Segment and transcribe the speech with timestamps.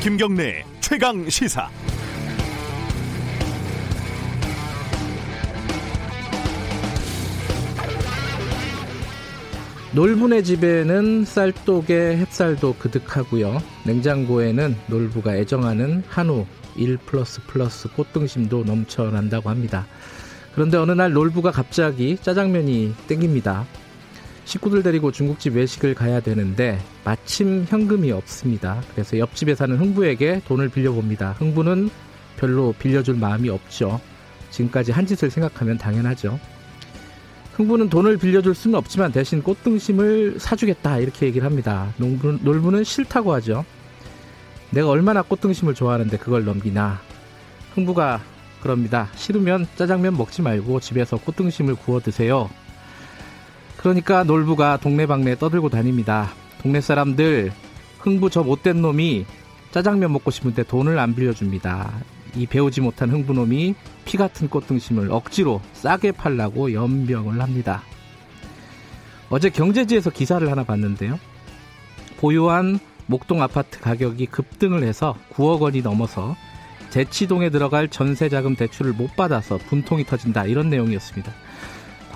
[0.00, 1.68] 김경래 최강 시사.
[9.92, 13.60] 놀부네 집에는 쌀독에 햅쌀도 그득하고요.
[13.86, 19.88] 냉장고에는 놀부가 애정하는 한우 1 플러스 플러스 꽃등심도 넘쳐난다고 합니다.
[20.54, 23.66] 그런데 어느 날 놀부가 갑자기 짜장면이 땡깁니다.
[24.48, 28.80] 식구들 데리고 중국집 외식을 가야 되는데 마침 현금이 없습니다.
[28.92, 31.32] 그래서 옆집에 사는 흥부에게 돈을 빌려봅니다.
[31.32, 31.90] 흥부는
[32.38, 34.00] 별로 빌려줄 마음이 없죠.
[34.48, 36.40] 지금까지 한 짓을 생각하면 당연하죠.
[37.56, 41.92] 흥부는 돈을 빌려줄 수는 없지만 대신 꽃등심을 사주겠다 이렇게 얘기를 합니다.
[41.98, 43.66] 농부, 놀부는 싫다고 하죠.
[44.70, 47.02] 내가 얼마나 꽃등심을 좋아하는데 그걸 넘기나.
[47.74, 48.22] 흥부가
[48.62, 49.10] 그럽니다.
[49.14, 52.48] 싫으면 짜장면 먹지 말고 집에서 꽃등심을 구워 드세요.
[53.78, 56.30] 그러니까 놀부가 동네방네 떠들고 다닙니다.
[56.60, 57.52] 동네 사람들
[58.00, 59.24] 흥부 저 못된 놈이
[59.70, 61.92] 짜장면 먹고 싶은데 돈을 안 빌려줍니다.
[62.34, 67.82] 이 배우지 못한 흥부놈이 피 같은 꽃등심을 억지로 싸게 팔라고 연병을 합니다.
[69.30, 71.18] 어제 경제지에서 기사를 하나 봤는데요.
[72.18, 76.36] 보유한 목동 아파트 가격이 급등을 해서 9억 원이 넘어서
[76.90, 81.32] 대치동에 들어갈 전세자금 대출을 못 받아서 분통이 터진다 이런 내용이었습니다.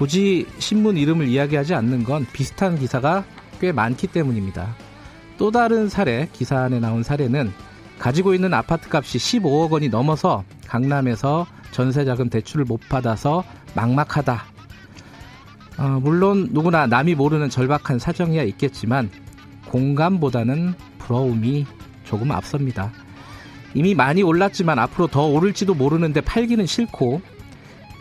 [0.02, 3.24] 굳이 신문 이름을 이야기하지 않는 건 비슷한 기사가
[3.60, 4.74] 꽤 많기 때문입니다.
[5.38, 7.52] 또 다른 사례, 기사 안에 나온 사례는
[8.00, 13.44] 가지고 있는 아파트 값이 15억 원이 넘어서 강남에서 전세자금 대출을 못 받아서
[13.76, 14.42] 막막하다.
[15.78, 19.08] 어, 물론 누구나 남이 모르는 절박한 사정이야 있겠지만
[19.68, 21.64] 공감보다는 부러움이
[22.02, 22.90] 조금 앞섭니다.
[23.74, 27.22] 이미 많이 올랐지만 앞으로 더 오를지도 모르는데 팔기는 싫고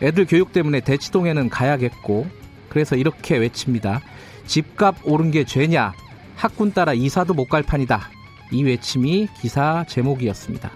[0.01, 2.27] 애들 교육 때문에 대치동에는 가야겠고
[2.69, 4.01] 그래서 이렇게 외칩니다.
[4.45, 5.93] 집값 오른 게 죄냐?
[6.35, 8.09] 학군 따라 이사도 못 갈 판이다.
[8.51, 10.71] 이 외침이 기사 제목이었습니다.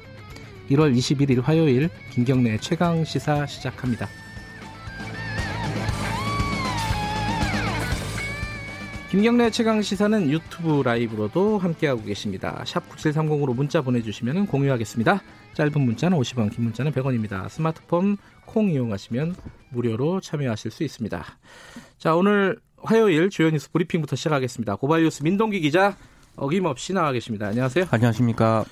[0.69, 4.07] 1월 21일 화요일 김경래 최강 시사 시작합니다.
[9.09, 12.63] 김경래 최강 시사는 유튜브 라이브로도 함께하고 계십니다.
[12.65, 15.21] 샵 9730으로 문자 보내주시면 공유하겠습니다.
[15.53, 17.47] 짧은 문자는 50원, 긴 문자는 100원입니다.
[17.47, 19.35] 스마트폰 콩 이용하시면
[19.69, 21.23] 무료로 참여하실 수 있습니다.
[21.97, 24.75] 자, 오늘 화요일 주요 뉴스 브리핑부터 시작하겠습니다.
[24.75, 25.95] 고발뉴스 민동기 기자
[26.35, 27.47] 어김없이 나와 계십니다.
[27.47, 27.85] 안녕하세요.
[27.89, 28.65] 안녕하십니까.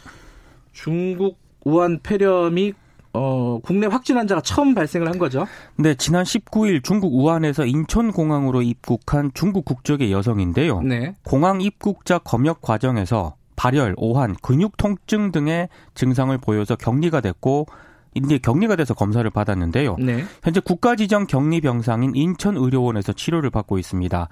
[0.72, 2.74] 중국 우한 폐렴이
[3.14, 5.46] 어, 국내 확진 환자가 처음 발생을 한 거죠?
[5.76, 10.82] 네, 지난 19일 중국 우한에서 인천공항으로 입국한 중국 국적의 여성인데요.
[10.82, 11.16] 네.
[11.24, 17.68] 공항 입국자 검역 과정에서 발열, 오한, 근육 통증 등의 증상을 보여서 격리가 됐고
[18.16, 19.98] 이제 격리가 돼서 검사를 받았는데요.
[20.00, 20.24] 네.
[20.44, 24.28] 현재 국가 지정 격리 병상인 인천 의료원에서 치료를 받고 있습니다.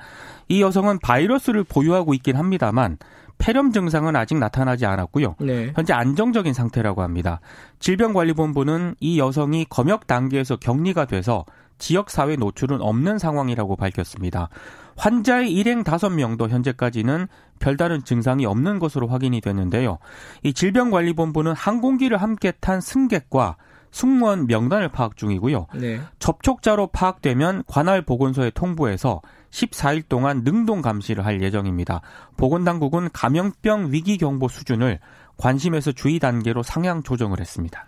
[0.49, 2.97] 이 여성은 바이러스를 보유하고 있긴 합니다만
[3.37, 5.35] 폐렴 증상은 아직 나타나지 않았고요.
[5.39, 5.71] 네.
[5.75, 7.41] 현재 안정적인 상태라고 합니다.
[7.79, 11.45] 질병관리본부는 이 여성이 검역 단계에서 격리가 돼서
[11.79, 14.49] 지역 사회 노출은 없는 상황이라고 밝혔습니다.
[14.95, 17.27] 환자의 일행 5명도 현재까지는
[17.57, 19.97] 별다른 증상이 없는 것으로 확인이 됐는데요.
[20.43, 23.55] 이 질병관리본부는 항공기를 함께 탄 승객과
[23.91, 25.67] 승무원 명단을 파악 중이고요.
[25.75, 26.01] 네.
[26.19, 29.21] 접촉자로 파악되면 관할 보건소에 통보해서
[29.51, 32.01] 14일 동안 능동 감시를 할 예정입니다.
[32.37, 34.99] 보건당국은 감염병 위기 경보 수준을
[35.37, 37.87] 관심에서 주의 단계로 상향 조정을 했습니다.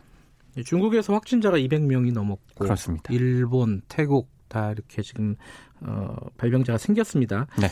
[0.65, 3.11] 중국에서 확진자가 200명이 넘었고 그렇습니다.
[3.13, 5.35] 일본, 태국 다 이렇게 지금
[5.81, 7.47] 어, 발병자가 생겼습니다.
[7.59, 7.67] 네.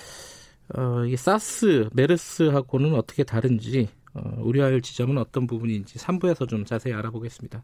[0.76, 7.64] 어, 이 사스, 메르스하고는 어떻게 다른지 어, 우려할 지점은 어떤 부분인지 3부에서 좀 자세히 알아보겠습니다.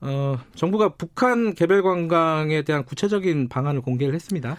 [0.00, 4.56] 어, 정부가 북한 개별 관광에 대한 구체적인 방안을 공개를 했습니다.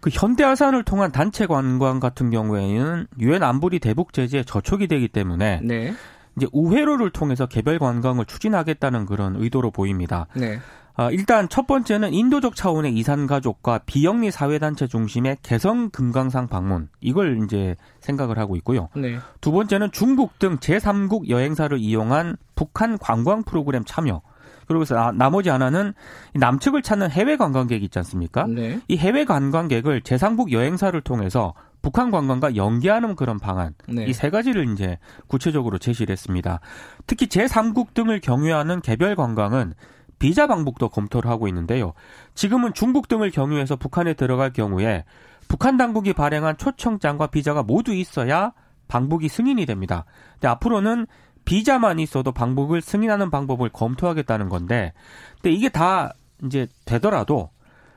[0.00, 5.94] 그 현대아산을 통한 단체 관광 같은 경우에는 유엔 안보리 대북 제재에 저촉이 되기 때문에 네.
[6.36, 10.26] 이제 우회로를 통해서 개별 관광을 추진하겠다는 그런 의도로 보입니다.
[10.34, 10.58] 네.
[10.94, 16.88] 아, 일단 첫 번째는 인도적 차원의 이산 가족과 비영리 사회 단체 중심의 개성 금강산 방문
[17.00, 18.88] 이걸 이제 생각을 하고 있고요.
[18.94, 19.18] 네.
[19.40, 24.20] 두 번째는 중국 등 제3국 여행사를 이용한 북한 관광 프로그램 참여.
[24.66, 25.94] 그러고서 나, 나머지 하나는
[26.34, 28.46] 남측을 찾는 해외 관광객 있지 않습니까?
[28.46, 28.80] 네.
[28.88, 34.04] 이 해외 관광객을 제3국 여행사를 통해서 북한 관광과 연계하는 그런 방안 네.
[34.04, 36.60] 이세 가지를 이제 구체적으로 제시를 했습니다.
[37.06, 39.74] 특히 제3국 등을 경유하는 개별 관광은
[40.18, 41.94] 비자 방북도 검토를 하고 있는데요.
[42.34, 45.04] 지금은 중국 등을 경유해서 북한에 들어갈 경우에
[45.48, 48.52] 북한 당국이 발행한 초청장과 비자가 모두 있어야
[48.86, 50.04] 방북이 승인이 됩니다.
[50.34, 51.06] 근데 앞으로는
[51.44, 54.92] 비자만 있어도 방북을 승인하는 방법을 검토하겠다는 건데,
[55.40, 57.50] 근데 이게 다 이제 되더라도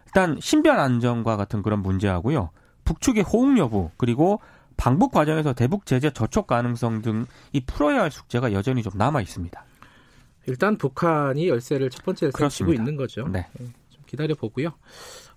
[0.07, 2.49] 일단 신변 안전과 같은 그런 문제하고요.
[2.85, 4.39] 북측의 호응 여부 그리고
[4.77, 9.65] 방북 과정에서 대북 제재 저촉 가능성 등 이 풀어야 할 숙제가 여전히 좀 남아 있습니다.
[10.47, 13.27] 일단 북한이 열쇠를 첫 번째 열쇠를 쥐고 있는 거죠.
[13.27, 13.47] 네.
[13.57, 13.65] 네.
[13.89, 14.73] 좀 기다려 보고요.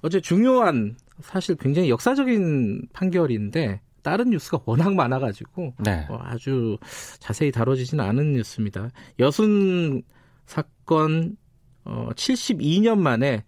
[0.02, 6.06] 어제 중요한 사실 굉장히 역사적인 판결인데 다른 뉴스가 워낙 많아가지고 네.
[6.08, 6.78] 어, 아주
[7.18, 8.90] 자세히 다뤄지지는 않은 뉴스입니다.
[9.18, 10.02] 여순
[10.46, 11.36] 사건
[11.84, 13.44] 어, 72년 만에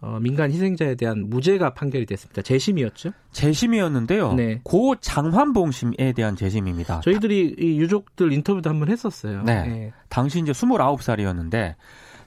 [0.00, 2.42] 어, 민간 희생자에 대한 무죄가 판결이 됐습니다.
[2.42, 3.12] 재심이었죠?
[3.32, 4.34] 재심이었는데요.
[4.34, 4.60] 네.
[4.62, 7.00] 고 장환봉 심에 대한 재심입니다.
[7.00, 9.42] 저희들이 이 유족들 인터뷰도 한번 했었어요.
[9.44, 9.66] 네.
[9.66, 9.92] 네.
[10.10, 11.76] 당시 이제 29살이었는데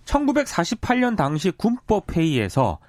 [0.05, 2.79] 1948년 당시 군법 회의에서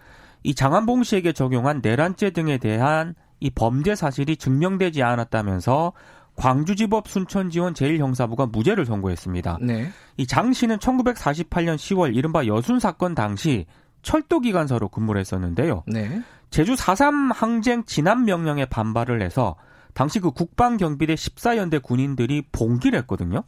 [0.43, 5.93] 이 장한봉 씨에게 적용한 내란죄 등에 대한 이 범죄 사실이 증명되지 않았다면서
[6.37, 9.59] 광주지법 순천지원 제1형사부가 무죄를 선고했습니다.
[9.61, 9.91] 네.
[10.17, 13.67] 이장 씨는 1948년 10월 이른바 여순 사건 당시
[14.03, 15.83] 철도기관사로 근무를 했었는데요.
[15.87, 16.23] 네.
[16.51, 19.57] 제주 4.3 항쟁 진압 명령에 반발을 해서
[19.95, 23.43] 당시 그 국방경비대 14연대 군인들이 봉기를 했거든요.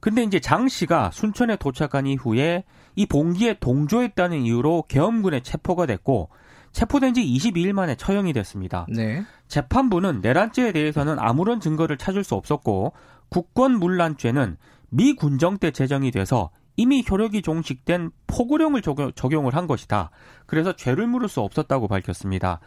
[0.00, 2.64] 근데 이제 장 씨가 순천에 도착한 이후에
[2.94, 6.28] 이 봉기에 동조했다는 이유로 계엄군에 체포가 됐고
[6.72, 8.86] 체포된 지 22일 만에 처형이 됐습니다.
[8.88, 9.24] 네.
[9.48, 12.92] 재판부는 내란죄에 대해서는 아무런 증거를 찾을 수 없었고
[13.30, 14.56] 국권문란죄는
[14.90, 20.10] 미 군정 때 제정이 돼서 이미 효력이 종식된 포구령을 적용, 을한 것이다.
[20.46, 22.60] 그래서 죄를 물을 수 없었다고 밝혔습니다.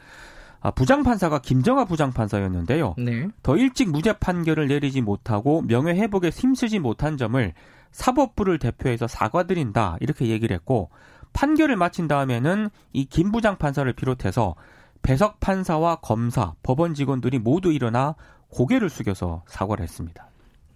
[0.60, 2.96] 아, 부장판사가 김정아 부장판사였는데요.
[3.00, 3.28] 네.
[3.42, 7.54] 더 일찍 무죄 판결을 내리지 못하고 명예회복에 힘쓰지 못한 점을
[7.92, 9.98] 사법부를 대표해서 사과드린다.
[10.02, 10.90] 이렇게 얘기를 했고
[11.34, 14.56] 판결을 마친 다음에는 이 김 부장 판사를 비롯해서
[15.02, 18.16] 배석 판사와 검사, 법원 직원들이 모두 일어나
[18.50, 20.28] 고개를 숙여서 사과를 했습니다.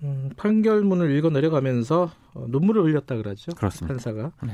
[0.03, 3.51] 음, 판결문을 읽어 내려가면서 어, 눈물을 흘렸다 그러죠.
[3.53, 3.93] 그렇습니다.
[3.93, 4.31] 판사가.
[4.43, 4.53] 네.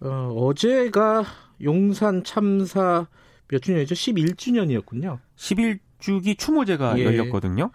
[0.00, 1.24] 어, 어제가
[1.62, 3.06] 용산 참사
[3.48, 3.94] 몇 주년이죠?
[3.94, 5.18] 11주년이었군요.
[5.36, 7.04] 11주기 추모제가 예.
[7.04, 7.70] 열렸거든요.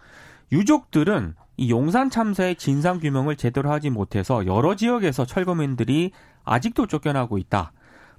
[0.52, 6.12] 유족들은 이 용산 참사의 진상 규명을 제대로 하지 못해서 여러 지역에서 철거민들이
[6.48, 7.72] 아직도 쫓겨나고 있다.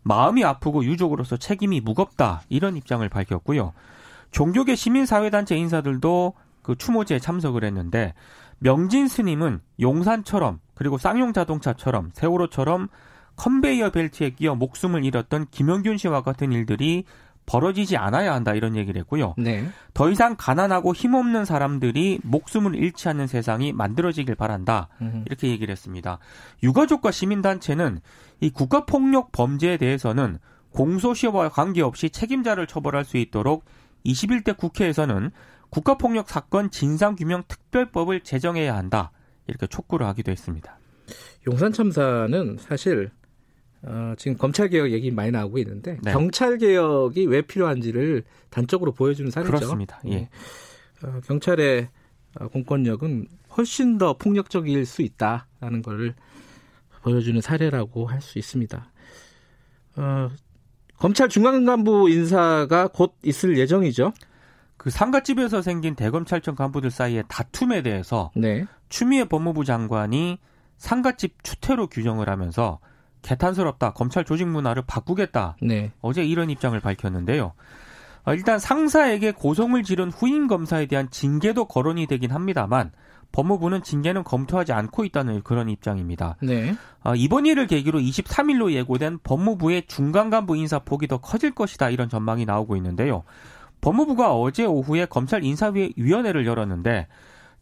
[0.03, 2.43] 마음이 아프고 유족으로서 책임이 무겁다.
[2.49, 3.73] 이런 입장을 밝혔고요.
[4.31, 8.15] 종교계 시민사회단체 인사들도 그 추모제에 참석을 했는데
[8.59, 12.89] 명진 스님은 용산처럼 그리고 쌍용 자동차처럼 세월호처럼
[13.37, 17.05] 컨베이어 벨트에 끼어 목숨을 잃었던 김영균 씨와 같은 일들이
[17.49, 19.35] 벌어지지 않아야 한다 이런 얘기를 했고요.
[19.39, 19.67] 네.
[19.95, 24.89] 더 이상 가난하고 힘없는 사람들이 목숨을 잃지 않는 세상이 만들어지길 바란다.
[25.01, 25.25] 음.
[25.27, 26.19] 이렇게 얘기를 했습니다.
[26.63, 28.01] 유가족과 시민단체는
[28.41, 30.39] 이 국가폭력 범죄에 대해서는
[30.73, 33.65] 공소시효와 관계없이 책임자를 처벌할 수 있도록
[34.05, 35.31] 21대 국회에서는
[35.71, 39.11] 국가폭력 사건 진상규명 특별법을 제정해야 한다.
[39.47, 40.79] 이렇게 촉구를 하기도 했습니다.
[41.47, 43.11] 용산 참사는 사실
[43.83, 46.13] 어, 지금 검찰 개혁 얘기 많이 나오고 있는데 네.
[46.13, 49.53] 경찰 개혁이 왜 필요한지를 단적으로 보여주는 사례죠.
[49.53, 50.01] 그렇습니다.
[50.09, 50.29] 예.
[51.05, 51.89] 어, 경찰의
[52.41, 56.15] 어, 공권력은 훨씬 더 폭력적일 수 있다라는 것을
[57.03, 58.91] 보여주는 사례라고 할 수 있습니다.
[59.97, 60.31] 어,
[60.99, 64.13] 검찰 중앙간부 인사가 곧 있을 예정이죠.
[64.77, 68.65] 그 상가집에서 생긴 대검찰청 간부들 사이의 다툼에 대해서 네.
[68.89, 70.39] 추미애 법무부 장관이
[70.77, 72.79] 상가집 추태로 규정을 하면서
[73.23, 73.93] 개탄스럽다.
[73.93, 75.57] 검찰 조직 문화를 바꾸겠다.
[75.63, 75.93] 네.
[76.01, 77.53] 어제 이런 입장을 밝혔는데요.
[78.25, 82.93] 어, 일단 상사에게 고성을 지른 후임 검사에 대한 징계도 거론이 되긴 합니다만
[83.33, 86.37] 법무부는 징계는 검토하지 않고 있다는 그런 입장입니다.
[86.43, 86.75] 네.
[87.05, 92.09] 어, 이번 일을 계기로 23일로 예고된 법무부의 중간 간부 인사 폭이 더 커질 것이다 이런
[92.09, 93.25] 전망이 나오고 있는데요.
[93.81, 97.07] 법무부가 어제 오후에 검찰 인사위원회를 열었는데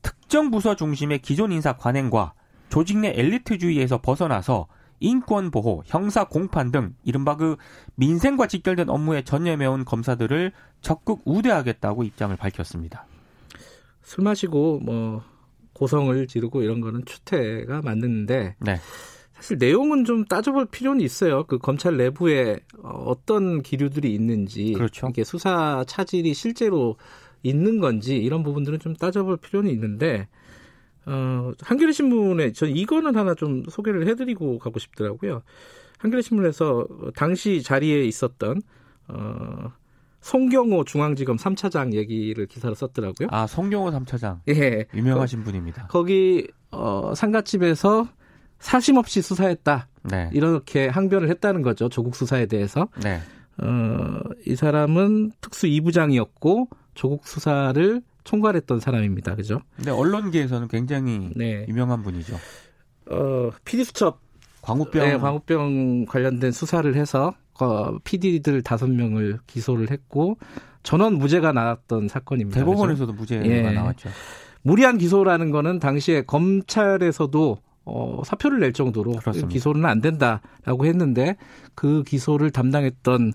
[0.02, 2.32] 특정 부서 중심의 기존 인사 관행과
[2.68, 4.66] 조직 내 엘리트주의에서 벗어나서
[5.00, 7.56] 인권 보호, 형사 공판 등 이른바 그
[7.96, 13.06] 민생과 직결된 업무에 전념해온 검사들을 적극 우대하겠다고 입장을 밝혔습니다.
[14.02, 15.22] 술 마시고 뭐
[15.72, 18.76] 고성을 지르고 이런 거는 추태가 맞는데 네.
[19.32, 21.44] 사실 내용은 좀 따져볼 필요는 있어요.
[21.44, 25.08] 그 검찰 내부에 어떤 기류들이 있는지, 그렇죠.
[25.08, 26.96] 이게 수사 차질이 실제로
[27.42, 30.28] 있는 건지 이런 부분들은 좀 따져볼 필요는 있는데
[31.06, 35.42] 어, 한겨레 신문에 전 이거는 하나 좀 소개를 해드리고 가고 싶더라고요.
[35.98, 38.60] 한겨레 신문에서 당시 자리에 있었던
[39.08, 39.72] 어,
[40.20, 43.28] 송경호 중앙지검 3차장 얘기를 기사로 썼더라고요.
[43.30, 44.40] 아, 송경호 3차장.
[44.48, 44.86] 예.
[44.92, 45.86] 유명하신 거, 분입니다.
[45.86, 48.08] 거기 어, 상가집에서
[48.58, 49.88] 사심 없이 수사했다.
[50.02, 50.30] 네.
[50.32, 51.88] 이렇게 항변을 했다는 거죠.
[51.88, 52.88] 조국 수사에 대해서.
[53.02, 53.20] 네.
[53.62, 59.36] 어, 이 사람은 특수 2부장이었고 조국 수사를 총괄했던 사람입니다.
[59.36, 59.60] 그죠?
[59.76, 61.64] 근데 언론계에서는 굉장히 네.
[61.68, 62.36] 유명한 분이죠.
[63.10, 64.20] 어, 피디수첩
[64.60, 70.38] 광우병 네, 광우병 관련된 수사를 해서 어, PD들 다섯 명을 기소를 했고
[70.82, 72.60] 전원 무죄가 나왔던 사건입니다.
[72.60, 73.36] 대법원에서도 그렇죠?
[73.36, 73.70] 무죄가 예.
[73.70, 74.10] 나왔죠.
[74.62, 79.48] 무리한 기소라는 거는 당시에 검찰에서도 어, 사표를 낼 정도로 그렇습니다.
[79.48, 81.36] 기소는 안 된다라고 했는데
[81.76, 83.32] 그 기소를 담당했던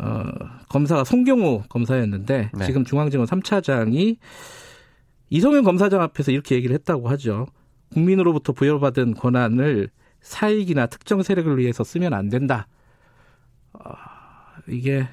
[0.00, 0.24] 어,
[0.70, 2.66] 검사가 송경호 검사였는데 네.
[2.66, 4.16] 지금 중앙지검 3차장이
[5.28, 7.46] 이성윤 검사장 앞에서 이렇게 얘기를 했다고 하죠.
[7.92, 9.90] 국민으로부터 부여받은 권한을
[10.20, 12.66] 사익이나 특정 세력을 위해서 쓰면 안 된다.
[13.72, 13.92] 어,
[14.68, 15.06] 이게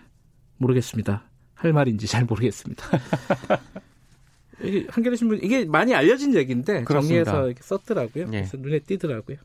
[0.58, 1.30] 모르겠습니다.
[1.54, 2.86] 할 말인지 잘 모르겠습니다.
[4.90, 7.32] 한겨레 신문 이게 많이 알려진 얘기인데 그렇습니다.
[7.32, 8.26] 정리해서 이렇게 썼더라고요.
[8.26, 8.42] 네.
[8.42, 9.38] 그래서 눈에 띄더라고요.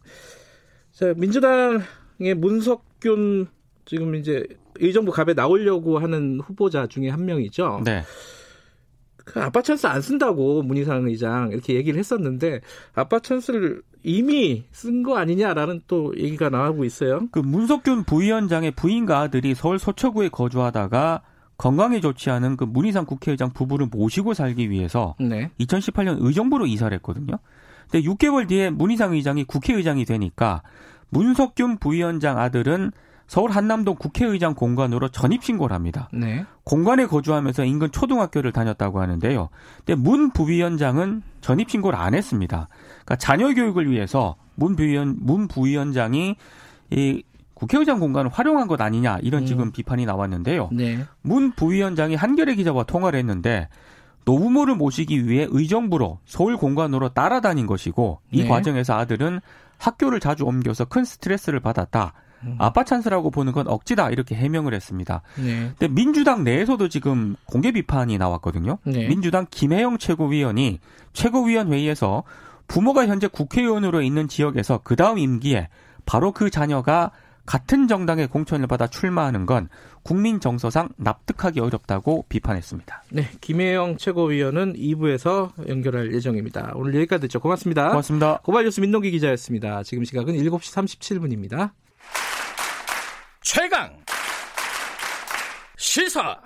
[0.93, 3.49] 자 민주당의 문석균
[3.85, 4.47] 지금 이제
[4.83, 7.83] 의정부 갑에 나오려고 하는 후보자 중에 한 명이죠.
[7.85, 8.03] 네.
[9.25, 12.61] 그 아빠 찬스 안 쓴다고 문희상 의장 이렇게 얘기를 했었는데
[12.95, 17.29] 아빠 찬스를 이미 쓴 거 아니냐라는 또 얘기가 나오고 있어요.
[17.31, 21.23] 그 문석균 부위원장의 부인과 아들이 서울 서초구에 거주하다가
[21.57, 25.51] 건강에 좋지 않은 그 문희상 국회의장 부부를 모시고 살기 위해서 네.
[25.61, 27.39] 2018년 의정부로 이사를 했거든요.
[27.89, 30.63] 근데 6개월 뒤에 문희상 의장이 국회의장이 되니까
[31.11, 32.91] 문석균 부위원장 아들은
[33.33, 36.11] 서울 한남동 국회의장 공간으로 전입 신고를 합니다.
[36.13, 36.45] 네.
[36.65, 39.49] 공간에 거주하면서 인근 초등학교를 다녔다고 하는데요.
[39.79, 42.69] 근데 문 부위원장은 전입 신고를 안 했습니다.
[42.91, 46.37] 그러니까 자녀 교육을 위해서 문 부위원 문 부위원장이
[46.91, 47.23] 이
[47.55, 49.47] 국회의장 공관을 활용한 것 아니냐 이런 음.
[49.47, 50.69] 지금 비판이 나왔는데요.
[50.71, 51.03] 네.
[51.23, 53.71] 문 부위원장이 한겨레 기자와 통화를 했는데
[54.27, 58.49] 노부모를 모시기 위해 의정부로 서울 공관으로 따라다닌 것이고 이 네.
[58.49, 59.41] 과정에서 아들은
[59.79, 62.13] 학교를 자주 옮겨서 큰 스트레스를 받았다.
[62.45, 62.57] 음.
[62.59, 65.23] 아빠 찬스라고 보는 건 억지다 이렇게 해명을 했습니다.
[65.37, 65.73] 네.
[65.79, 68.79] 근데 민주당 내에서도 지금 공개 비판이 나왔거든요.
[68.85, 69.07] 네.
[69.09, 70.81] 민주당 김해영 최고위원이
[71.13, 72.25] 최고위원 회의에서
[72.69, 75.69] 부모가 현재 국회의원으로 있는 지역에서 그 다음 임기에
[76.07, 77.11] 바로 그 자녀가
[77.45, 79.69] 같은 정당의 공천을 받아 출마하는 건
[80.03, 83.05] 국민 정서상 납득하기 어렵다고 비판했습니다.
[83.11, 86.73] 네, 김혜영 최고위원은 2부에서 연결할 예정입니다.
[86.75, 87.41] 오늘 여기까지 듣죠.
[87.41, 87.89] 고맙습니다.
[87.89, 88.39] 고맙습니다.
[88.43, 89.83] 고발 뉴스 민동기 기자였습니다.
[89.83, 91.71] 지금 시각은 7시 37분입니다.
[93.43, 93.97] 최강
[95.77, 96.41] 시사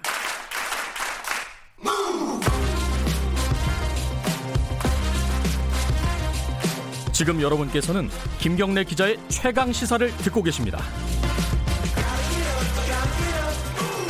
[7.13, 10.79] 지금 여러분께서는 김경래 기자의 최강 시사를 듣고 계십니다.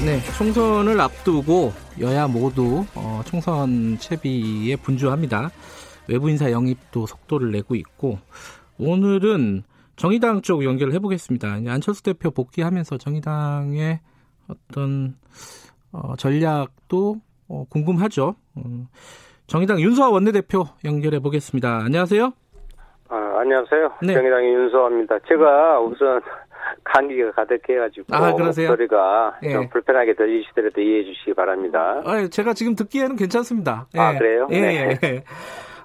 [0.04, 5.50] 네, 총선을 앞두고 여야 모두 어, 총선 채비에 분주합니다.
[6.08, 8.18] 외부 인사 영입도 속도를 내고 있고
[8.78, 9.62] 오늘은
[9.96, 11.48] 정의당 쪽 연결을 해보겠습니다.
[11.68, 14.00] 안철수 대표 복귀하면서 정의당의
[14.48, 15.14] 어떤
[15.92, 17.16] 어, 전략도
[17.48, 18.34] 어, 궁금하죠.
[18.56, 18.60] 어,
[19.46, 21.78] 정의당 윤소아 원내대표 연결해 보겠습니다.
[21.84, 22.32] 안녕하세요.
[23.08, 23.92] 아, 안녕하세요.
[24.02, 24.14] 네.
[24.14, 25.18] 정의당의 윤소아입니다.
[25.28, 26.20] 제가 우선
[26.84, 28.68] 감기가 가득해가지고 아, 그러세요?
[28.68, 29.52] 목소리가 예.
[29.52, 32.02] 좀 불편하게 들리시더라도 이해해 주시기 바랍니다.
[32.04, 33.86] 아, 제가 지금 듣기에는 괜찮습니다.
[33.94, 34.00] 예.
[34.00, 34.48] 아 그래요?
[34.50, 34.98] 예, 네.
[35.02, 35.24] 예.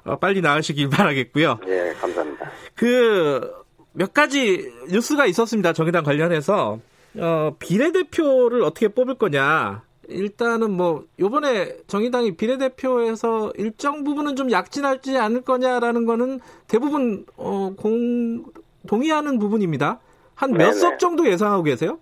[0.03, 1.59] 어, 빨리 나으시길 바라겠고요.
[1.67, 2.49] 예, 감사합니다.
[2.75, 3.60] 그
[3.93, 5.74] 몇 가지 뉴스가 있었습니다.
[5.74, 6.79] 정의당 관련해서
[7.19, 9.83] 어, 비례대표를 어떻게 뽑을 거냐.
[10.07, 18.43] 일단은 뭐 요번에 정의당이 비례대표에서 일정 부분은 좀 약진하지 않을 거냐라는 거는 대부분 어, 공
[18.88, 20.00] 동의하는 부분입니다.
[20.36, 22.00] 한 몇 석 정도 예상하고 계세요?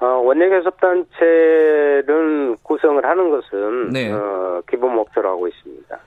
[0.00, 4.12] 어, 원내교섭단체는 구성을 하는 것은 네.
[4.12, 5.98] 어, 기본 목표로 하고 있습니다.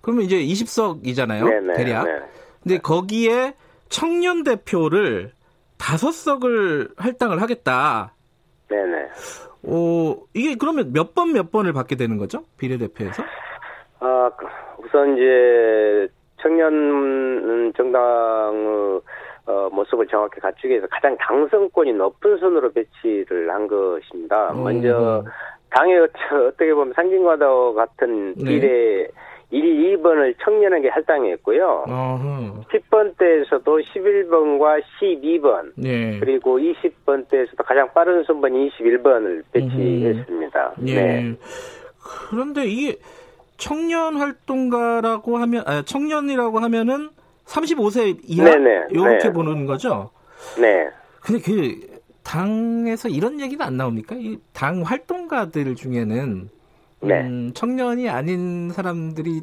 [0.00, 1.48] 그러면 이제 20석이잖아요.
[1.48, 1.74] 네네.
[1.74, 2.04] 대략.
[2.04, 2.18] 네.
[2.62, 3.54] 근데 거기에
[3.88, 5.32] 청년 대표를
[5.78, 8.12] 다섯 석을 할당을 하겠다.
[8.68, 9.08] 네네.
[9.64, 12.44] 어, 이게 그러면 몇 번 몇 번을 받게 되는 거죠?
[12.58, 13.22] 비례대표에서?
[14.00, 14.46] 아, 그,
[14.84, 16.08] 우선 이제
[16.40, 19.00] 청년 정당의
[19.46, 24.52] 어, 모습을 정확히 갖추기 위해서 가장 당선권이 높은 순으로 배치를 한 것입니다.
[24.52, 24.56] 오.
[24.64, 25.24] 먼저
[25.70, 28.44] 당의 어떻게 보면 상징과도 같은 네.
[28.44, 29.08] 비례 네.
[29.52, 31.84] 1위 2번을 청년에게 할당했고요.
[31.88, 32.64] 어허.
[32.72, 36.18] 10번 대에서도 11번과 12번 네.
[36.18, 40.72] 그리고 20번 대에서도 가장 빠른 순번 21번을 배치했습니다.
[40.78, 40.94] 네.
[40.94, 41.34] 네.
[42.28, 42.96] 그런데 이게
[43.56, 47.10] 청년 활동가라고 하면 아, 청년이라고 하면은
[47.46, 48.86] 35세 이하 네네.
[48.90, 49.32] 이렇게 네.
[49.32, 50.10] 보는 거죠.
[50.60, 50.88] 네.
[51.20, 54.16] 근데 그 당에서 이런 얘기는 안 나옵니까?
[54.18, 56.48] 이 당 활동가들 중에는
[57.06, 57.20] 네.
[57.22, 59.42] 음, 청년이 아닌 사람들이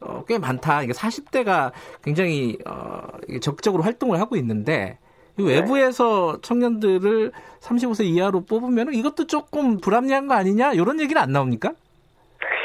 [0.00, 0.82] 어, 꽤 많다.
[0.82, 3.02] 이게 40대가 굉장히 어,
[3.40, 4.98] 적극적으로 활동을 하고 있는데
[5.36, 5.44] 네.
[5.44, 10.72] 외부에서 청년들을 35세 이하로 뽑으면 이것도 조금 불합리한 거 아니냐?
[10.74, 11.72] 이런 얘기는 안 나옵니까?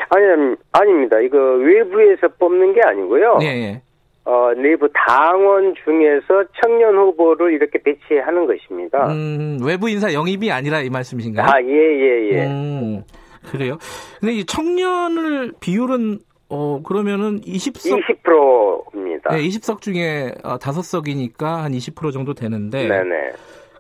[0.10, 1.20] 아니, 아닙니다.
[1.20, 3.38] 이거 외부에서 뽑는 게 아니고요.
[3.40, 3.82] 네.
[4.26, 9.08] 어, 내부 당원 중에서 청년 후보를 이렇게 배치하는 것입니다.
[9.12, 11.48] 음, 외부 인사 영입이 아니라 이 말씀이신가요?
[11.48, 12.46] 아, 예, 예, 예.
[12.46, 13.04] 음,
[13.52, 13.78] 그래요.
[14.20, 16.20] 근데 이 청년을 비율은
[16.50, 19.30] 어 그러면은 20석 20%입니다.
[19.32, 23.32] 네, 20석 중에 어, 5석이니까 한 20% 정도 되는데 네네.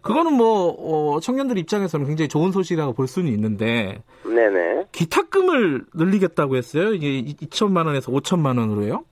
[0.01, 4.85] 그거는 뭐 어, 청년들 입장에서는 굉장히 좋은 소식이라고 볼 수는 있는데 네네.
[4.91, 6.93] 기탁금을 늘리겠다고 했어요.
[6.93, 9.03] 이게 2천만 원에서 5천만 원으로요?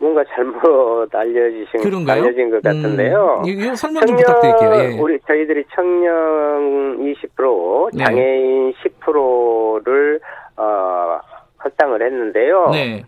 [0.00, 2.22] 뭔가 잘못 알려지신 그런가요?
[2.22, 3.42] 알려진 것 같은데요.
[3.44, 4.74] 음, 이거 설명 좀 부탁드릴게요.
[4.74, 4.98] 예.
[4.98, 8.04] 우리 저희들이 청년 20% 네.
[8.04, 10.20] 장애인 10%를
[10.56, 11.20] 어,
[11.58, 12.70] 할당을 했는데요.
[12.72, 13.04] 네.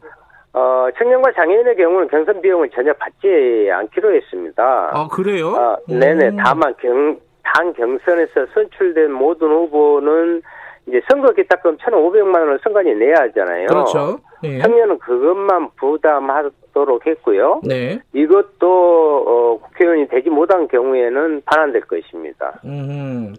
[0.53, 4.91] 어, 청년과 장애인의 경우는 경선 비용을 전혀 받지 않기로 했습니다.
[4.93, 5.49] 아 그래요?
[5.49, 5.99] 어, 음.
[5.99, 6.37] 네네.
[6.45, 10.43] 다만 경, 당 경선에서 선출된 모든 후보는
[10.89, 13.67] 이제 선거 기탁금 1,500만 원을 선관위 내야 하잖아요.
[13.69, 14.19] 그렇죠.
[14.43, 14.59] 네.
[14.61, 17.61] 청년은 그것만 부담하도록 했고요.
[17.65, 18.01] 네.
[18.13, 22.61] 이것도 어, 국회의원이 되지 못한 경우에는 반환될 것입니다.
[22.65, 23.35] 음.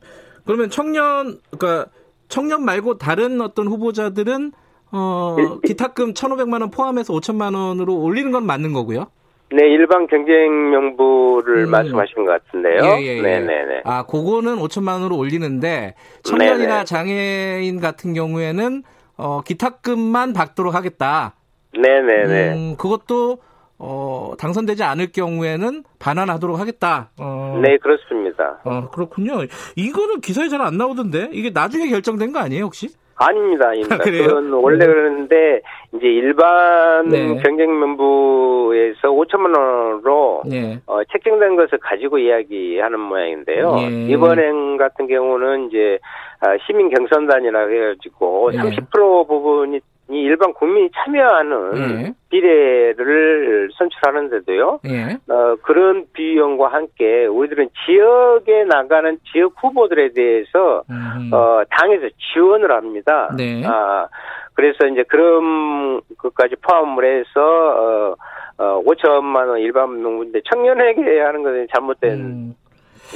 [0.45, 1.89] 그러면 청년 그러니까
[2.29, 4.51] 청년 말고 다른 어떤 후보자들은
[4.93, 9.07] 어, 일- 기탁금 1,500만 원 포함해서 5천만 원으로 올리는 건 맞는 거고요.
[9.51, 11.71] 네, 일반 경쟁 명부를 음.
[11.71, 12.83] 말씀하시는 것 같은데요.
[12.85, 13.21] 예, 예, 예.
[13.21, 13.81] 네네네.
[13.85, 16.85] 아, 그거는 5천만 원으로 올리는데 청년이나 네네.
[16.85, 18.83] 장애인 같은 경우에는
[19.17, 21.35] 어, 기탁금만 받도록 하겠다.
[21.73, 22.53] 네네네.
[22.55, 23.37] 음, 그것도
[23.77, 27.11] 어, 당선되지 않을 경우에는 반환하도록 하겠다.
[27.19, 28.59] 어, 네, 그렇습니다.
[28.63, 29.41] 어, 그렇군요.
[29.75, 32.89] 이거는 기사에 잘 안 나오던데 이게 나중에 결정된 거 아니에요, 혹시?
[33.15, 33.97] 아닙니다, 아닙니다.
[33.99, 34.27] 그래요?
[34.27, 35.61] 그건 원래 그러는데
[35.93, 37.41] 이제 일반 네.
[37.41, 40.79] 경쟁 명부에서 5천만 원으로 네.
[40.87, 43.75] 어, 책정된 것을 가지고 이야기하는 모양인데요.
[43.79, 44.05] 예.
[44.11, 45.99] 이번엔 같은 경우는 이제
[46.39, 48.57] 아, 시민 경선단이라 해가지고 예.
[48.57, 49.79] 30% 부분이
[50.09, 52.13] 이 일반 국민이 참여하는 예.
[52.29, 54.79] 비례를 선출하는데도요.
[54.85, 55.17] 예.
[55.31, 61.29] 어, 그런 비용과 함께 우리들은 지역에 나가는 지역 후보들에 대해서 음.
[61.33, 63.29] 어, 당에서 지원을 합니다.
[63.37, 63.63] 네.
[63.65, 64.07] 아,
[64.53, 68.15] 그래서 이제 그런 것까지 포함을 해서 어,
[68.57, 72.55] 어, 5천만 원 일반 명부인데 청년에게 하는 것은 잘못된 음.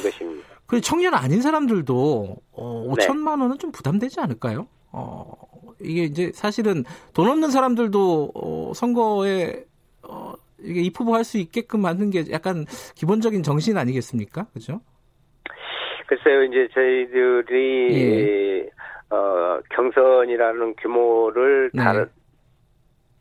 [0.02, 0.48] 것입니다.
[0.68, 3.06] 그 청년 아닌 사람들도 어, 네.
[3.06, 4.68] 5천만 원은 좀 부담되지 않을까요?
[4.92, 5.32] 어,
[5.82, 9.64] 이게 이제 사실은 돈 없는 사람들도 어, 선거에
[10.04, 14.48] 어, 이게 입후보할 수 있게끔 만든 게 약간 기본적인 정신 아니겠습니까?
[14.54, 14.82] 그죠?
[16.08, 18.70] 글쎄요, 이제 저희들이
[19.10, 21.84] 어, 경선이라는 규모를 네.
[21.84, 22.08] 다른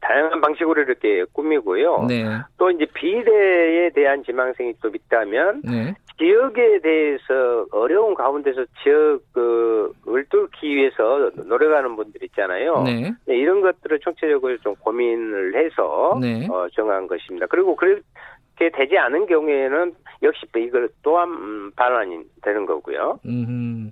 [0.00, 2.06] 다양한 방식으로 이렇게 꾸미고요.
[2.08, 2.24] 네,
[2.58, 11.30] 또 이제 비례에 대한 지망생이 또 있다면 네, 지역에 대해서 어려운 가운데서 지역을 뚫기 위해서
[11.34, 12.82] 노력하는 분들 있잖아요.
[12.84, 16.46] 네, 네, 이런 것들을 총체적으로 좀 고민을 해서 네.
[16.50, 17.46] 어, 정한 것입니다.
[17.50, 23.20] 그리고 그렇게 되지 않은 경우에는 역시 또 이걸 또한 음, 반환이 되는 거고요.
[23.26, 23.90] 음,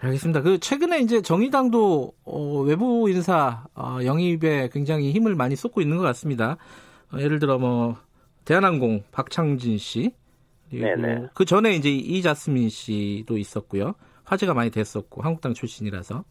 [0.00, 0.42] 알겠습니다.
[0.42, 6.04] 그 최근에 이제 정의당도 어, 외부 인사 어, 영입에 굉장히 힘을 많이 쏟고 있는 것
[6.04, 6.56] 같습니다.
[7.12, 7.96] 어, 예를 들어 뭐
[8.44, 10.12] 대한항공 박창진 씨
[10.70, 11.28] 네네.
[11.34, 13.94] 그 전에 이제 이자스민 씨도 있었고요.
[14.24, 16.24] 화제가 많이 됐었고 한국당 출신이라서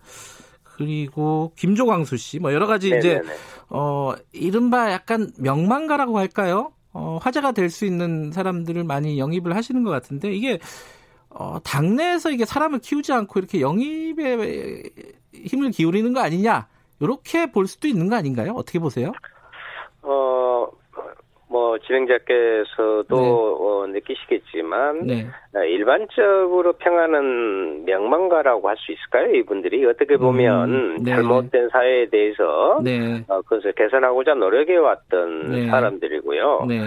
[0.63, 3.33] 그리고 김조광수 씨 뭐 여러 가지 이제 네네네.
[3.69, 6.71] 어 이른바 약간 명망가라고 할까요?
[6.93, 10.59] 어 화제가 될 수 있는 사람들을 많이 영입을 하시는 것 같은데 이게
[11.29, 14.83] 어 당내에서 이게 사람을 키우지 않고 이렇게 영입에
[15.33, 16.67] 힘을 기울이는 거 아니냐?
[16.99, 18.53] 이렇게 볼 수도 있는 거 아닌가요?
[18.53, 19.11] 어떻게 보세요?
[20.01, 20.09] 어,
[21.49, 23.17] 뭐 진행자께서도 네.
[23.17, 25.27] 어, 느끼시겠지만 네.
[25.55, 29.33] 어, 일반적으로 평하는 명망가라고 할 수 있을까요?
[29.33, 31.11] 이분들이 어떻게 보면 음, 네.
[31.11, 33.23] 잘못된 사회에 대해서 네.
[33.27, 35.67] 어, 그것을 개선하고자 노력해 왔던 네.
[35.67, 36.65] 사람들이고요.
[36.67, 36.81] 네.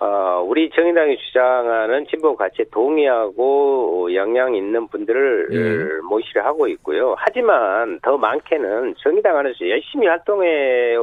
[0.00, 6.08] 어, 우리 정의당이 주장하는 진보 가치에 동의하고 영향 있는 분들을 예.
[6.08, 7.14] 모시려 하고 있고요.
[7.16, 10.96] 하지만 더 많게는 정의당 안에서 열심히 활동해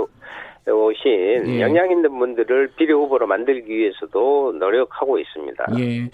[0.67, 1.61] 오신 예.
[1.61, 5.65] 영향 있는 분들을 비례 후보로 만들기 위해서도 노력하고 있습니다.
[5.79, 6.09] 예.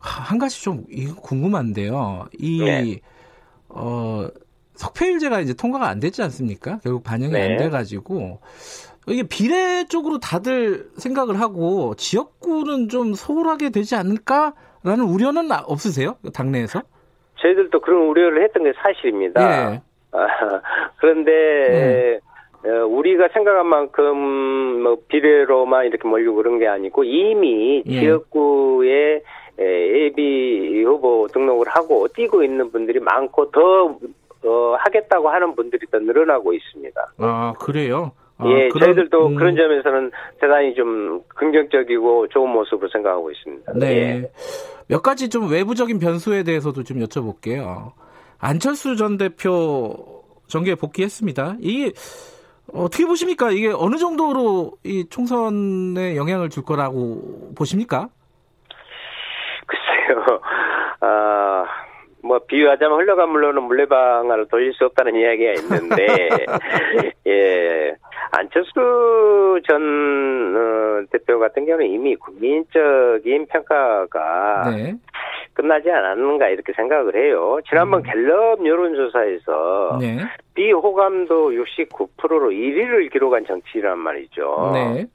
[0.00, 0.84] 하, 한 가지 좀
[1.22, 2.26] 궁금한데요.
[2.38, 3.00] 이 네.
[3.68, 4.26] 어,
[4.74, 6.78] 석패율제가 이제 통과가 안 됐지 않습니까?
[6.82, 7.52] 결국 반영이 네.
[7.52, 8.40] 안 돼 가지고
[9.08, 16.16] 이게 비례 쪽으로 다들 생각을 하고 지역구는 좀 소홀하게 되지 않을까라는 우려는 아- 없으세요?
[16.34, 16.82] 당내에서?
[17.40, 19.72] 저희들도 그런 우려를 했던 게 사실입니다.
[19.74, 19.82] 예.
[20.12, 20.18] 아,
[20.96, 22.35] 그런데 어,
[22.68, 28.00] 우리가 생각한 만큼 뭐 비례로만 이렇게 몰리고 그런 게 아니고 이미 예.
[28.00, 29.22] 지역구에
[29.58, 33.98] 에, 예비 후보 등록을 하고 뛰고 있는 분들이 많고 더
[34.44, 37.00] 어, 하겠다고 하는 분들이 더 늘어나고 있습니다.
[37.18, 38.12] 아 그래요?
[38.38, 39.34] 아, 예, 그런, 저희들도 음.
[39.34, 43.72] 그런 점에서는 대단히 좀 긍정적이고 좋은 모습으로 생각하고 있습니다.
[43.74, 43.86] 네.
[43.86, 44.30] 예.
[44.88, 47.92] 몇 가지 좀 외부적인 변수에 대해서도 좀 여쭤볼게요.
[48.38, 51.56] 안철수 전 대표 정계에 복귀했습니다.
[51.60, 51.92] 이게
[52.72, 53.50] 어떻게 보십니까?
[53.50, 58.08] 이게 어느 정도로 이 총선에 영향을 줄 거라고 보십니까?
[59.66, 60.40] 글쎄요.
[61.00, 61.64] 아,
[62.22, 66.06] 뭐 비유하자면 흘러간 물로는 물레방아를 돌릴 수 없다는 이야기가 있는데
[67.26, 67.96] 예
[68.32, 74.94] 안철수 전 어, 대표 같은 경우는 이미 국민적인 평가가 네.
[75.54, 77.58] 끝나지 않았는가 이렇게 생각을 해요.
[77.68, 78.02] 지난번 음.
[78.02, 80.18] 갤럽 여론조사에서 네.
[80.54, 84.70] 비호감도 69%로 1위를 기록한 정치란 말이죠.
[84.74, 85.06] 네.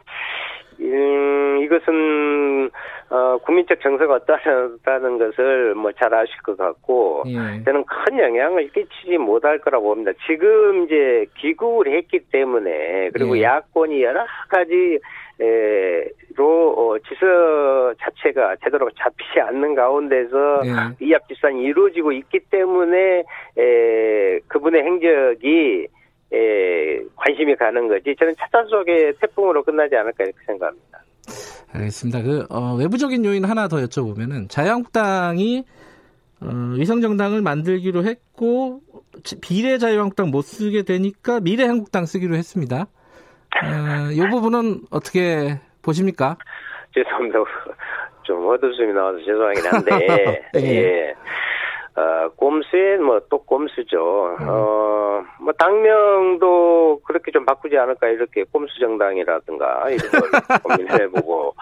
[0.79, 2.71] 음, 이것은
[3.09, 7.63] 어, 국민적 정서가 어떠하다는 것을 뭐 잘 아실 것 같고 예.
[7.65, 10.11] 저는 큰 영향을 끼치지 못할 거라고 봅니다.
[10.25, 13.43] 지금 이제 귀국을 했기 때문에 그리고 예.
[13.43, 14.99] 야권이 여러 가지
[16.35, 21.05] 로 어, 지서 자체가 제대로 잡히지 않는 가운데서 예.
[21.05, 23.23] 이합집산이 이루어지고 있기 때문에
[23.57, 25.87] 에, 그분의 행적이
[26.33, 31.03] 에, 관심이 가는 거지 저는 차차 속의 태풍으로 끝나지 않을까 이렇게 생각합니다.
[31.73, 32.21] 알겠습니다.
[32.21, 35.65] 그 어, 외부적인 요인 하나 더 여쭤보면은 자유한국당이
[36.41, 38.81] 어, 위성정당을 만들기로 했고
[39.41, 42.87] 비례 자유한국당 못 쓰게 되니까 미래 한국당 쓰기로 했습니다.
[43.63, 46.37] 어, 이 부분은 어떻게 보십니까?
[46.93, 47.39] 죄송합니다.
[48.23, 50.61] 좀 헛웃음이 나와서 죄송하긴 한데, 예.
[50.61, 51.15] 예.
[51.95, 54.37] 어, 꼼수에 뭐또 꼼수죠.
[54.39, 54.47] 음.
[54.47, 60.21] 어, 뭐 당명도 그렇게 좀 바꾸지 않을까 이렇게 꼼수 정당이라든가 이런 걸
[60.63, 61.55] 고민해보고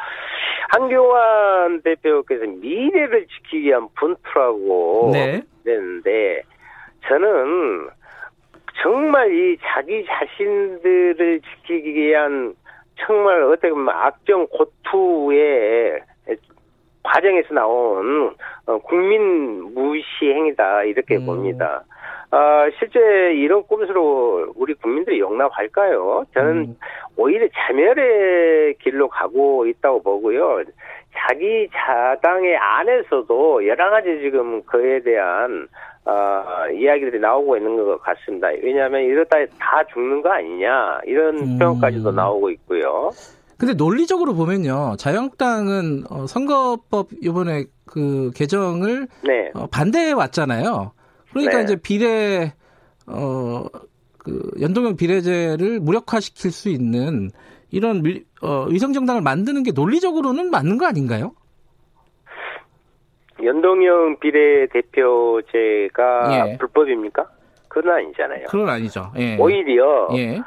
[0.69, 5.41] 한교안 대표께서 미래를 지키기 위한 분투라고 네.
[5.65, 6.43] 했는데
[7.07, 7.89] 저는
[8.81, 12.53] 정말 이 자기 자신들을 지키기 위한
[12.97, 16.01] 정말 어떻게 보면 악정 고투의
[17.03, 18.35] 과정에서 나온
[18.65, 21.25] 어, 국민 무시 행위다 이렇게 음.
[21.25, 21.83] 봅니다.
[22.31, 22.99] 아, 실제
[23.33, 26.25] 이런 꼼수로 우리 국민들이 용납할까요?
[26.33, 26.77] 저는 음.
[27.17, 30.63] 오히려 자멸의 길로 가고 있다고 보고요.
[31.17, 35.67] 자기 자당의 안에서도 여러 가지 지금 그에 대한
[36.05, 38.49] 어, 이야기들이 나오고 있는 것 같습니다.
[38.61, 41.57] 왜냐하면 이러다 다 죽는 거 아니냐 이런 음.
[41.59, 43.09] 표현까지도 나오고 있고요.
[43.59, 49.51] 근데 논리적으로 보면요, 자유한국당은 어, 선거법 이번에 그 개정을 네.
[49.53, 50.93] 어, 반대해 왔잖아요.
[51.31, 51.63] 그러니까 네.
[51.63, 52.53] 이제 비례
[53.05, 53.65] 어
[54.19, 57.31] 그 연동형 비례제를 무력화시킬 수 있는
[57.71, 61.31] 이런 미, 어, 위성정당을 만드는 게 논리적으로는 맞는 거 아닌가요?
[63.41, 65.47] 연동형 비례대표제가
[66.49, 66.57] 예.
[66.57, 67.25] 불법입니까?
[67.69, 68.47] 그건 아니잖아요.
[68.49, 69.11] 그건 아니죠.
[69.17, 69.37] 예.
[69.37, 70.41] 오히려 예.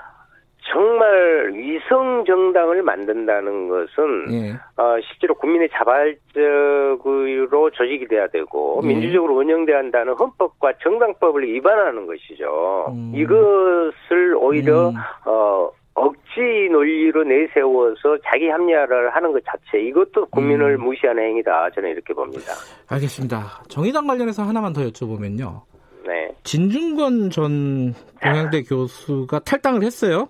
[0.71, 4.53] 정말 위성 정당을 만든다는 것은 예.
[4.77, 8.87] 어, 실제로 국민의 자발적으로 조직이 돼야 되고 예.
[8.87, 12.87] 민주적으로 운영돼야 한다는 헌법과 정당법을 위반하는 것이죠.
[12.91, 13.13] 음.
[13.15, 14.95] 이것을 오히려 음.
[15.27, 20.85] 어, 억지 논리로 내세워서 자기 합리화를 하는 것 자체 이것도 국민을 음.
[20.85, 22.53] 무시하는 행위다 저는 이렇게 봅니다.
[22.89, 23.65] 알겠습니다.
[23.69, 25.61] 정의당 관련해서 하나만 더 여쭤보면요.
[26.07, 26.31] 네.
[26.45, 30.29] 진중권 전 동양대 교수가 탈당을 했어요.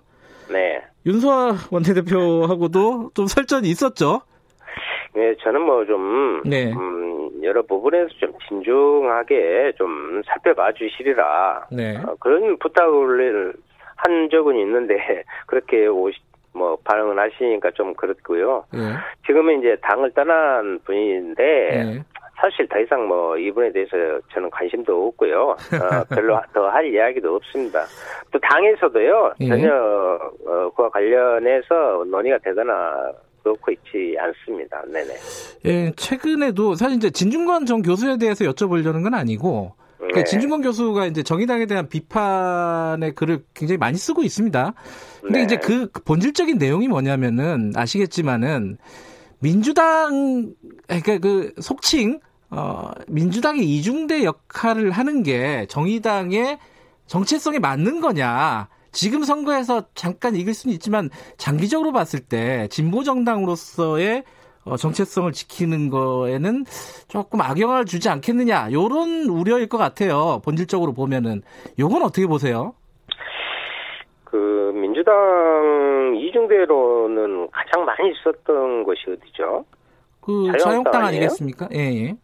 [0.51, 0.81] 네.
[1.05, 4.21] 윤소아 원내대표하고도 좀 설전이 있었죠.
[5.15, 6.71] 네, 저는 뭐 좀 네.
[6.73, 11.97] 음, 여러 부분에서 좀 진중하게 좀 살펴봐 주시리라 네.
[11.97, 13.53] 어, 그런 부탁을
[13.95, 14.95] 한 적은 있는데
[15.45, 16.17] 그렇게 오시,
[16.53, 18.65] 뭐 반응을 하시니까 좀 그렇고요.
[18.71, 18.79] 네.
[19.27, 22.03] 지금은 이제 당을 떠난 분인데 네.
[22.35, 23.91] 사실 더 이상 뭐 이분에 대해서
[24.33, 25.49] 저는 관심도 없고요.
[25.51, 25.55] 어,
[26.13, 27.85] 별로 더 할 이야기도 없습니다.
[28.31, 29.47] 또 당에서도요 예.
[29.47, 33.11] 전혀 어, 그와 관련해서 논의가 되거나
[33.43, 34.81] 그렇고 있지 않습니다.
[34.91, 35.13] 네네.
[35.65, 40.23] 예, 최근에도 사실 이제 진중권 전 교수에 대해서 여쭤보려는 건 아니고 그러니까 네.
[40.23, 44.73] 진중권 교수가 이제 정의당에 대한 비판의 글을 굉장히 많이 쓰고 있습니다.
[45.21, 45.43] 근데 네.
[45.45, 48.77] 이제 그 본질적인 내용이 뭐냐면은 아시겠지만은
[49.43, 50.53] 민주당
[50.87, 56.59] 그러니까 그 속칭 어 민주당의 이중대 역할을 하는 게 정의당의
[57.07, 58.69] 정체성에 맞는 거냐?
[58.93, 64.23] 지금 선거에서 잠깐 이길 수는 있지만 장기적으로 봤을 때 진보 정당으로서의
[64.63, 66.65] 어, 정체성을 지키는 거에는
[67.09, 70.39] 조금 악영향을 주지 않겠느냐 이런 우려일 것 같아요.
[70.45, 71.41] 본질적으로 보면은
[71.79, 72.75] 요건 어떻게 보세요?
[74.33, 79.63] 그 민주당 이중대로는 가장 많이 썼던 것이 어디죠?
[80.21, 81.69] 그 자유한국당 아니겠습니까?
[81.71, 82.15] 예, 예.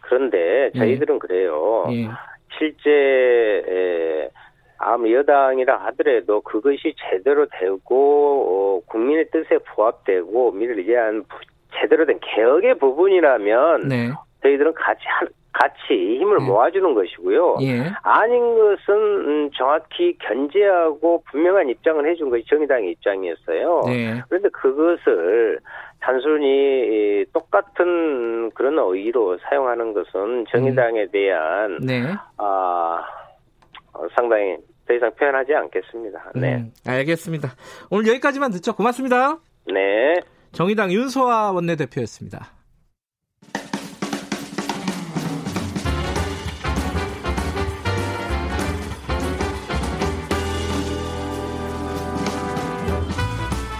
[0.00, 1.18] 그런데 저희들은 예.
[1.18, 1.84] 그래요.
[1.90, 2.08] 예.
[2.56, 4.30] 실제
[4.78, 11.24] 아무 여당이라 하더라도 그것이 제대로 되고 어, 국민의 뜻에 부합되고 미래를 위한
[11.78, 14.12] 제대로 된 개혁의 부분이라면 네.
[14.42, 16.44] 저희들은 같이 한, 같이 힘을 네.
[16.44, 17.58] 모아주는 것이고요.
[17.62, 17.92] 예.
[18.02, 23.82] 아닌 것은 음, 정확히 견제하고 분명한 입장을 해준 것이 정의당의 입장이었어요.
[23.86, 24.22] 네.
[24.28, 25.60] 그런데 그것을
[26.00, 31.08] 단순히 똑같은 그런 의의로 사용하는 것은 정의당에 음.
[31.12, 32.02] 대한 네.
[32.36, 33.00] 아
[33.92, 36.32] 어, 상당히 더 이상 표현하지 않겠습니다.
[36.34, 36.56] 네.
[36.56, 37.50] 음, 알겠습니다.
[37.90, 38.74] 오늘 여기까지만 듣죠.
[38.74, 39.38] 고맙습니다.
[39.72, 40.14] 네.
[40.50, 42.63] 정의당 윤소아 원내대표였습니다.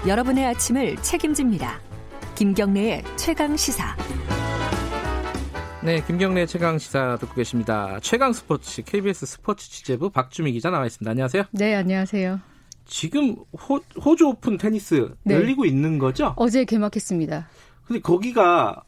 [0.07, 1.81] 여러분의 아침을 책임집니다.
[2.35, 3.97] 김경래의 최강 시사.
[5.83, 7.99] 네, 김경래 최강 시사 듣고 계십니다.
[8.03, 11.11] 최강 스포츠 KBS 스포츠 취재부 박주미 기자 나와 있습니다.
[11.11, 11.45] 안녕하세요.
[11.53, 12.39] 네, 안녕하세요.
[12.85, 15.37] 지금 호, 호주 오픈 테니스 네.
[15.37, 16.35] 열리고 있는 거죠?
[16.37, 17.49] 어제 개막했습니다.
[17.87, 18.83] 근데 거기가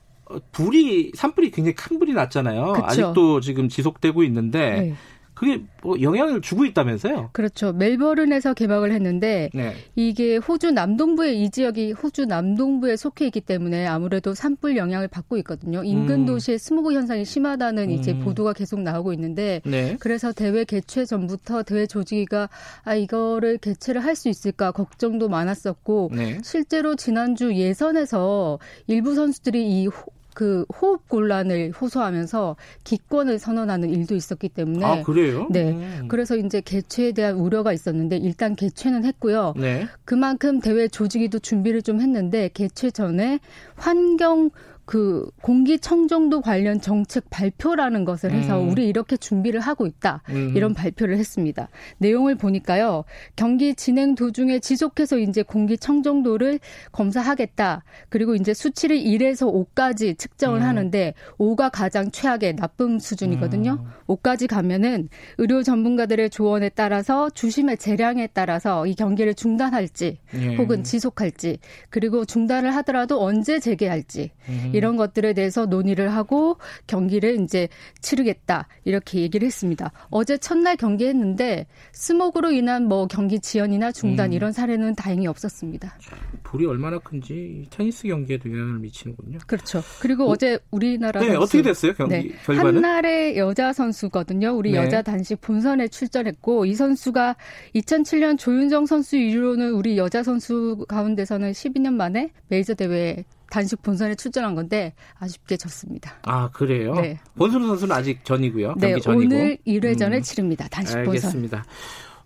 [0.53, 2.75] 불이 산불이 굉장히 큰 불이 났잖아요.
[2.75, 2.85] 그쵸?
[2.85, 4.95] 아직도 지금 지속되고 있는데 네.
[5.37, 7.31] 그게 뭐 영향을 주고 있다면서요?
[7.33, 7.73] 그렇죠.
[7.75, 9.75] 멜버른에서 개막을 했는데 네.
[9.95, 15.85] 이게 호주 남동부에 이 지역이 호주 남동부에 속해 있기 때문에 아무래도 산불 영향을 받고 있거든요.
[15.85, 16.27] 인근 음.
[16.27, 17.91] 도시에 스모그 현상이 심하다는 음.
[17.91, 19.97] 이제 보도가 계속 나오고 있는데 네.
[20.01, 22.49] 그래서 대회 개최 전부터 대회 조직위가
[22.85, 26.39] 아 이거를 개최를 할 수 있을까 걱정도 많았었고 네.
[26.43, 29.89] 실제로 지난주 예선에서 일부 선수들이 이
[30.37, 35.49] 그 호흡 곤란을 호소하면서 기권을 선언하는 일도 있었기 때문에 아 그래요?
[35.51, 35.71] 네.
[35.71, 36.09] 음.
[36.09, 39.55] 그래서 이제 개최에 대한 우려가 있었는데 일단 개최는 했고요.
[39.57, 39.87] 네.
[40.05, 43.41] 그만큼 대회 조직위도 준비를 좀 했는데 개최 전에
[43.77, 44.51] 환경
[44.87, 48.71] 그 공기청정도 관련 정책 발표라는 것을 해서 음.
[48.71, 50.23] 우리 이렇게 준비를 하고 있다.
[50.31, 50.53] 음.
[50.57, 51.69] 이런 발표를 했습니다.
[51.99, 53.05] 내용을 보니까요.
[53.35, 56.61] 경기 진행 도중에 지속해서 이제 공기청정도를
[56.93, 57.83] 검사하겠다.
[58.09, 60.65] 그리고 이제 수치를 1에서 5까지 측정을 음.
[60.65, 63.79] 하는데 5가 가장 최악의 나쁨 수준이거든요.
[63.83, 63.91] 음.
[64.07, 70.55] 5까지 가면은 의료 전문가들의 조언에 따라서 주심의 재량에 따라서 이 경기를 중단할지 예.
[70.55, 71.59] 혹은 지속할지
[71.91, 74.71] 그리고 중단을 하더라도 언제 재개할지 음.
[74.77, 77.69] 이런 것들에 대해서 논의를 하고 경기를 이제
[78.01, 79.93] 치르겠다 이렇게 얘기를 했습니다.
[80.11, 84.33] 어제 첫날 경기했는데 스모그로 인한 뭐 경기 지연이나 중단 음.
[84.33, 85.99] 이런 사례는 다행히 없었습니다.
[86.43, 89.39] 불이 얼마나 큰지 테니스 경기에도 영향을 미치는군요.
[89.47, 89.83] 그렇죠.
[90.01, 92.77] 그리고 어, 제 우리나라 네, 선수, 어떻게 됐어요 경기 네, 결과는?
[92.77, 94.51] 한나래 여자 선수거든요.
[94.51, 94.79] 우리 네.
[94.79, 97.37] 여자 단식 본선에 출전했고 이 선수가
[97.75, 104.55] 2007년 조윤정 선수 이후로는 우리 여자 선수 가운데서는 12년 만에 메이저 대회에 단식 본선에 출전한
[104.55, 106.15] 건데 아쉽게 졌습니다.
[106.23, 106.95] 아 그래요?
[106.95, 107.19] 네.
[107.37, 108.75] 권순우 선수는 아직 전이고요.
[108.79, 109.35] 네, 경기 전이고.
[109.35, 110.23] 오늘 1회전을 음.
[110.23, 110.67] 치릅니다.
[110.69, 111.09] 단식 본선.
[111.09, 111.65] 알겠습니다.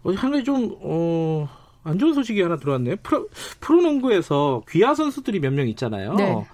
[0.02, 1.48] 어, 한 가지 좀 어,
[1.85, 2.96] 안 좋은 소식이 하나 들어왔네요.
[3.02, 3.28] 프로,
[3.61, 6.14] 프로농구에서 귀화 선수들이 몇 명 있잖아요.
[6.14, 6.44] 네.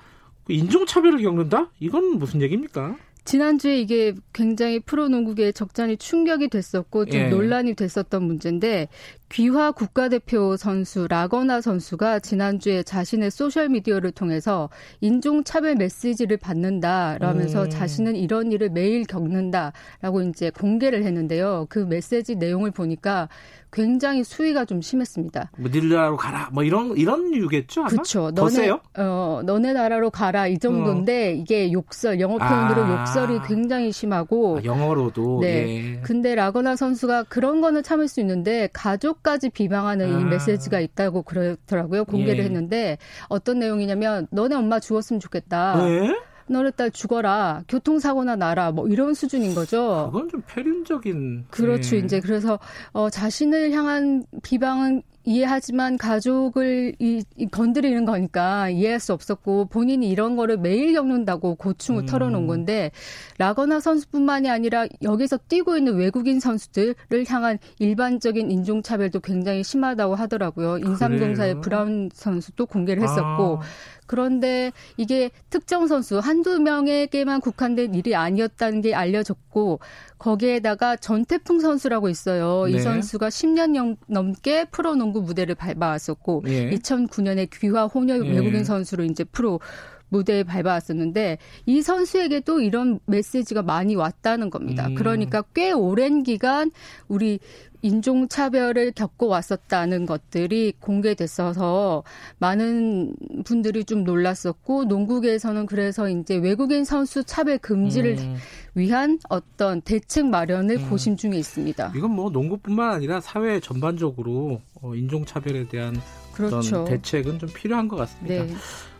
[0.44, 1.70] 그 인종차별을 겪는다?
[1.81, 2.96] 이건 무슨 얘기입니까?
[3.26, 7.28] 지난주에 이게 굉장히 프로농구계에 적잖이 충격이 됐었고 좀 예.
[7.28, 8.86] 논란이 됐었던 문제인데
[9.30, 17.70] 귀화 국가대표 선수 라건아 선수가 지난주에 자신의 소셜 미디어를 통해서 인종차별 메시지를 받는다라면서 음.
[17.70, 21.66] 자신은 이런 일을 매일 겪는다라고 이제 공개를 했는데요.
[21.68, 23.28] 그 메시지 내용을 보니까
[23.76, 25.50] 굉장히 수위가 좀 심했습니다.
[25.58, 27.84] 뭐네 나라로 가라 뭐 이런 이런 이유겠죠?
[27.84, 28.30] 그렇죠.
[28.30, 31.30] 너네 어 너네 나라로 가라 이 정도인데 어.
[31.32, 33.00] 이게 욕설 영어 표현으로 아.
[33.00, 35.48] 욕설이 굉장히 심하고 아, 영어로도 네.
[35.48, 36.00] 예.
[36.00, 40.20] 근데 라거나 선수가 그런 거는 참을 수 있는데 가족까지 비방하는 아.
[40.20, 42.06] 이 메시지가 있다고 그러더라고요.
[42.06, 42.44] 공개를 예.
[42.44, 42.96] 했는데
[43.28, 45.84] 어떤 내용이냐면 너네 엄마 죽었으면 좋겠다.
[45.84, 46.16] 네?
[46.48, 50.11] 너네 딸 죽어라, 교통사고나 나라, 뭐 이런 수준인 거죠.
[50.12, 51.46] 그건 좀 폐륜적인.
[51.50, 51.96] 그렇죠.
[51.96, 52.02] 네.
[52.02, 52.59] 이제 그래서
[52.92, 60.37] 어, 자신을 향한 비방은 이해하지만 가족을 이, 이 건드리는 거니까 이해할 수 없었고 본인이 이런
[60.37, 62.06] 거를 매일 겪는다고 고충을 음.
[62.06, 62.92] 털어놓은 건데
[63.38, 66.94] 라거나 선수뿐만이 아니라 여기서 뛰고 있는 외국인 선수들을
[67.28, 70.78] 향한 일반적인 인종차별도 굉장히 심하다고 하더라고요.
[70.78, 73.61] 인삼동사의 브라운 선수도 공개를 했었고 아.
[74.06, 79.80] 그런데 이게 특정 선수 한두 명에게만 국한된 일이 아니었다는 게 알려졌고
[80.18, 82.64] 거기에다가 전태풍 선수라고 있어요.
[82.66, 82.72] 네.
[82.72, 86.70] 이 선수가 10년 넘게 프로농구 무대를 밟아왔었고 예.
[86.70, 88.30] 2009년에 귀화 혼혈 예.
[88.30, 89.60] 외국인 선수로 이제 프로
[90.08, 94.86] 무대에 밟아왔었는데 이 선수에게도 이런 메시지가 많이 왔다는 겁니다.
[94.86, 94.94] 음.
[94.94, 96.70] 그러니까 꽤 오랜 기간
[97.08, 97.40] 우리
[97.82, 102.04] 인종차별을 겪어왔었다는 것들이 공개됐어서
[102.38, 108.36] 많은 분들이 좀 놀랐었고 농구계에서는 그래서 이제 외국인 선수 차별 금지를 음.
[108.74, 110.90] 위한 어떤 대책 마련을 음.
[110.90, 111.92] 고심 중에 있습니다.
[111.96, 116.00] 이건 뭐 농구뿐만 아니라 사회 전반적으로 어, 인종차별에 대한
[116.32, 116.82] 그렇죠.
[116.82, 118.44] 어떤 대책은 좀 필요한 것 같습니다.
[118.44, 118.54] 네.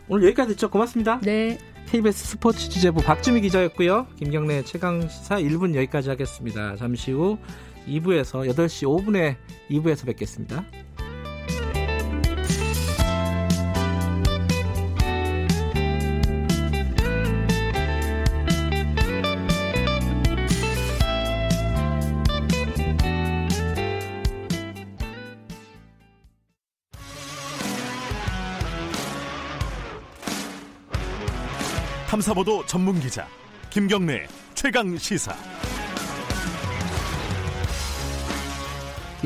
[0.09, 0.69] 오늘 여기까지 듣죠.
[0.69, 1.19] 고맙습니다.
[1.21, 1.57] 네.
[1.87, 4.07] KBS 스포츠 취재부 박주미 기자였고요.
[4.17, 6.75] 김경래 최강 시사 1분 여기까지 하겠습니다.
[6.75, 7.37] 잠시 후
[7.87, 9.35] 2부에서 8시 5분에
[9.69, 10.65] 2부에서 뵙겠습니다.
[32.07, 33.27] 탐사보도 전문 기자
[33.69, 35.56] 김경래 최강 시사.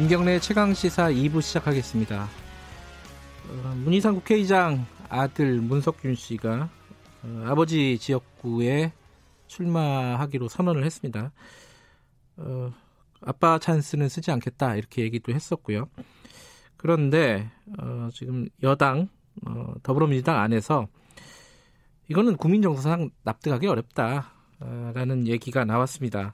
[0.02, 2.24] 김경래 최강 시사 2부 시작하겠습니다.
[2.24, 6.70] 어, 문희상 국회의장 아들 문석균 씨가
[7.22, 8.94] 어, 아버지 지역구에
[9.46, 11.32] 출마하기로 선언을 했습니다.
[12.38, 12.74] 어,
[13.22, 15.88] 아빠 찬스는 쓰지 않겠다 이렇게 얘기도 했었고요.
[16.78, 19.08] 그런데 어, 지금 여당
[19.46, 20.88] 어, 더불어민주당 안에서
[22.08, 26.34] 이거는 국민 정서상 납득하기 어렵다라는 얘기가 나왔습니다.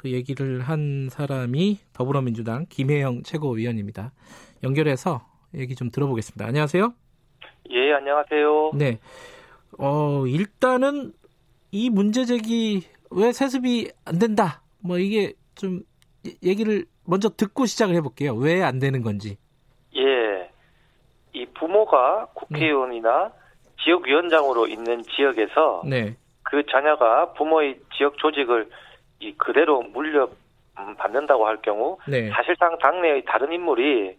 [0.00, 4.12] 그 얘기를 한 사람이 더불어민주당 김혜영 최고위원입니다.
[4.64, 5.20] 연결해서
[5.54, 6.46] 얘기 좀 들어보겠습니다.
[6.46, 6.94] 안녕하세요.
[7.68, 8.70] 예, 안녕하세요.
[8.76, 8.98] 네.
[9.78, 11.12] 어, 일단은
[11.70, 14.62] 이 문제 제기 왜 세습이 안 된다.
[14.82, 15.82] 뭐 이게 좀
[16.42, 18.32] 얘기를 먼저 듣고 시작을 해볼게요.
[18.36, 19.36] 왜 안 되는 건지.
[19.96, 20.50] 예.
[21.34, 23.70] 이 부모가 국회의원이나 네.
[23.84, 26.16] 지역위원장으로 있는 지역에서 네.
[26.42, 28.70] 그 자녀가 부모의 지역 조직을
[29.20, 30.28] 이 그대로 물려
[30.96, 32.30] 받는다고 할 경우 네.
[32.30, 34.16] 사실상 당내의 다른 인물이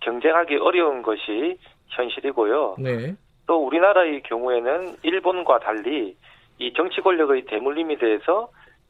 [0.00, 2.76] 경쟁하기 어려운 것이 현실이고요.
[2.78, 3.14] 네.
[3.46, 6.16] 또 우리나라의 경우에는 일본과 달리
[6.58, 8.48] 이 정치 권력의 대물림에 대해서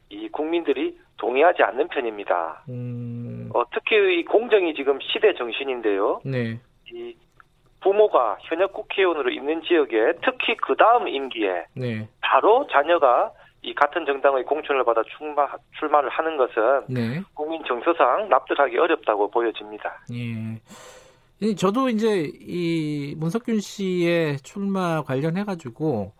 [0.09, 2.63] 이 국민들이 동의하지 않는 편입니다.
[2.69, 3.49] 음...
[3.53, 6.21] 어, 특히 이 공정이 지금 시대 정신인데요.
[6.25, 6.59] 네.
[6.91, 7.15] 이
[7.81, 12.07] 부모가 현역 국회의원으로 있는 지역에 특히 그 다음 임기에 네.
[12.21, 13.31] 바로 자녀가
[13.65, 15.47] 이 같은 정당의 공천을 받아 출마,
[15.79, 17.23] 출마를 하는 것은 네.
[17.33, 20.03] 국민 정서상 납득하기 어렵다고 보여집니다.
[20.13, 20.61] 예.
[21.55, 26.13] 저도 이제 이 문석균 씨의 출마 관련해 가지고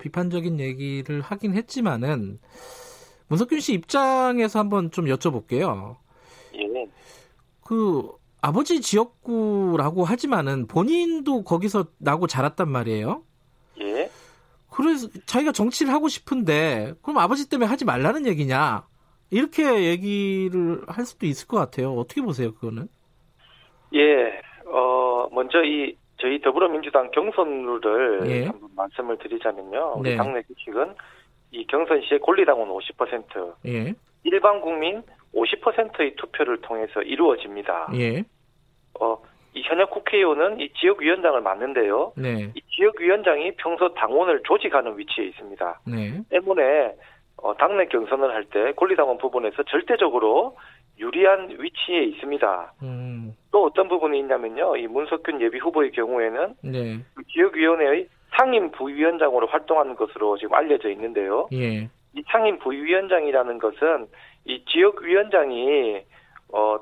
[0.00, 2.40] 비판적인 얘기를 하긴 했지만은
[3.28, 5.96] 문석균 씨 입장에서 한번 좀 여쭤볼게요.
[6.56, 6.86] 예.
[7.64, 13.22] 그 아버지 지역구라고 하지만은 본인도 거기서 나고 자랐단 말이에요.
[14.78, 14.82] 예.
[14.82, 18.84] 그래서 자기가 정치를 하고 싶은데 그럼 아버지 때문에 하지 말라는 얘기냐
[19.30, 21.92] 이렇게 얘기를 할 수도 있을 것 같아요.
[21.92, 22.88] 어떻게 보세요, 그거는?
[23.94, 28.46] 예, 어 먼저 이 저희 더불어민주당 경선 룰을 예.
[28.46, 29.94] 한번 말씀을 드리자면요.
[29.96, 30.16] 우리 네.
[30.16, 30.94] 당내 규칙은
[31.50, 33.94] 이 경선 시에 권리당원 50%, 예.
[34.24, 35.02] 일반 국민
[35.34, 37.90] 50%의 투표를 통해서 이루어집니다.
[37.94, 38.24] 예.
[39.00, 39.16] 어,
[39.58, 42.12] 이 현역 국회의원은 이 지역위원장을 맡는데요.
[42.16, 42.52] 네.
[42.54, 45.80] 이 지역위원장이 평소 당원을 조직하는 위치에 있습니다.
[45.86, 46.20] 네.
[46.30, 46.94] 때문에
[47.42, 50.56] 어, 당내 경선을 할 때 권리당원 부분에서 절대적으로
[50.98, 52.72] 유리한 위치에 있습니다.
[52.82, 53.34] 음.
[53.50, 54.76] 또 어떤 부분이 있냐면요.
[54.76, 56.98] 이 문석균 예비 후보의 경우에는 네.
[57.14, 61.48] 그 지역위원회의 상임 부위원장으로 활동하는 것으로 지금 알려져 있는데요.
[61.52, 61.88] 예.
[62.14, 64.06] 이 상임 부위원장이라는 것은
[64.44, 66.00] 이 지역위원장이
[66.52, 66.78] 어,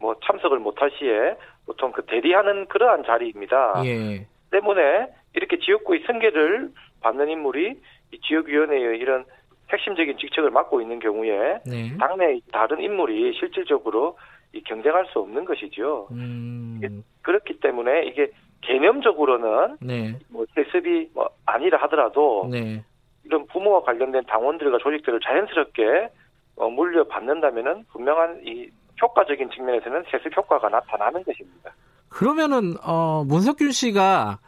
[0.00, 3.82] 뭐 참석을 못할 시에 보통 그 대리하는 그러한 자리입니다.
[3.86, 4.26] 예.
[4.50, 6.70] 때문에 이렇게 지역구의 승계를
[7.00, 7.80] 받는 인물이
[8.12, 9.24] 이 지역위원회의 이런
[9.70, 11.96] 핵심적인 직책을 맡고 있는 경우에 네.
[11.98, 14.18] 당내 다른 인물이 실질적으로
[14.52, 16.08] 이 경쟁할 수 없는 것이죠.
[16.10, 17.02] 음.
[17.22, 20.18] 그렇기 때문에 이게 개념적으로는 네.
[20.28, 22.84] 뭐 세습이 뭐 아니라 하더라도 네.
[23.24, 26.10] 이런 부모와 관련된 당원들과 조직들을 자연스럽게
[26.56, 28.68] 어, 물려받는다면은 분명한 이
[29.00, 31.74] 효과적인 측면에서는 세습 효과가 나타나는 것입니다.
[32.08, 34.38] 그러면은 어, 문석균 씨가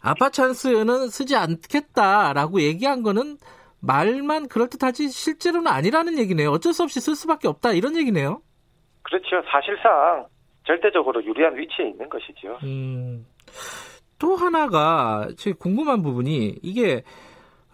[0.00, 3.36] 아빠 찬스는 쓰지 않겠다라고 얘기한 거는
[3.80, 6.50] 말만 그럴듯하지 실제로는 아니라는 얘기네요.
[6.50, 8.40] 어쩔 수 없이 쓸 수밖에 없다 이런 얘기네요.
[9.02, 9.42] 그렇죠.
[9.50, 10.26] 사실상
[10.64, 12.58] 절대적으로 유리한 위치에 있는 것이죠.
[12.62, 13.26] 음,
[14.18, 17.02] 또 하나가 제 궁금한 부분이 이게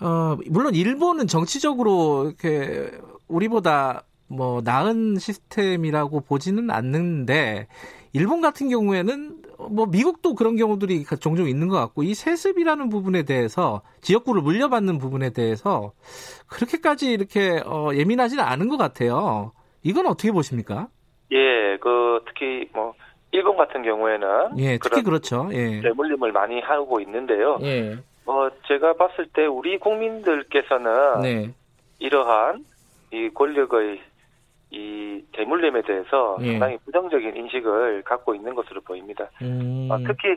[0.01, 2.91] 어, 물론 일본은 정치적으로 이렇게
[3.29, 7.67] 우리보다 뭐 나은 시스템이라고 보지는 않는데
[8.13, 13.83] 일본 같은 경우에는 뭐 미국도 그런 경우들이 종종 있는 것 같고 이 세습이라는 부분에 대해서
[14.03, 15.93] 지역구를 물려받는 부분에 대해서
[16.49, 19.53] 그렇게까지 이렇게 어, 예민하지는 않은 것 같아요.
[19.83, 20.89] 이건 어떻게 보십니까?
[21.33, 22.95] 예, 그 특히 뭐
[23.33, 25.49] 일본 같은 경우에는 예, 특히 그렇죠.
[25.53, 25.81] 예.
[25.81, 27.59] 대물림을 많이 하고 있는데요.
[27.63, 27.97] 예.
[28.27, 31.55] 어, 제가 봤을 때 우리 국민들께서는 네.
[31.99, 32.65] 이러한
[33.13, 34.01] 이 권력의
[34.71, 36.53] 이 대물림에 대해서 예.
[36.53, 39.31] 상당히 부정적인 인식을 갖고 있는 것으로 보입니다.
[39.41, 39.89] 음.
[39.91, 40.37] 어, 특히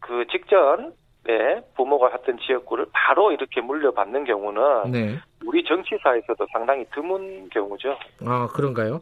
[0.00, 0.92] 그 직전
[1.26, 5.18] 네, 부모가 했던 지역구를 바로 이렇게 물려받는 경우는 네.
[5.46, 7.96] 우리 정치사에서도 상당히 드문 경우죠.
[8.26, 9.00] 아 그런가요?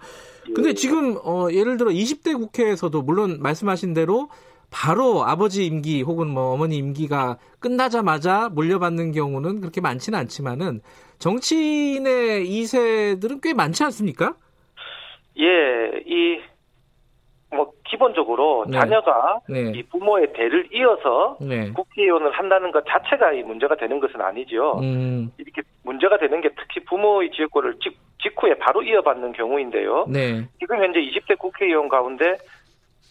[0.48, 0.52] 예.
[0.52, 4.28] 근데 지금 어, 예를 들어 20대 국회에서도 물론 말씀하신 대로
[4.70, 10.80] 바로 아버지 임기 혹은 뭐 어머니 임기가 끝나자마자 물려받는 경우는 그렇게 많지는 않지만은
[11.22, 14.34] 정치인의 2세들은 꽤 많지 않습니까?
[15.38, 16.40] 예, 이,
[17.54, 18.76] 뭐, 기본적으로 네.
[18.76, 19.70] 자녀가 네.
[19.72, 21.70] 이 부모의 대를 이어서 네.
[21.70, 24.80] 국회의원을 한다는 것 자체가 이 문제가 되는 것은 아니죠.
[24.82, 25.30] 음.
[25.38, 30.06] 이렇게 문제가 되는 게 특히 부모의 지역구를 직, 직후에 바로 이어받는 경우인데요.
[30.08, 30.48] 네.
[30.58, 32.36] 지금 현재 20대 국회의원 가운데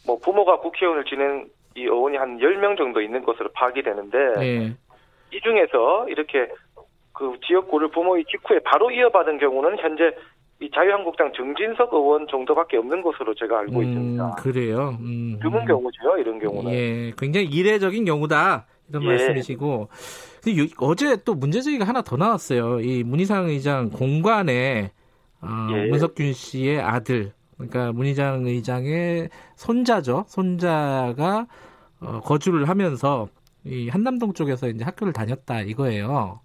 [0.06, 1.46] 뭐 부모가 국회의원을 지낸
[1.76, 4.76] 이 의원이 한 10명 정도 있는 것으로 파악이 되는데 네.
[5.32, 6.50] 이 중에서 이렇게
[7.22, 10.16] 그 지역구를 부모의 직후에 바로 이어받은 경우는 현재
[10.60, 14.36] 이 자유한국당 정진석 의원 정도밖에 없는 것으로 제가 알고 음, 있습니다.
[14.40, 14.98] 그래요.
[15.00, 16.72] 음, 드문 경우죠, 이런 경우는.
[16.72, 19.08] 예, 굉장히 이례적인 경우다 이런 예.
[19.08, 19.90] 말씀이시고
[20.80, 22.80] 어제 또 문제 제기가 하나 더 나왔어요.
[22.80, 24.92] 이 문희상 의장 공관에
[25.42, 25.90] 어, 예.
[25.90, 30.26] 문석균 씨의 아들, 그러니까 문희장 의장의 손자죠.
[30.28, 31.46] 손자가
[32.00, 33.28] 어, 거주를 하면서
[33.64, 36.40] 이 한남동 쪽에서 이제 학교를 다녔다 이거예요.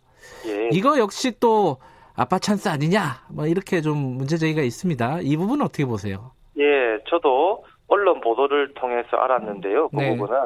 [0.73, 0.77] 예.
[0.77, 1.79] 이거 역시 또
[2.15, 3.27] 아빠 찬스 아니냐?
[3.31, 5.21] 뭐 이렇게 좀 문제 제기가 있습니다.
[5.23, 6.33] 이 부분은 어떻게 보세요?
[6.59, 6.65] 예,
[7.09, 9.89] 저도 언론 보도를 통해서 알았는데요.
[9.91, 10.17] 그 네.
[10.17, 10.39] 부분은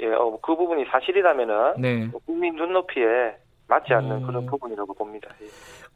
[0.00, 2.10] 예, 어, 그 부분이 사실이라면은 네.
[2.26, 3.36] 국민 눈높이에
[3.68, 4.26] 맞지 않는 음...
[4.26, 5.28] 그런 부분이라고 봅니다.
[5.42, 5.46] 예.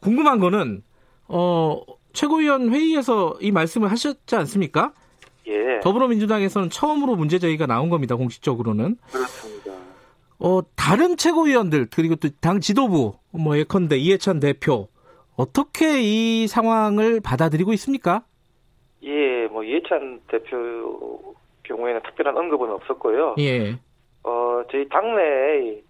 [0.01, 0.83] 궁금한 거는
[1.29, 1.83] 어
[2.13, 4.93] 최고위원 회의에서 이 말씀을 하셨지 않습니까?
[5.47, 5.81] 예.
[5.81, 8.17] 더불어민주당에서는 처음으로 문제 제기가 나온 겁니다.
[8.17, 8.97] 공식적으로는.
[9.11, 9.68] 그렇습니다.
[10.41, 14.89] 어, 다른 최고위원들 그리고 또 당 지도부 뭐 예컨대 이해찬 대표
[15.37, 18.25] 어떻게 이 상황을 받아들이고 있습니까?
[19.03, 21.35] 예, 뭐 이해찬 대표
[21.65, 23.37] 경우에는 특별한 언급은 없었고요.
[23.39, 23.79] 예.
[24.25, 25.81] 어, 저희 당내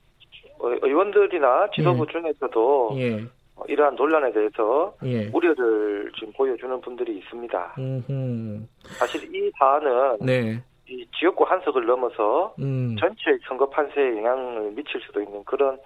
[0.60, 2.12] 의원들이나 지도부 예.
[2.12, 3.24] 중에서도 예.
[3.68, 5.30] 이러한 논란에 대해서 예.
[5.32, 7.74] 우려를 지금 보여주는 분들이 있습니다.
[7.78, 8.60] 음흠.
[8.98, 10.62] 사실 이 사안은 네.
[10.88, 12.96] 이 지역구 한석을 넘어서 음.
[12.98, 15.78] 전체 선거 판세에 영향을 미칠 수도 있는 그런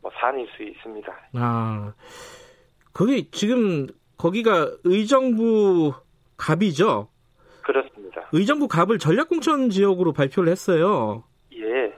[0.00, 1.12] 뭐 사안일 수 있습니다.
[1.34, 1.92] 아,
[2.94, 3.86] 거기 지금
[4.16, 5.92] 거기가 의정부
[6.36, 7.08] 갑이죠?
[7.62, 8.28] 그렇습니다.
[8.32, 11.24] 의정부 갑을 전략공천 지역으로 발표를 했어요.
[11.54, 11.92] 예.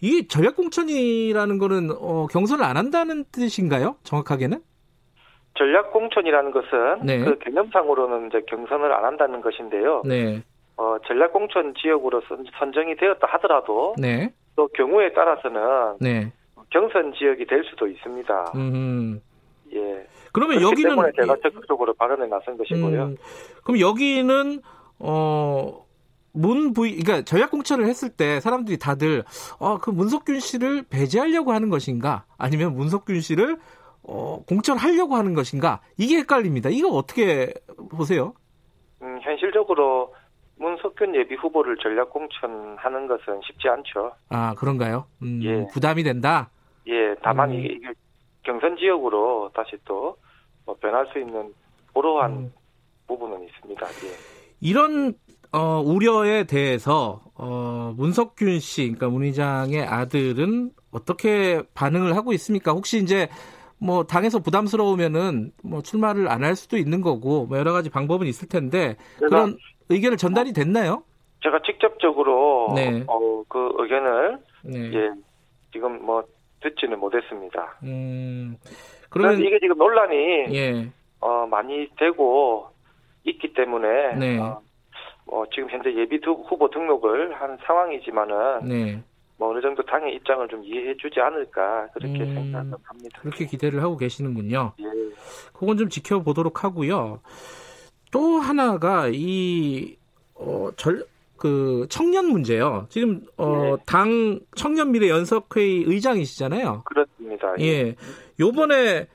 [0.00, 3.96] 이게 전략공천이라는 거는 어, 경선을 안 한다는 뜻인가요?
[4.04, 4.60] 정확하게는?
[5.56, 7.24] 전략공천이라는 것은 네.
[7.24, 10.02] 그 개념상으로는 이제 경선을 안 한다는 것인데요.
[10.04, 10.42] 네.
[10.76, 14.32] 어, 전략공천 지역으로 선, 정이 되었다 하더라도 네.
[14.56, 16.32] 또 경우에 따라서는 네.
[16.70, 18.52] 경선 지역이 될 수도 있습니다.
[18.56, 19.20] 음.
[19.72, 20.06] 예.
[20.32, 23.02] 그러면 여기는 때문에 제가 적극적으로 발언에 나선 것이고요.
[23.04, 23.16] 음,
[23.62, 24.60] 그럼 여기는
[24.98, 25.84] 어.
[26.36, 29.22] 문 부위, 그러니까 전략 공천을 했을 때 사람들이 다들
[29.60, 33.56] 어, 그 문석균 씨를 배제하려고 하는 것인가, 아니면 문석균 씨를
[34.02, 36.70] 어, 공천하려고 하는 것인가, 이게 헷갈립니다.
[36.70, 37.54] 이거 어떻게
[37.88, 38.34] 보세요?
[39.00, 40.12] 음, 현실적으로
[40.56, 44.12] 문석균 예비 후보를 전략 공천하는 것은 쉽지 않죠.
[44.28, 45.06] 아 그런가요?
[45.22, 45.66] 음, 예.
[45.72, 46.50] 부담이 된다.
[46.86, 47.56] 예, 다만 음.
[47.56, 47.78] 이게
[48.44, 50.16] 경선 지역으로 다시 또
[50.66, 51.52] 뭐 변할 수 있는
[51.92, 52.52] 보로한 음.
[53.06, 53.86] 부분은 있습니다.
[53.86, 54.10] 예.
[54.60, 55.12] 이런
[55.52, 62.72] 어, 우려에 대해서 어, 문석균 씨, 그러니까 문 의장의 아들은 어떻게 반응을 하고 있습니까?
[62.72, 63.28] 혹시 이제
[63.78, 68.48] 뭐 당에서 부담스러우면은 뭐 출마를 안 할 수도 있는 거고 뭐 여러 가지 방법은 있을
[68.48, 71.02] 텐데 그런 의견을 전달이 됐나요?
[71.42, 73.04] 제가 직접적으로 네.
[73.06, 74.92] 어, 그 의견을 네.
[74.94, 75.10] 예,
[75.72, 76.24] 지금 뭐
[76.60, 77.78] 듣지는 못했습니다.
[77.82, 78.56] 음,
[79.10, 80.16] 그러면 이게 지금 논란이
[80.54, 80.88] 예.
[81.20, 82.68] 어, 많이 되고
[83.24, 84.38] 있기 때문에 네.
[84.38, 84.60] 어,
[85.26, 89.02] 뭐 지금 현재 예비 후보 등록을 한 상황이지만은 네.
[89.36, 93.20] 뭐 어느 정도 당의 입장을 좀 이해해주지 않을까 그렇게 음, 생각합니다.
[93.20, 94.72] 그렇게 기대를 하고 계시는군요.
[94.80, 94.84] 예.
[95.52, 97.20] 그건 좀 지켜보도록 하고요.
[98.14, 99.96] 또 하나가 이,
[100.36, 101.04] 어, 절,
[101.36, 102.86] 그 청년 문제요.
[102.88, 103.82] 지금 어, 네.
[103.86, 106.84] 당 청년 미래 연석회의 의장이시잖아요.
[106.84, 107.54] 그렇습니다.
[107.58, 107.64] 예.
[107.64, 107.96] 예.
[108.38, 109.08] 요번에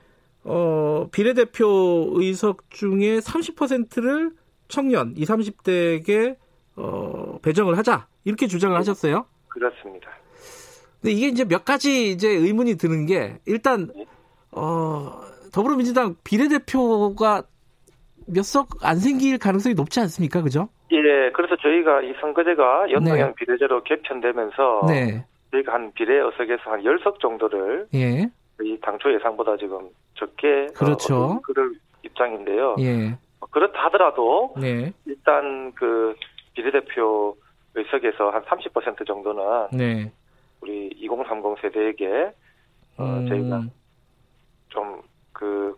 [0.43, 4.33] 어, 비례대표 의석 중에 30%를
[4.67, 6.35] 청년, 20, 30대에게
[6.75, 8.79] 어, 배정을 하자 이렇게 주장을 네.
[8.79, 9.25] 하셨어요.
[9.47, 10.09] 그렇습니다.
[10.99, 14.05] 근데 이게 이제 몇 가지 이제 의문이 드는 게 일단 네.
[14.51, 15.21] 어,
[15.53, 17.43] 더불어민주당 비례대표가
[18.33, 20.41] 몇 석 안 생길 가능성이 높지 않습니까?
[20.41, 20.69] 그죠?
[20.91, 23.33] 예, 그래서 저희가 이 선거제가 연동형 네.
[23.37, 25.25] 비례제로 개편되면서 네.
[25.51, 28.29] 저희가 한 비례 의석에서 한 10석 정도를 예.
[28.61, 31.15] 이 당초 예상보다 지금 적게 어, 그렇죠.
[31.15, 31.73] 어, 그럴
[32.03, 32.75] 입장인데요.
[32.79, 33.17] 예.
[33.51, 34.91] 그렇다 하더라도 네.
[35.05, 36.15] 일단 그
[36.53, 37.35] 비례대표
[37.75, 40.11] 의석에서 한 30% 정도는 네.
[40.61, 42.31] 우리 2030 세대에게
[42.97, 43.27] 어, 음.
[43.27, 43.63] 저희가
[44.69, 45.75] 좀그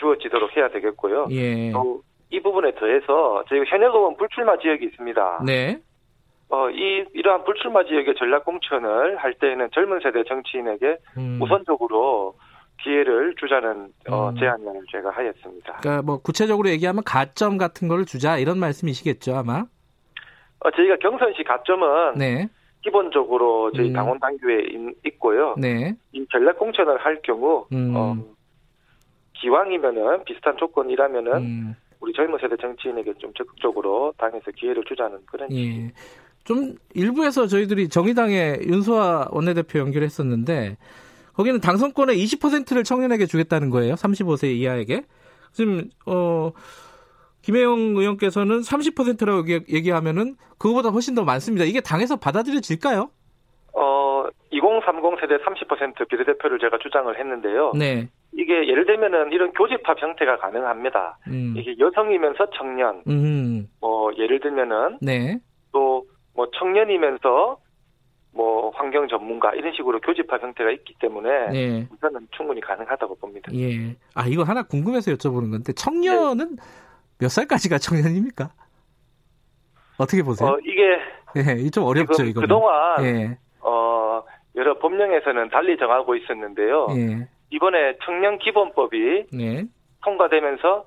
[0.00, 1.28] 주어지도록 해야 되겠고요.
[1.30, 1.70] 예.
[1.72, 5.42] 또 이 부분에 더해서 저희가 현역의원 불출마 지역이 있습니다.
[5.44, 5.78] 네.
[6.48, 11.38] 어, 이, 이러한 불출마 지역의 전략 공천을 할 때에는 젊은 세대 정치인에게 음.
[11.42, 12.34] 우선적으로
[12.82, 14.36] 기회를 주자는 어, 음.
[14.36, 15.76] 제안을 제가 하였습니다.
[15.80, 19.64] 그러니까 뭐 구체적으로 얘기하면 가점 같은 걸 주자 이런 말씀이시겠죠 아마?
[20.60, 22.48] 어, 저희가 경선시 가점은 네.
[22.82, 23.92] 기본적으로 저희 음.
[23.92, 24.68] 당원 당규에
[25.06, 25.54] 있고요.
[25.58, 25.94] 네.
[26.12, 27.92] 이 전략 공천을 할 경우 음.
[27.94, 28.16] 어,
[29.40, 31.76] 기왕이면은 비슷한 조건이라면은 음.
[32.00, 35.52] 우리 젊은 세대 정치인에게 좀 적극적으로 당에서 기회를 주자는 그런.
[35.52, 35.92] 예.
[36.44, 40.78] 좀 일부에서 저희들이 정의당의 윤소아 원내대표 연결했었는데
[41.34, 43.94] 거기는 당선권의 20%를 청년에게 주겠다는 거예요.
[43.94, 45.02] 35세 이하에게.
[45.52, 46.52] 지금 어
[47.42, 51.64] 김혜영 의원께서는 30%라고 얘기 하면은 그거보다 훨씬 더 많습니다.
[51.64, 53.10] 이게 당에서 받아들여질까요?
[53.72, 57.72] 어, 2030 세대 30% 비례대표를 제가 주장을 했는데요.
[57.74, 58.08] 네.
[58.32, 61.18] 이게 예를 들면은 이런 교집합 형태가 가능합니다.
[61.26, 61.54] 음.
[61.56, 63.68] 이게 여성이면서 청년, 음.
[63.80, 65.38] 뭐 예를 들면은 네.
[65.72, 67.58] 또뭐 청년이면서
[68.32, 71.88] 뭐 환경 전문가 이런 식으로 교집합 형태가 있기 때문에 네.
[71.92, 73.50] 우선은 충분히 가능하다고 봅니다.
[73.54, 73.96] 예.
[74.14, 76.62] 아 이거 하나 궁금해서 여쭤보는 건데 청년은 네.
[77.18, 78.50] 몇 살까지가 청년입니까?
[79.98, 80.50] 어떻게 보세요?
[80.50, 80.98] 어, 이게
[81.36, 82.40] 예, 좀 어렵죠 이거.
[82.40, 83.38] 그동안 예.
[83.60, 84.22] 어
[84.54, 86.86] 여러 법령에서는 달리 정하고 있었는데요.
[86.96, 87.28] 예.
[87.50, 89.64] 이번에 청년 기본법이 네.
[90.04, 90.84] 통과되면서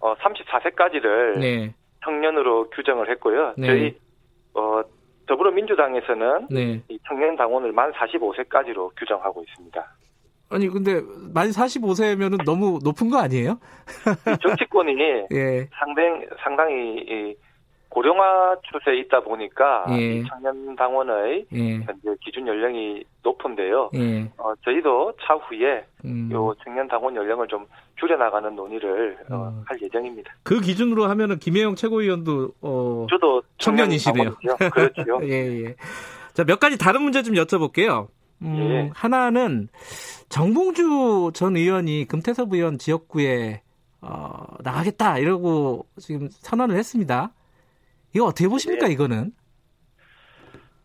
[0.00, 1.74] 어 34세까지를 네.
[2.04, 3.54] 청년으로 규정을 했고요.
[3.56, 3.66] 네.
[3.66, 3.98] 저희
[4.54, 4.82] 어
[5.26, 6.82] 더불어민주당에서는 네.
[6.88, 9.84] 이 청년 당원을 만 45세까지로 규정하고 있습니다.
[10.48, 11.00] 아니 근데
[11.34, 13.58] 만 45세면은 너무 높은 거 아니에요?
[14.40, 14.92] 정치권이
[15.32, 15.68] 예.
[15.72, 17.36] 상당 상당히
[17.96, 20.22] 고령화 추세에 있다 보니까 예.
[20.24, 21.76] 청년 당원의 예.
[21.76, 23.88] 현재 기준 연령이 높은데요.
[23.94, 24.30] 예.
[24.36, 26.28] 어, 저희도 차후에 음.
[26.30, 27.64] 요 청년 당원 연령을 좀
[27.98, 29.62] 줄여나가는 논의를 어, 어.
[29.64, 30.30] 할 예정입니다.
[30.42, 34.34] 그 기준으로 하면은 김혜영 최고위원도 어, 저도 청년이시네요.
[34.70, 35.20] 그렇죠.
[35.24, 35.74] 예, 예.
[36.34, 38.08] 자, 몇 가지 다른 문제 좀 여쭤볼게요.
[38.42, 38.90] 음, 예.
[38.92, 39.68] 하나는
[40.28, 43.62] 정봉주 전 의원이 금태섭 의원 지역구에
[44.02, 47.32] 어, 나가겠다 이러고 지금 선언을 했습니다.
[48.16, 48.94] 이거 어떻게 보십니까, 네.
[48.94, 49.30] 이거는?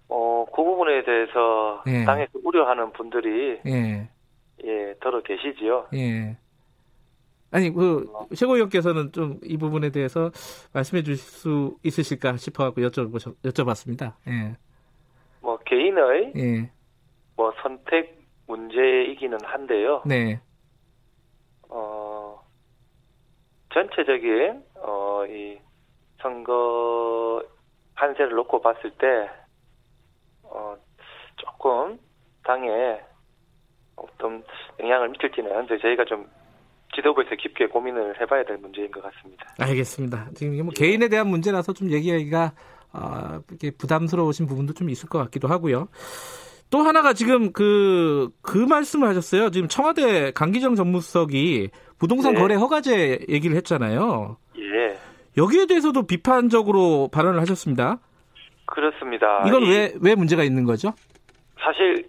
[0.09, 2.03] 어, 그 부분에 대해서 예.
[2.03, 4.09] 당에서 우려하는 분들이 예.
[4.65, 5.87] 예, 더러 계시지요.
[5.93, 6.35] 예.
[7.51, 8.27] 아니, 그, 어.
[8.35, 10.29] 최고위원께서는 좀 이 부분에 대해서
[10.73, 13.15] 말씀해 주실 수 있으실까 싶어 갖고 여쭤보,
[13.45, 14.13] 여쭤봤습니다.
[14.27, 14.57] 예.
[15.39, 16.69] 뭐, 개인의, 예.
[17.37, 20.01] 뭐, 선택 문제이기는 한데요.
[20.05, 20.41] 네.
[21.69, 22.41] 어,
[23.73, 25.57] 전체적인, 어, 이,
[26.21, 27.43] 선거
[27.95, 29.29] 판세를 놓고 봤을 때
[30.43, 30.75] 어,
[31.37, 31.99] 조금
[32.43, 32.99] 당에
[33.95, 34.43] 어떤
[34.79, 36.27] 영향을 미칠지는 저희가 좀
[36.95, 39.45] 지도부에서 깊게 고민을 해봐야 될 문제인 것 같습니다.
[39.59, 40.29] 알겠습니다.
[40.35, 40.79] 지금 뭐 예.
[40.79, 42.53] 개인에 대한 문제라서 좀 얘기하기가
[42.93, 45.87] 어, 이렇게 부담스러우신 부분도 좀 있을 것 같기도 하고요.
[46.69, 49.49] 또 하나가 지금 그, 그 말씀을 하셨어요.
[49.51, 51.69] 지금 청와대 강기정 전무수석이
[51.99, 52.39] 부동산 네.
[52.39, 54.37] 거래 허가제 얘기를 했잖아요.
[54.57, 54.97] 예.
[55.37, 57.99] 여기에 대해서도 비판적으로 발언을 하셨습니다.
[58.65, 59.43] 그렇습니다.
[59.47, 60.93] 이건 왜, 왜 문제가 있는 거죠?
[61.59, 62.07] 사실,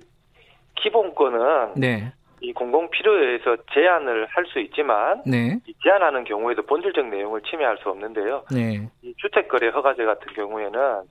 [0.76, 1.74] 기본권은.
[1.76, 2.12] 네.
[2.40, 5.58] 이 공공 필요에 의해서 제한을 할 수 있지만 네.
[5.84, 8.44] 제한하는 경우에도 본질적 내용을 침해할 수 없는데요.
[8.52, 8.88] 네.
[9.02, 11.02] 이 주택거래 허가제 같은 경우에는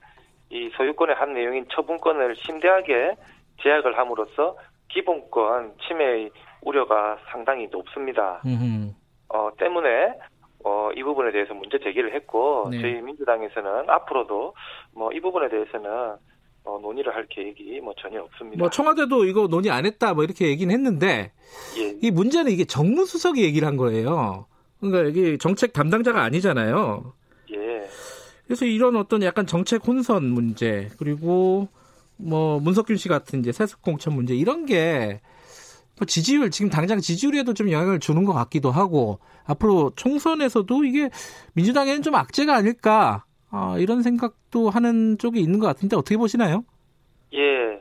[0.49, 3.16] 이 소유권의 한 내용인 처분권을 심대하게
[3.64, 4.57] 제약을 함으로써
[4.89, 6.30] 기본권 침해의
[6.64, 8.41] 우려가 상당히 높습니다.
[8.45, 8.91] 음흠.
[9.30, 10.14] 어, 때문에
[10.64, 12.82] 어, 이 부분에 대해서 문제 제기를 했고 네.
[12.82, 14.53] 저희 민주당에서는 앞으로도
[14.93, 15.89] 뭐 이 부분에 대해서는
[16.64, 18.59] 어, 논의를 할 계획이 뭐 전혀 없습니다.
[18.59, 21.32] 뭐 청와대도 이거 논의 안 했다 뭐 이렇게 얘기는 했는데
[21.78, 21.97] 예.
[22.01, 24.45] 이 문제는 이게 정무수석이 얘기를 한 거예요.
[24.80, 27.14] 그러니까 이게 정책 담당자가 아니잖아요.
[27.53, 27.88] 예.
[28.45, 31.68] 그래서 이런 어떤 약간 정책 혼선 문제 그리고
[32.18, 35.22] 뭐 문석균 씨 같은 이제 세습 공천 문제 이런 게
[36.02, 41.10] 뭐 지지율 지금 당장 지지율에도 좀 영향을 주는 것 같기도 하고 앞으로 총선에서도 이게
[41.54, 46.64] 민주당에는 좀 악재가 아닐까 아, 이런 생각도 하는 쪽이 있는 것 같은데 어떻게 보시나요?
[47.36, 47.80] 예.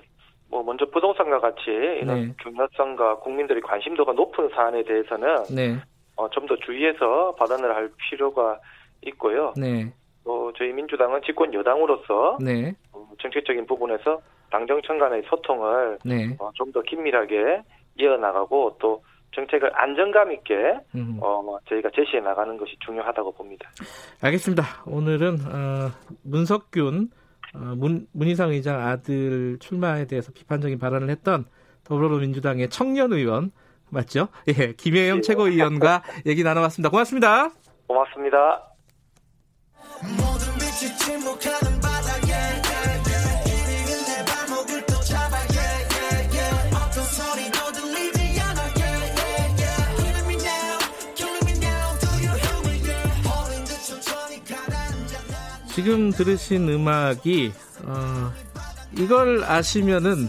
[0.51, 1.63] 뭐 먼저 부동산과 같이
[2.03, 2.35] 이런 네.
[2.43, 5.79] 중요성과 국민들의 관심도가 높은 사안에 대해서는 네.
[6.17, 8.59] 어, 좀 더 주의해서 발언을 할 필요가
[9.07, 9.55] 있고요.
[9.57, 9.91] 네.
[10.25, 12.75] 또 저희 민주당은 집권 여당으로서 네.
[12.93, 16.37] 어, 정책적인 부분에서 당정청 간의 소통을 네.
[16.39, 17.63] 어, 좀 더 긴밀하게
[18.01, 19.03] 이어나가고 또
[19.35, 20.55] 정책을 안정감 있게
[21.21, 23.71] 어, 뭐 저희가 제시해 나가는 것이 중요하다고 봅니다.
[24.21, 24.65] 알겠습니다.
[24.87, 25.91] 오늘은 어,
[26.25, 27.11] 문석균
[27.55, 31.45] 어, 문, 문희상 의장 아들 출마에 대해서 비판적인 발언을 했던
[31.85, 33.53] 더불어민주당의 청년 의원
[33.91, 34.29] 맞죠?
[34.49, 35.21] 예, 김혜영 예.
[35.21, 36.91] 최고위원과 얘기 나눠봤습니다.
[36.91, 37.51] 고맙습니다.
[37.87, 38.71] 고맙습니다.
[55.75, 57.53] 지금 들으신 음악이
[57.85, 58.33] 어,
[58.99, 60.29] 이걸 아시면은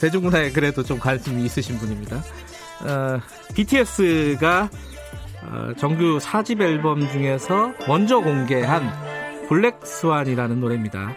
[0.00, 2.16] 대중문화에 그래도 좀 관심이 있으신 분입니다.
[2.16, 3.20] 어,
[3.54, 4.70] BTS가
[5.44, 8.90] 어, 정규 4집 앨범 중에서 먼저 공개한
[9.48, 11.14] 블랙스완이라는 노래입니다.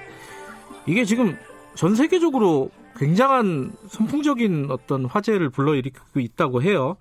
[0.86, 1.38] 이게 지금
[1.76, 6.97] 전 세계적으로 굉장한 선풍적인 어떤 화제를 불러일으키고 있다고 해요.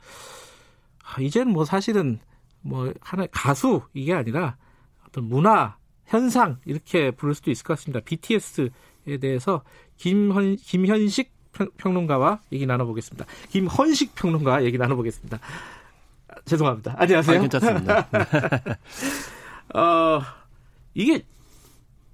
[1.04, 2.20] 아, 이제는 뭐 사실은
[2.60, 4.56] 뭐 하나의 가수 이게 아니라
[5.06, 5.76] 어떤 문화
[6.06, 8.00] 현상 이렇게 부를 수도 있을 것 같습니다.
[8.04, 8.70] BTS에
[9.20, 9.62] 대해서
[9.96, 11.32] 김현, 김현식
[11.78, 13.26] 평론가와 얘기 나눠보겠습니다.
[13.50, 15.38] 김헌식 평론가와 얘기 나눠보겠습니다.
[16.28, 16.94] 아, 죄송합니다.
[16.98, 17.38] 안녕하세요.
[17.38, 18.08] 아, 괜찮습니다.
[19.74, 20.20] 어,
[20.94, 21.24] 이게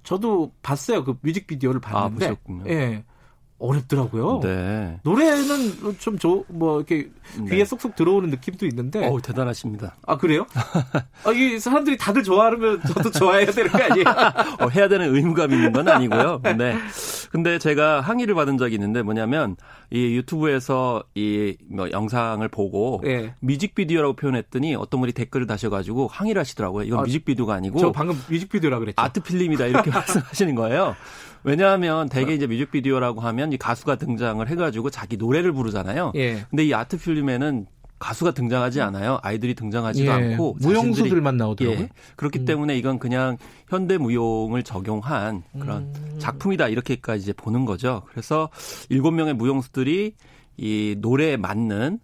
[0.03, 1.03] 저도 봤어요.
[1.03, 2.25] 그 뮤직비디오를 봤는데.
[2.25, 2.63] 아, 보셨군요.
[2.67, 3.03] 예.
[3.61, 4.39] 어렵더라고요.
[4.43, 4.99] 네.
[5.03, 7.09] 노래는 좀뭐 이렇게
[7.49, 7.65] 귀에 네.
[7.65, 9.07] 쏙쏙 들어오는 느낌도 있는데.
[9.07, 9.95] 어 대단하십니다.
[10.05, 10.45] 아 그래요?
[11.23, 14.05] 아 이 사람들이 다들 좋아하면 저도 좋아해야 되는 거 아니에요?
[14.59, 16.41] 어, 해야 되는 의무감이 있는 건 아니고요.
[16.57, 16.75] 네.
[17.31, 19.55] 근데 제가 항의를 받은 적이 있는데 뭐냐면
[19.91, 23.33] 이 유튜브에서 이 뭐 영상을 보고 네.
[23.39, 26.83] 뮤직비디오라고 표현했더니 어떤 분이 댓글을 다셔가지고 항의를 하시더라고요.
[26.85, 27.79] 이건 아, 뮤직비디오가 아니고.
[27.79, 29.01] 저 방금 뮤직비디오라 그랬죠.
[29.01, 30.95] 아트 필름이다 이렇게 말씀하시는 거예요.
[31.43, 36.13] 왜냐하면 대개 이제 뮤직비디오라고 하면 이 가수가 등장을 해가지고 자기 노래를 부르잖아요.
[36.15, 36.45] 예.
[36.49, 37.67] 근데 이 아트 필름에는
[38.01, 39.19] 가수가 등장하지 않아요.
[39.21, 40.13] 아이들이 등장하지도 예.
[40.13, 41.83] 않고 무용수들만 나오더라고요.
[41.83, 41.89] 예.
[42.15, 42.45] 그렇기 음.
[42.45, 43.37] 때문에 이건 그냥
[43.69, 46.15] 현대 무용을 적용한 그런 음.
[46.17, 48.01] 작품이다 이렇게까지 이제 보는 거죠.
[48.09, 48.49] 그래서
[48.89, 50.15] 일곱 명의 무용수들이
[50.57, 51.99] 이 노래에 맞는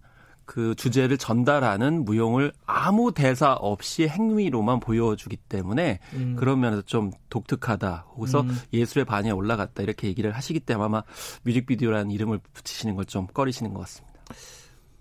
[0.48, 6.36] 그 주제를 전달하는 무용을 아무 대사 없이 행위로만 보여주기 때문에 음.
[6.38, 8.06] 그런 면에서 좀 독특하다.
[8.16, 8.56] 혹서 음.
[8.72, 9.82] 예술의 반에 올라갔다.
[9.82, 11.02] 이렇게 얘기를 하시기 때문에 아마
[11.44, 14.18] 뮤직비디오라는 이름을 붙이시는 걸 좀 꺼리시는 것 같습니다.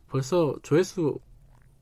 [0.10, 1.18] 벌써 조회수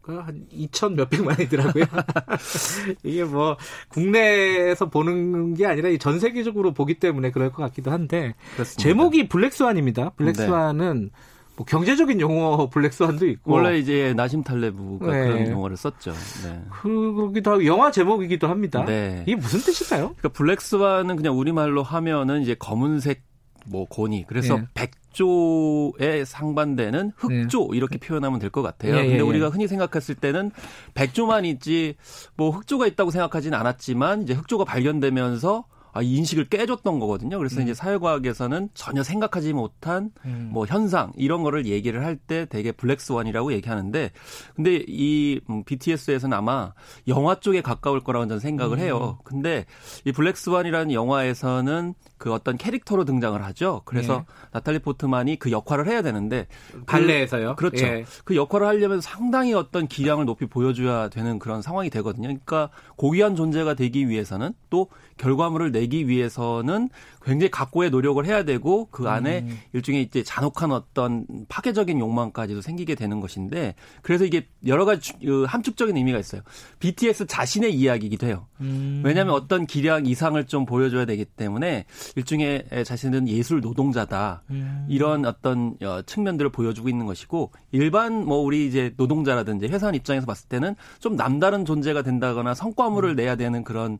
[0.03, 1.85] 한 2천 몇백만이더라고요.
[3.03, 3.57] 이게 뭐
[3.89, 8.83] 국내에서 보는 게 아니라 전 세계적으로 보기 때문에 그럴 것 같기도 한데 그렇습니다.
[8.83, 10.11] 제목이 블랙스완입니다.
[10.11, 11.34] 블랙스완은 네.
[11.57, 15.23] 뭐 경제적인 용어 블랙스완도 있고 원래 이제 나심 탈레브가 네.
[15.27, 16.11] 그런 용어를 썼죠.
[16.43, 16.61] 네.
[16.69, 18.83] 그러기도 하고 영화 제목이기도 합니다.
[18.85, 19.23] 네.
[19.25, 20.15] 이게 무슨 뜻일까요?
[20.17, 23.23] 그러니까 블랙스완은 그냥 우리말로 하면은 이제 검은색
[23.67, 24.65] 뭐 고니 그래서 네.
[24.73, 27.77] 백조에 상반되는 흑조 네.
[27.77, 28.95] 이렇게 표현하면 될 것 같아요.
[28.95, 30.51] 예, 예, 근데 우리가 흔히 생각했을 때는
[30.93, 31.95] 백조만 있지
[32.35, 37.37] 뭐 흑조가 있다고 생각하지는 않았지만 이제 흑조가 발견되면서 아, 인식을 깨줬던 거거든요.
[37.37, 37.63] 그래서 음.
[37.63, 40.49] 이제 사회과학에서는 전혀 생각하지 못한 음.
[40.51, 44.11] 뭐 현상 이런 거를 얘기를 할 때 되게 블랙스완이라고 얘기하는데
[44.55, 46.73] 근데 이 음, BTS에서는 아마
[47.07, 49.17] 영화 쪽에 가까울 거라고 저는 생각을 해요.
[49.19, 49.23] 음.
[49.23, 49.65] 근데
[50.05, 53.81] 이 블랙스완이라는 영화에서는 그 어떤 캐릭터로 등장을 하죠.
[53.85, 54.33] 그래서 예.
[54.53, 56.47] 나탈리 포트만이 그 역할을 해야 되는데
[56.85, 57.55] 발레에서요.
[57.57, 58.05] 그, 렇죠 예.
[58.23, 62.27] 그 역할을 하려면 상당히 어떤 기량을 높이 보여줘야 되는 그런 상황이 되거든요.
[62.27, 66.89] 그러니까 고귀한 존재가 되기 위해서는 또 결과물을 내기 위해서는
[67.25, 69.59] 굉장히 각고의 노력을 해야 되고 그 안에 음.
[69.73, 75.97] 일종의 이제 잔혹한 어떤 파괴적인 욕망까지도 생기게 되는 것인데 그래서 이게 여러 가지 그 함축적인
[75.97, 76.41] 의미가 있어요.
[76.79, 78.47] BTS 자신의 이야기이기도 해요.
[78.61, 79.01] 음.
[79.03, 84.85] 왜냐하면 어떤 기량 이상을 좀 보여줘야 되기 때문에 일종의 자신은 예술 노동자다 음.
[84.87, 90.47] 이런 어떤 어, 측면들을 보여주고 있는 것이고 일반 뭐 우리 이제 노동자라든지 회사 입장에서 봤을
[90.47, 93.15] 때는 좀 남다른 존재가 된다거나 성과물을 음.
[93.15, 93.97] 내야 되는 그런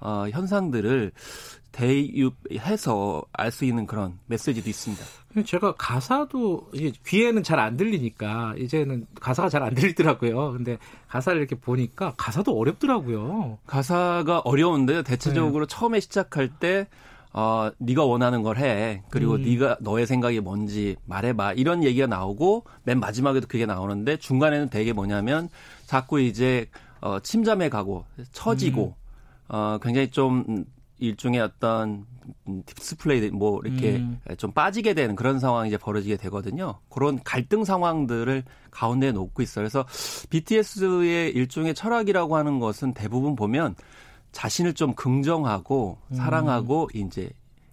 [0.00, 1.12] 어, 현상들을
[1.72, 5.04] 대입해서 알 수 있는 그런 메시지도 있습니다.
[5.44, 6.70] 제가 가사도
[7.06, 10.52] 귀에는 잘 안 들리니까 이제는 가사가 잘 안 들리더라고요.
[10.52, 13.58] 근데 가사를 이렇게 보니까 가사도 어렵더라고요.
[13.66, 15.02] 가사가 어려운데요.
[15.02, 15.74] 대체적으로 네.
[15.74, 16.86] 처음에 시작할 때
[17.32, 19.02] 어, 네가 원하는 걸 해.
[19.10, 19.42] 그리고 음.
[19.42, 21.52] 네가 너의 생각이 뭔지 말해봐.
[21.52, 25.48] 이런 얘기가 나오고 맨 마지막에도 그게 나오는데 중간에는 되게 뭐냐면
[25.86, 26.66] 자꾸 이제
[27.00, 29.54] 어, 침잠해 가고 처지고 음.
[29.54, 30.64] 어, 굉장히 좀
[30.98, 32.06] 일종의 어떤
[32.66, 34.20] 디스플레이 뭐 이렇게 음.
[34.36, 36.78] 좀 빠지게 되는 그런 상황이 이제 벌어지게 되거든요.
[36.88, 39.62] 그런 갈등 상황들을 가운데 놓고 있어요.
[39.62, 39.86] 그래서
[40.30, 43.74] BTS의 일종의 철학이라고 하는 것은 대부분 보면
[44.32, 46.14] 자신을 좀 긍정하고 음.
[46.14, 47.30] 사랑하고 이제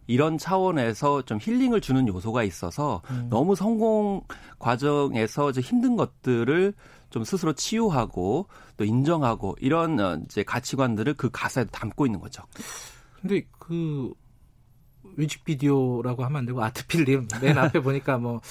[0.08, 3.28] 이런 차원에서 좀 힐링을 주는 요소가 있어서 음.
[3.30, 4.22] 너무 성공
[4.60, 6.74] 과정에서 이제 힘든 것들을
[7.10, 8.48] 좀 스스로 치유하고
[8.78, 12.44] 또 인정하고 이런 어, 이제 가치관들을 그 가사에 담고 있는 거죠.
[13.28, 14.14] 근데 그
[15.18, 18.42] 뮤직비디오라고 하면 안 되고 아트필름 맨 앞에 보니까 뭐,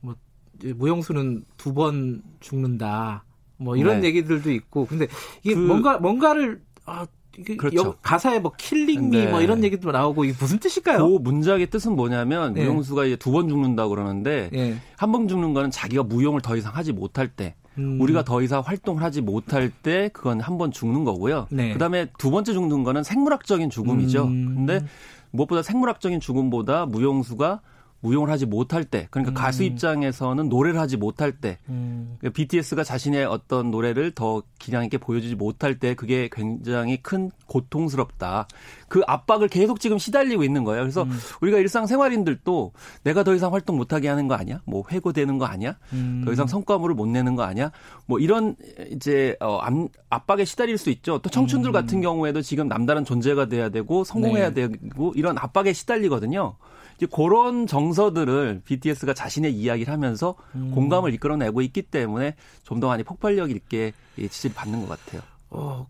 [0.00, 0.14] 뭐
[0.62, 3.24] 무용수는 두 번 죽는다.
[3.58, 4.08] 뭐 이런 네.
[4.08, 5.06] 얘기들도 있고 근데
[5.42, 7.06] 이게 그, 뭔가 뭔가를 아,
[7.38, 7.96] 이게 그렇죠.
[8.02, 9.30] 가사에 뭐 킬링미 네.
[9.30, 11.08] 뭐 이런 얘기도 나오고 이게 무슨 뜻일까요?
[11.08, 12.62] 그 문장의 뜻은 뭐냐면 네.
[12.64, 14.76] 무용수가 이제 두 번 죽는다 그러는데 네.
[14.96, 18.00] 한번 죽는 거는 자기가 무용을 더 이상 하지 못할 때 음.
[18.00, 21.46] 우리가 더 이상 활동을 하지 못할 때 그건 한 번 죽는 거고요.
[21.50, 21.72] 네.
[21.74, 24.24] 그다음에 두 번째 죽는 거는 생물학적인 죽음이죠.
[24.24, 24.54] 음.
[24.66, 24.84] 근데
[25.32, 27.60] 무엇보다 생물학적인 죽음보다 무용수가
[28.06, 29.34] 무용을 하지 못할 때, 그러니까 음.
[29.34, 32.16] 가수 입장에서는 노래를 하지 못할 때, 음.
[32.18, 38.46] 그러니까 BTS가 자신의 어떤 노래를 더 기량 있게 보여주지 못할 때, 그게 굉장히 큰 고통스럽다.
[38.88, 40.82] 그 압박을 계속 지금 시달리고 있는 거예요.
[40.82, 41.18] 그래서 음.
[41.40, 44.60] 우리가 일상생활인들도 내가 더 이상 활동 못하게 하는 거 아니야?
[44.64, 45.76] 뭐 회고되는 거 아니야?
[45.92, 46.22] 음.
[46.24, 47.72] 더 이상 성과물을 못 내는 거 아니야?
[48.06, 48.54] 뭐 이런
[48.90, 49.60] 이제 어,
[50.08, 51.18] 압박에 시달릴 수 있죠.
[51.18, 51.72] 또 청춘들 음.
[51.72, 54.68] 같은 경우에도 지금 남다른 존재가 돼야 되고 성공해야 네.
[54.68, 56.56] 되고 이런 압박에 시달리거든요.
[56.96, 60.70] 이제 그런 정서들을 BTS가 자신의 이야기를 하면서 음.
[60.74, 62.34] 공감을 이끌어내고 있기 때문에
[62.64, 65.22] 좀 더 많이 폭발력 있게 지지를 받는 것 같아요.
[65.50, 65.86] 어,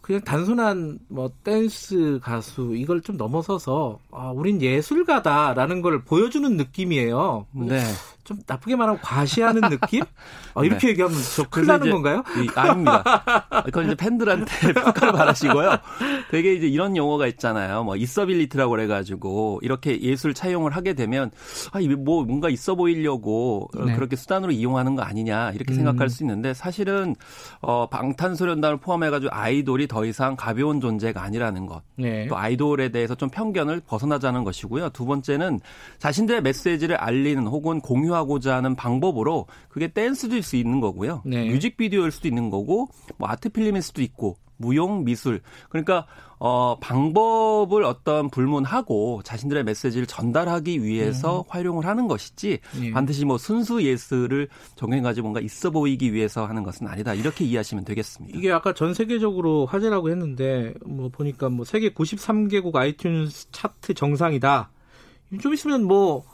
[0.00, 7.46] 그냥 단순한 뭐 댄스 가수 이걸 좀 넘어서서 아, 우린 예술가다라는 걸 보여주는 느낌이에요.
[7.52, 7.80] 네.
[8.24, 10.02] 좀 나쁘게 말하면 과시하는 느낌?
[10.54, 10.88] 아, 이렇게 네.
[10.88, 12.24] 얘기하면 저 큰일 나는 건가요?
[12.42, 13.04] 이, 아닙니다.
[13.66, 15.76] 그건 이제 팬들한테 평가를 바라시고요.
[16.30, 17.84] 되게 이제 이런 용어가 있잖아요.
[17.84, 21.30] 뭐 있어빌리티라고 그래가지고 이렇게 예술 차용을 하게 되면
[21.72, 23.94] 아, 뭐 뭔가 있어 보이려고 네.
[23.94, 25.76] 그렇게 수단으로 이용하는 거 아니냐 이렇게 음.
[25.76, 27.14] 생각할 수 있는데 사실은
[27.60, 31.82] 어, 방탄소년단을 포함해가지고 아이돌이 더 이상 가벼운 존재가 아니라는 것.
[31.96, 32.26] 네.
[32.28, 34.90] 또 아이돌에 대해서 좀 편견을 벗어나자는 것이고요.
[34.90, 35.60] 두 번째는
[35.98, 41.22] 자신들의 메시지를 알리는 혹은 공유 공유하고자 하는 방법으로 그게 댄스일 수 있는 거고요.
[41.24, 41.50] 네.
[41.50, 42.88] 뮤직비디오일 수도 있는 거고
[43.18, 46.06] 뭐 art film일 수도 있고 무용 미술 그러니까
[46.38, 51.44] 어 방법을 어떤 불문하고 자신들의 메시지를 전달하기 위해서 음.
[51.48, 52.90] 활용을 하는 것이지 예.
[52.92, 57.84] 반드시 뭐 순수 예술을 적용해 가지고 뭔가 있어 보이기 위해서 하는 것은 아니다 이렇게 이해하시면
[57.84, 58.38] 되겠습니다.
[58.38, 64.70] 이게 아까 전 세계적으로 화제라고 했는데 뭐 보니까 뭐 세계 93개국 아이튠즈 차트 정상이다.
[65.40, 66.24] 좀 있으면 뭐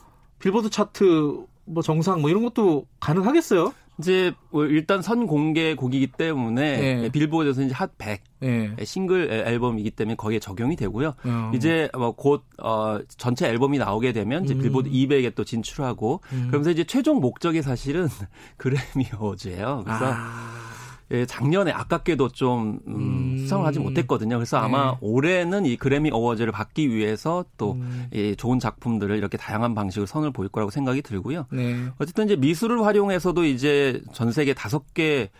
[0.41, 3.73] 빌보드 차트 뭐 정상 뭐 이런 것도 가능하겠어요?
[3.99, 7.09] 이제 뭐 일단 선공개 곡이기 때문에 네.
[7.11, 8.23] 빌보드에서 이제 핫 100.
[8.41, 8.75] 네.
[8.85, 11.13] 싱글 앨범이기 때문에 거기에 적용이 되고요.
[11.25, 11.53] 어.
[11.55, 14.61] 이제 뭐곧 어, 전체 앨범이 나오게 되면 이제 음.
[14.61, 16.47] 빌보드 200에 또 진출하고 음.
[16.49, 18.09] 그러면서 이제 최종 목적이 사실은
[18.57, 19.83] 그래미 어워즈예요.
[19.85, 20.71] 그래서 아.
[21.13, 23.39] 예, 작년에 아깝게도 좀 음, 음.
[23.39, 24.37] 수상을 하지 못했거든요.
[24.37, 24.99] 그래서 아마 네.
[25.01, 28.07] 올해는 이 그래미 어워즈를 받기 위해서 또 음.
[28.13, 31.47] 예, 좋은 작품들을 이렇게 다양한 방식으로 선을 보일 거라고 생각이 들고요.
[31.51, 31.77] 네.
[31.99, 35.31] 어쨌든 이제 미술을 활용해서도 이제 전 세계 다섯 개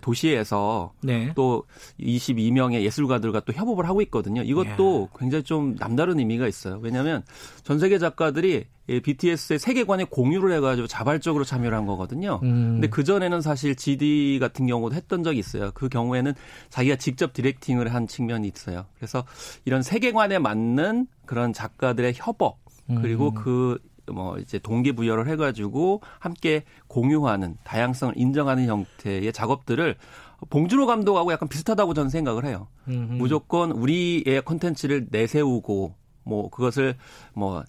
[0.00, 1.32] 도시에서 네.
[1.34, 1.64] 또
[2.00, 4.42] 22명의 예술가들과 또 협업을 하고 있거든요.
[4.42, 5.18] 이것도 야.
[5.18, 6.78] 굉장히 좀 남다른 의미가 있어요.
[6.82, 7.22] 왜냐하면
[7.62, 12.40] 전 세계 작가들이 BTS의 세계관에 공유를 해가지고 자발적으로 참여를 한 거거든요.
[12.42, 12.72] 음.
[12.74, 15.70] 근데 그 전에는 사실 GD 같은 경우도 했던 적이 있어요.
[15.74, 16.34] 그 경우에는
[16.70, 18.86] 자기가 직접 디렉팅을 한 측면이 있어요.
[18.96, 19.24] 그래서
[19.64, 22.58] 이런 세계관에 맞는 그런 작가들의 협업
[23.00, 23.34] 그리고 음.
[24.10, 29.96] 그뭐 이제 동기부여를 해가지고 함께 공유하는 다양성을 인정하는 형태의 작업들을
[30.48, 32.68] 봉준호 감독하고 약간 비슷하다고 저는 생각을 해요.
[32.88, 33.14] 음흠.
[33.14, 35.94] 무조건 우리의 콘텐츠를 내세우고
[36.24, 36.96] 뭐 그것을
[37.34, 37.62] 뭐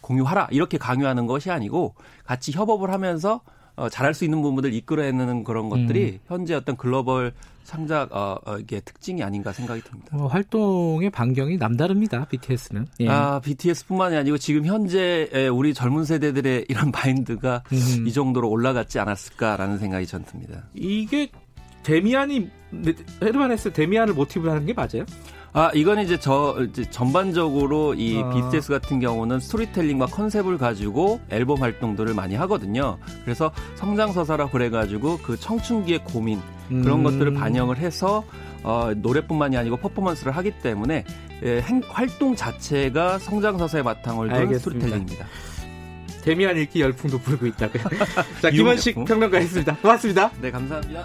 [0.00, 3.40] 공유하라 이렇게 강요하는 것이 아니고 같이 협업을 하면서
[3.80, 6.18] 어, 잘할 수 있는 부분들 이끌어내는 그런 것들이 음.
[6.26, 7.32] 현재 어떤 글로벌
[7.64, 10.18] 창작 어, 어, 이게 특징이 아닌가 생각이 듭니다.
[10.18, 12.26] 어, 활동의 반경이 남다릅니다.
[12.26, 12.86] BTS는.
[13.00, 13.08] 예.
[13.08, 18.06] 아 BTS뿐만이 아니고 지금 현재 우리 젊은 세대들의 이런 마인드가 음.
[18.06, 20.64] 이 정도로 올라갔지 않았을까라는 생각이 전 듭니다.
[20.74, 21.30] 이게
[21.82, 22.50] 데미안이
[23.22, 25.06] 헤르만 헤스 데미안을 모티브로 하는 게 맞아요?
[25.52, 28.30] 아, 이건 이제 저 이제 전반적으로 이 아.
[28.30, 32.98] BTS 같은 경우는 스토리텔링과 컨셉을 가지고 앨범 활동들을 많이 하거든요.
[33.24, 37.04] 그래서 성장서사라 그래가지고 그 청춘기의 고민 그런 음.
[37.04, 38.24] 것들을 반영을 해서
[38.62, 41.04] 어, 노래뿐만이 아니고 퍼포먼스를 하기 때문에
[41.42, 45.26] 예, 행, 활동 자체가 성장서사의 바탕을 둔 스토리텔링입니다.
[46.22, 47.82] 데미안 읽기 열풍도 불고 있다고요.
[48.42, 49.76] 자, 김원식 평론가였습니다.
[49.76, 50.30] 고맙습니다.
[50.40, 51.04] 네, 감사합니다.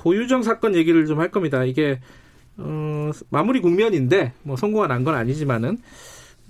[0.00, 1.64] 고유정 사건 얘기를 좀 할 겁니다.
[1.64, 2.00] 이게
[2.56, 5.78] 어, 마무리 국면인데 뭐 선고가 난건 아니지만은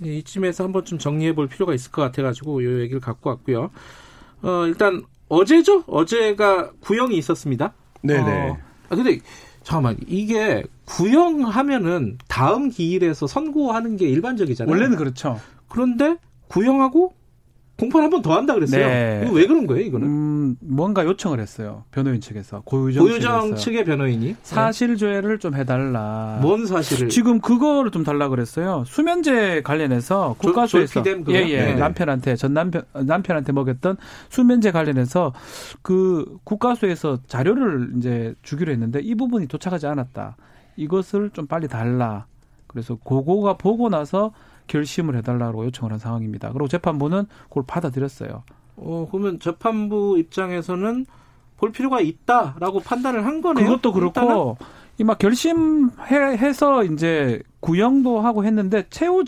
[0.03, 3.69] 이쯤에서 한번 좀 정리해 볼 필요가 있을 것 같아가지고 이 얘기를 갖고 왔고요.
[4.41, 5.83] 어, 일단 어제죠?
[5.87, 7.73] 어제가 구형이 있었습니다.
[8.01, 8.49] 네네.
[8.49, 8.57] 어,
[8.89, 9.19] 아, 근데
[9.63, 14.71] 잠깐만 이게 구형하면은 다음 기일에서 선고하는 게 일반적이잖아요.
[14.73, 15.39] 원래는 그렇죠.
[15.67, 17.13] 그런데 구형하고
[17.81, 18.85] 공판 한 번 더 한다 그랬어요.
[18.85, 19.27] 네.
[19.33, 20.07] 왜 그런 거예요, 이거는?
[20.07, 21.83] 음, 뭔가 요청을 했어요.
[21.89, 22.61] 변호인 측에서.
[22.63, 26.37] 고유정, 고유정 측의 변호인이 사실 조회를 좀 해달라.
[26.43, 27.09] 뭔 사실을?
[27.09, 28.83] 지금 그거를 좀 달라 그랬어요.
[28.85, 31.73] 수면제 관련해서 국가수에서 예예 예, 네.
[31.75, 33.97] 남편한테 전 남편 남편한테 먹였던
[34.29, 35.33] 수면제 관련해서
[35.81, 40.37] 그 국가수에서 자료를 이제 주기로 했는데 이 부분이 도착하지 않았다.
[40.75, 42.25] 이것을 좀 빨리 달라.
[42.67, 44.31] 그래서 고거가 보고 나서
[44.67, 46.51] 결심을 해달라고 요청을 한 상황입니다.
[46.51, 48.43] 그리고 재판부는 그걸 받아들였어요.
[48.77, 51.05] 어, 그러면 재판부 입장에서는
[51.57, 53.65] 볼 필요가 있다라고 판단을 한 거네요.
[53.65, 54.57] 그것도 그렇고
[54.97, 59.23] 이막 결심해서 이제 구형도 하고 했는데 최후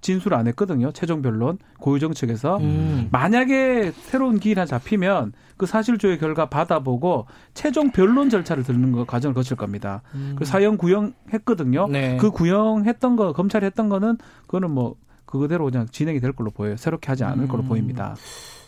[0.00, 0.92] 진술을 안 했거든요.
[0.92, 3.08] 최종 변론 고유정 측에서 음.
[3.10, 9.56] 만약에 새로운 기일이 잡히면 그 사실조회 결과 받아보고 최종 변론 절차를 듣는 거 과정을 거칠
[9.56, 10.02] 겁니다.
[10.14, 10.36] 음.
[10.38, 11.88] 그 사형 구형했거든요.
[11.88, 12.16] 네.
[12.16, 14.94] 그 구형했던 거 검찰이 했던 거는 그거는 뭐
[15.26, 16.76] 그대로 그냥 진행이 될 걸로 보여요.
[16.76, 17.48] 새롭게 하지 않을 음.
[17.48, 18.16] 걸로 보입니다.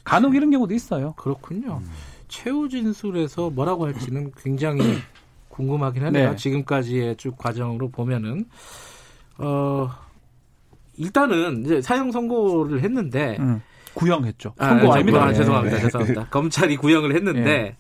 [0.04, 1.14] 간혹 이런 경우도 있어요.
[1.16, 1.80] 그렇군요.
[1.82, 1.90] 음.
[2.28, 4.80] 최후 진술에서 뭐라고 할지는 굉장히
[5.48, 6.30] 궁금하긴 하네요.
[6.30, 6.36] 네.
[6.36, 8.46] 지금까지의 쭉 과정으로 보면은
[9.38, 9.90] 어
[11.00, 13.62] 일단은 이제 사형 선고를 했는데 음.
[13.94, 14.54] 구형했죠.
[14.58, 15.24] 아, 선고 아닙니다.
[15.24, 15.76] 아, 죄송합니다.
[15.76, 15.82] 네.
[15.82, 16.26] 죄송합니다.
[16.30, 17.76] 검찰이 구형을 했는데 네.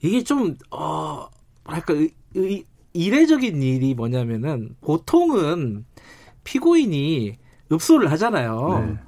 [0.00, 1.28] 이게 좀 어,
[1.64, 2.64] 뭐랄까 의, 의,
[2.94, 5.84] 이례적인 일이 뭐냐면은 보통은
[6.44, 7.36] 피고인이
[7.70, 8.86] 읍소를 하잖아요.
[8.86, 8.98] 네.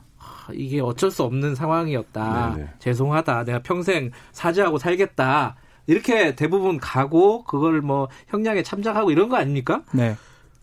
[0.55, 2.51] 이게 어쩔 수 없는 상황이었다.
[2.51, 2.65] 네네.
[2.65, 2.71] 네.
[2.81, 3.45] 죄송하다.
[3.45, 5.57] 내가 평생 사죄하고 살겠다.
[5.87, 9.83] 이렇게 대부분 가고 그걸 뭐 형량에 참작하고 이런 거 아닙니까?
[9.93, 10.17] 네.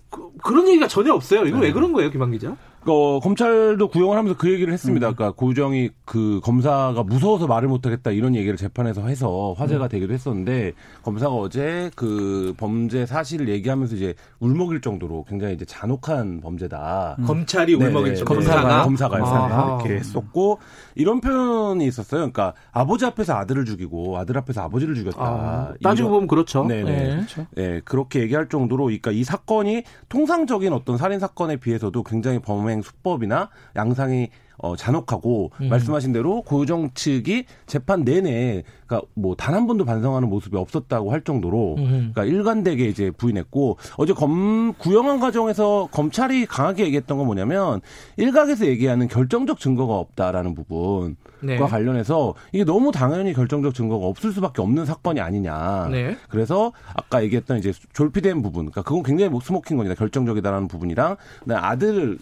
[0.09, 1.45] 그, 런 얘기가 전혀 없어요.
[1.45, 1.67] 이거 네.
[1.67, 2.55] 왜 그런 거예요, 김한 기자?
[2.85, 5.09] 어, 검찰도 구형을 하면서 그 얘기를 했습니다.
[5.09, 5.15] 음.
[5.15, 9.89] 그러니까 고정이 그 검사가 무서워서 말을 못하겠다 이런 얘기를 재판에서 해서 화제가 음.
[9.89, 10.73] 되기도 했었는데
[11.03, 17.17] 검사가 어제 그 범죄 사실을 얘기하면서 이제 울먹일 정도로 굉장히 이제 잔혹한 범죄다.
[17.19, 17.25] 음.
[17.25, 19.79] 검찰이 울먹일 정도로 검사가 검사가 아.
[19.81, 20.59] 이렇게 했었고
[20.95, 22.19] 이런 표현이 있었어요.
[22.19, 25.17] 그러니까 아버지 앞에서 아들을 죽이고 아들 앞에서 아버지를 죽였다.
[25.19, 25.73] 아.
[25.83, 26.63] 따지고 보면 그렇죠.
[26.65, 26.83] 네네.
[26.83, 27.15] 네.
[27.15, 27.45] 그렇죠.
[27.55, 32.81] 네, 그렇게 얘기할 정도로 그러니까 이 사건이 통상적인 어떤 살인 사건에 비해서도 굉장히 범 범행
[32.83, 34.29] 수법이나 양상이
[34.61, 35.69] 어, 잔혹하고 음.
[35.69, 41.21] 말씀하신 대로 고유정 측이 재판 내내 그러니까 뭐 단 한 번도 반성하는 모습이 없었다고 할
[41.21, 42.11] 정도로 음.
[42.13, 47.79] 그러니까 일관되게 이제 부인했고 어제 검 구형한 과정에서 검찰이 강하게 얘기했던 건 뭐냐면
[48.17, 51.57] 일각에서 얘기하는 결정적 증거가 없다라는 부분과 네.
[51.57, 55.87] 관련해서 이게 너무 당연히 결정적 증거가 없을 수밖에 없는 사건이 아니냐.
[55.89, 56.17] 네.
[56.27, 61.15] 그래서 아까 얘기했던 이제 졸피뎀 부분, 그러니까 그건 굉장히 smoking gun이다 결정적이다라는 부분이랑
[61.49, 62.17] 아들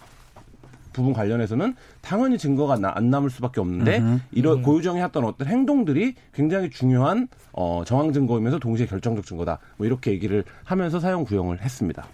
[0.97, 4.19] 부분 관련해서는 당연히 증거가 안 남을 수밖에 없는데 음흠.
[4.31, 4.63] 이런 음.
[4.63, 9.59] 고유정이 했던 어떤 행동들이 굉장히 중요한 어, 정황 증거이면서 동시에 결정적 증거다.
[9.77, 12.07] 뭐 이렇게 얘기를 하면서 사용 구형을 했습니다.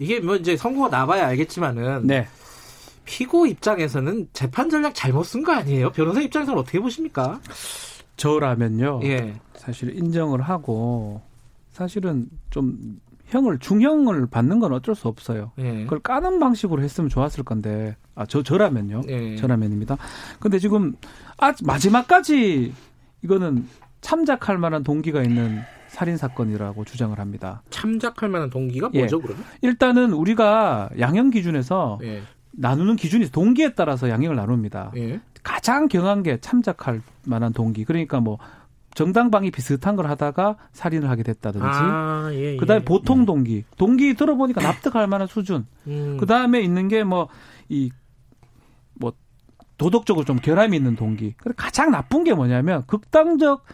[0.00, 2.26] 이게 뭐 이제 선고가 나봐야 알겠지만은 네.
[3.04, 5.90] 피고 입장에서는 재판 전략 잘못 쓴 거 아니에요?
[5.92, 7.40] 변호사 입장에서는 어떻게 보십니까?
[8.16, 9.00] 저라면요.
[9.04, 9.34] 예.
[9.54, 11.20] 사실 인정을 하고
[11.72, 12.98] 사실은 좀
[13.32, 15.52] 형을 중형을 받는 건 어쩔 수 없어요.
[15.58, 15.84] 예.
[15.84, 19.02] 그걸 까는 방식으로 했으면 좋았을 건데 아 저 저라면요.
[19.08, 19.36] 예.
[19.36, 19.96] 저라면입니다.
[20.38, 20.94] 근데 지금
[21.38, 22.74] 아 마지막까지
[23.22, 23.66] 이거는
[24.02, 27.62] 참작할 만한 동기가 있는 살인 사건이라고 주장을 합니다.
[27.70, 29.22] 참작할 만한 동기가 뭐죠, 예.
[29.22, 29.44] 그러면?
[29.62, 32.22] 일단은 우리가 양형 기준에서 예.
[32.52, 34.92] 나누는 기준이 동기에 따라서 양형을 나눕니다.
[34.96, 35.20] 예.
[35.42, 37.84] 가장 경한 게 참작할 만한 동기.
[37.84, 38.38] 그러니까 뭐
[38.94, 41.66] 정당방위 비슷한 걸 하다가 살인을 하게 됐다든지.
[41.66, 42.56] 아, 예, 예.
[42.56, 43.64] 그다음에 보통 동기.
[43.76, 45.66] 동기 들어보니까 납득할 만한 수준.
[45.86, 46.16] 음.
[46.18, 47.28] 그다음에 있는 게 뭐
[47.68, 49.12] 이뭐
[49.78, 51.34] 도덕적으로 좀 결함이 있는 동기.
[51.38, 53.64] 그래 가장 나쁜 게 뭐냐면 극단적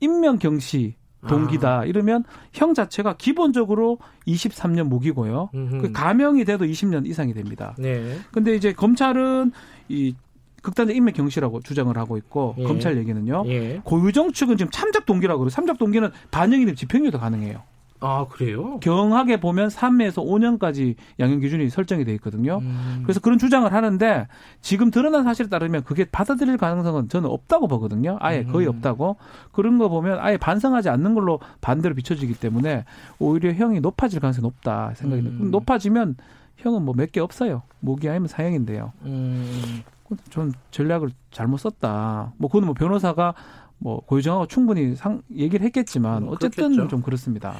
[0.00, 0.94] 인명 경시
[1.26, 1.80] 동기다.
[1.80, 1.84] 아.
[1.84, 2.22] 이러면
[2.52, 3.98] 형 자체가 기본적으로
[4.28, 5.50] 23년 무기고요.
[5.52, 7.74] 그 가명이 돼도 20년 이상이 됩니다.
[7.78, 8.18] 네.
[8.30, 9.50] 근데 이제 검찰은
[9.88, 10.14] 이
[10.62, 12.64] 극단적 인맥 경시라고 주장을 하고 있고 예.
[12.64, 13.44] 검찰 얘기는요.
[13.46, 13.80] 예.
[13.84, 15.50] 고유정 측은 지금 참작 동기라고 그래요.
[15.50, 17.62] 참작 동기는 반영이 되면 집행유예도 가능해요.
[18.00, 18.78] 아, 그래요?
[18.78, 22.58] 경하게 보면 3에서 5년까지 양형 기준이 설정이 돼 있거든요.
[22.62, 23.00] 음.
[23.02, 24.28] 그래서 그런 주장을 하는데
[24.60, 28.16] 지금 드러난 사실에 따르면 그게 받아들일 가능성은 저는 없다고 보거든요.
[28.20, 28.74] 아예 거의 음.
[28.76, 29.16] 없다고.
[29.50, 32.84] 그런 거 보면 아예 반성하지 않는 걸로 반대로 비춰지기 때문에
[33.18, 35.22] 오히려 형이 높아질 가능성이 높다 생각이.
[35.22, 35.50] 음.
[35.50, 36.14] 높아지면
[36.58, 37.62] 형은 뭐 몇 개 없어요.
[37.80, 38.92] 모기 아니면 사형인데요.
[39.06, 39.82] 음.
[40.30, 42.32] 전 전략을 잘못 썼다.
[42.38, 43.34] 뭐 그거는 뭐 변호사가
[43.78, 46.88] 뭐 고유정하고 충분히 상 얘기를 했겠지만 뭐 어쨌든 그렇겠죠.
[46.88, 47.54] 좀 그렇습니다.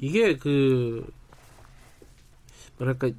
[0.00, 1.06] 이게 그
[2.78, 3.10] 뭐랄까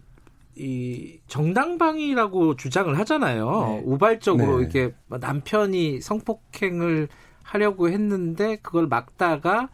[0.55, 3.49] 이 정당방위라고 주장을 하잖아요.
[3.67, 3.82] 네.
[3.86, 4.63] 우발적으로 네.
[4.63, 7.09] 이렇게 남편이 성폭행을
[7.43, 9.69] 하려고 했는데 그걸 막다가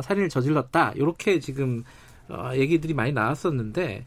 [0.00, 0.92] 살인을 저질렀다.
[0.92, 1.82] 이렇게 지금
[2.28, 4.06] 어, 얘기들이 많이 나왔었는데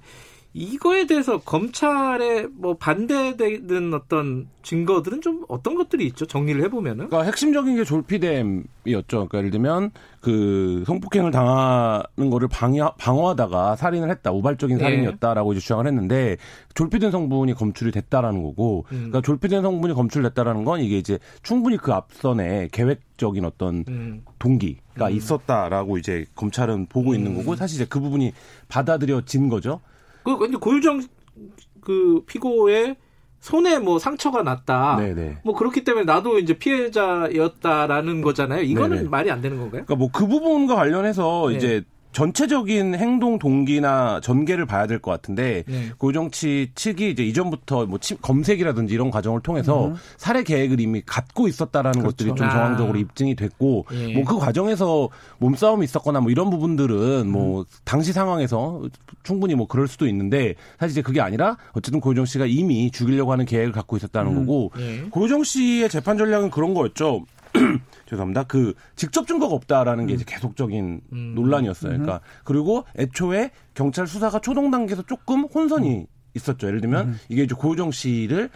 [0.54, 6.26] 이거에 대해서 검찰에 뭐 반대되는 어떤 증거들은 좀 어떤 것들이 있죠?
[6.26, 7.08] 정리를 해보면은.
[7.08, 9.28] 그러니까 핵심적인 게 졸피뎀이었죠.
[9.28, 14.32] 그러니까 예를 들면 그 성폭행을 당하는 거를 방어, 방어하다가 살인을 했다.
[14.32, 14.84] 우발적인 네.
[14.84, 16.36] 살인이었다라고 이제 주장을 했는데
[16.76, 18.86] 졸피된 성분이 검출이 됐다라는 거고.
[18.92, 18.98] 음.
[18.98, 24.24] 그러니까 졸피된 성분이 검출됐다라는 건 이게 이제 충분히 그 앞선에 계획적인 어떤 음.
[24.38, 25.12] 동기가 음.
[25.12, 27.38] 있었다라고 이제 검찰은 보고 있는 음.
[27.38, 28.34] 거고 사실 이제 그 부분이
[28.68, 29.80] 받아들여진 거죠.
[30.24, 31.02] 그 근데 고유정
[31.82, 32.96] 그 피고의
[33.40, 34.98] 손에 뭐 상처가 났다.
[34.98, 35.40] 네네.
[35.44, 38.62] 뭐 그렇기 때문에 나도 이제 피해자였다라는 거잖아요.
[38.62, 39.10] 이거는 네네.
[39.10, 39.84] 말이 안 되는 건가요?
[39.86, 41.56] 그러니까 뭐 그 부분과 관련해서 네.
[41.56, 45.90] 이제 전체적인 행동 동기나 전개를 봐야 될 것 같은데 네.
[45.98, 49.96] 고정치 측이 이제 이전부터 뭐 검색이라든지 이런 과정을 통해서 음.
[50.18, 52.12] 살해 계획을 이미 갖고 있었다라는 그렇죠.
[52.12, 53.02] 것들이 좀 정황적으로 아.
[53.02, 54.14] 입증이 됐고 예.
[54.14, 55.10] 뭐그 과정에서
[55.40, 57.52] 몸싸움이 있었거나 뭐 이런 부분들은 뭐 음.
[57.52, 58.84] 뭐 당시 상황에서
[59.24, 63.46] 충분히 뭐 그럴 수도 있는데 사실 이제 그게 아니라 어쨌든 고정 씨가 이미 죽이려고 하는
[63.46, 64.40] 계획을 갖고 있었다는 음.
[64.46, 65.02] 거고 예.
[65.10, 67.26] 고정 씨의 재판 전략은 그런 거였죠.
[68.08, 68.44] 죄송합니다.
[68.44, 70.16] 그 직접 증거가 없다라는 게 음.
[70.16, 71.32] 이제 계속적인 음.
[71.36, 71.92] 논란이었어요.
[71.92, 72.42] 그러니까 음.
[72.44, 76.06] 그리고 애초에 경찰 수사가 초동 단계에서 조금 혼선이 음.
[76.34, 76.68] 있었죠.
[76.68, 77.20] 예를 들면 음.
[77.30, 78.50] 이게 이제 고우정 씨를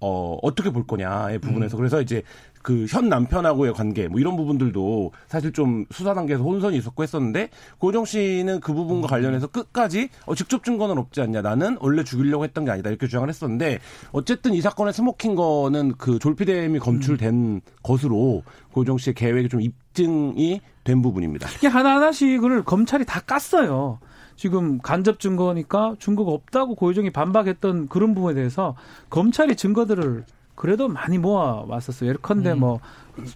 [0.00, 1.78] 어, 어떻게 볼 거냐의 부분에서 음.
[1.78, 2.22] 그래서 이제
[2.66, 8.04] 그 현 남편하고의 관계 뭐 이런 부분들도 사실 좀 수사 단계에서 혼선이 있었고 했었는데 고유정
[8.04, 12.72] 씨는 그 부분과 관련해서 끝까지 어, 직접 증거는 없지 않냐 나는 원래 죽이려고 했던 게
[12.72, 13.78] 아니다 이렇게 주장을 했었는데
[14.10, 17.60] 어쨌든 이 사건의 smoking gun은 그 졸피뎀이 검출된 음.
[17.84, 18.42] 것으로
[18.72, 21.48] 고유정 씨의 계획이 좀 입증이 된 부분입니다.
[21.50, 23.98] 이게 하나하나씩 을 검찰이 다 깠어요.
[24.36, 28.76] 지금 간접 증거니까 증거가 없다고 고유정이 반박했던 그런 부분에 대해서
[29.10, 30.24] 검찰이 증거들을
[30.56, 32.10] 그래도 많이 모아 왔었어요.
[32.10, 32.60] 예컨대 음.
[32.60, 32.80] 뭐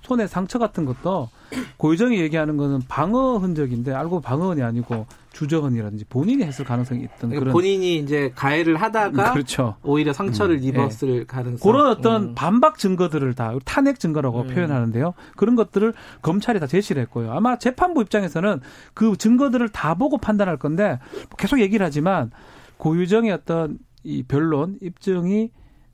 [0.03, 1.29] 손에 상처 같은 것도
[1.77, 7.99] 고유정이 얘기하는 거는 방어 흔적인데 알고 방어원이 아니고 주저언이라든지 본인이 했을 가능성이 있던 그런 본인이
[7.99, 9.77] 이제 가해를 하다가 그렇죠.
[9.83, 10.65] 오히려 상처를 음.
[10.65, 11.25] 입었을 네.
[11.25, 12.35] 가능성 그런 어떤 음.
[12.35, 14.49] 반박 증거들을 다 탄핵 증거라고 음.
[14.49, 15.15] 표현하는데요.
[15.37, 15.93] 그런 것들을
[16.23, 17.33] 검찰이 다 제시를 했고요.
[17.33, 18.61] 아마 재판부 입장에서는
[18.95, 20.99] 그 증거들을 다 보고 판단할 건데
[21.39, 22.31] 계속 얘기를 하지만
[22.79, 25.51] 고유정의 어떤 이 변론 입증이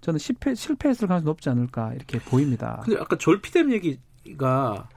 [0.07, 2.81] 저는 실패, 실패했을 가능성이 높지 않을까 이렇게 보입니다.
[2.85, 4.89] 근데 아까 졸피뎀 얘기가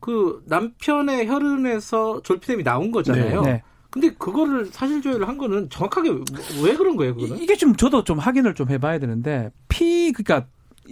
[0.00, 3.42] 그 남편의 혈흔에서 졸피뎀이 나온 거잖아요.
[3.42, 3.52] 네.
[3.52, 3.62] 네.
[3.90, 6.10] 근데 그거를 사실 조회를 한 거는 정확하게
[6.64, 7.38] 왜 그런 거예요, 그거는?
[7.38, 10.48] 이게 좀 저도 좀 확인을 좀 해봐야 되는데 피 그러니까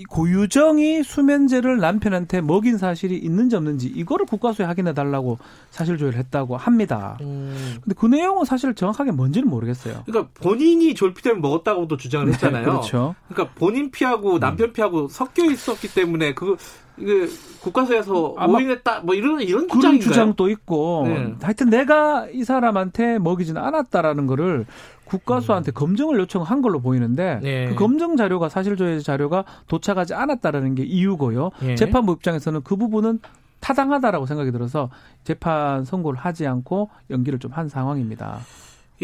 [0.09, 5.39] 고유정이 수면제를 남편한테 먹인 사실이 있는지 없는지 이거를 국가수에 확인해 달라고
[5.71, 7.17] 사실 조회를 했다고 합니다.
[7.21, 7.79] 음.
[7.83, 10.03] 근데 그 내용은 사실 정확하게 뭔지는 모르겠어요.
[10.07, 12.65] 그러니까 본인이 졸피뎀을 먹었다고도 주장을 네, 했잖아요.
[12.65, 13.15] 네, 그렇죠.
[13.29, 16.57] 그러니까 본인 피하고 남편 피하고 섞여 있었기 때문에 그
[17.01, 17.29] 이게
[17.61, 21.35] 국가수에서 오인했다 뭐 이런 이런 그런 주장도 있고 네.
[21.43, 24.67] 하여튼 내가 이 사람한테 먹이지는 않았다라는 거를
[25.09, 25.75] 국가수한테 음.
[25.75, 27.67] 검증을 요청한 걸로 보이는데 네.
[27.69, 31.51] 그 검증 자료가 사실조회 자료가 도착하지 않았다라는 게 이유고요.
[31.61, 31.75] 네.
[31.75, 33.21] 재판부 입장에서는 그 부분은
[33.61, 34.89] 타당하다라고 생각이 들어서
[35.25, 38.39] 재판 선고를 하지 않고 연기를 좀 한 상황입니다.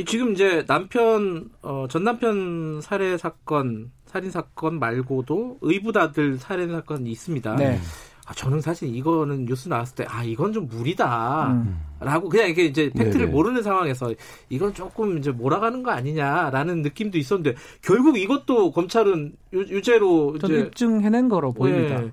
[0.07, 7.57] 지금 이제 남편 어, 전 남편 살해 사건 살인 사건 말고도 의붓아들 살인 사건이 있습니다.
[7.57, 7.79] 네.
[8.27, 11.49] 아, 저는 사실 이거는 뉴스 나왔을 때, 아, 이건 좀 무리다.
[11.53, 11.79] 음.
[12.01, 13.31] 라고, 그냥 이게 이제 팩트를 네네.
[13.33, 14.15] 모르는 상황에서
[14.49, 20.61] 이건 조금 이제 몰아가는 거 아니냐라는 느낌도 있었는데, 결국 이것도 검찰은 유, 죄로 이제.
[20.61, 22.01] 입증해낸 거로 보입니다.
[22.01, 22.13] 네.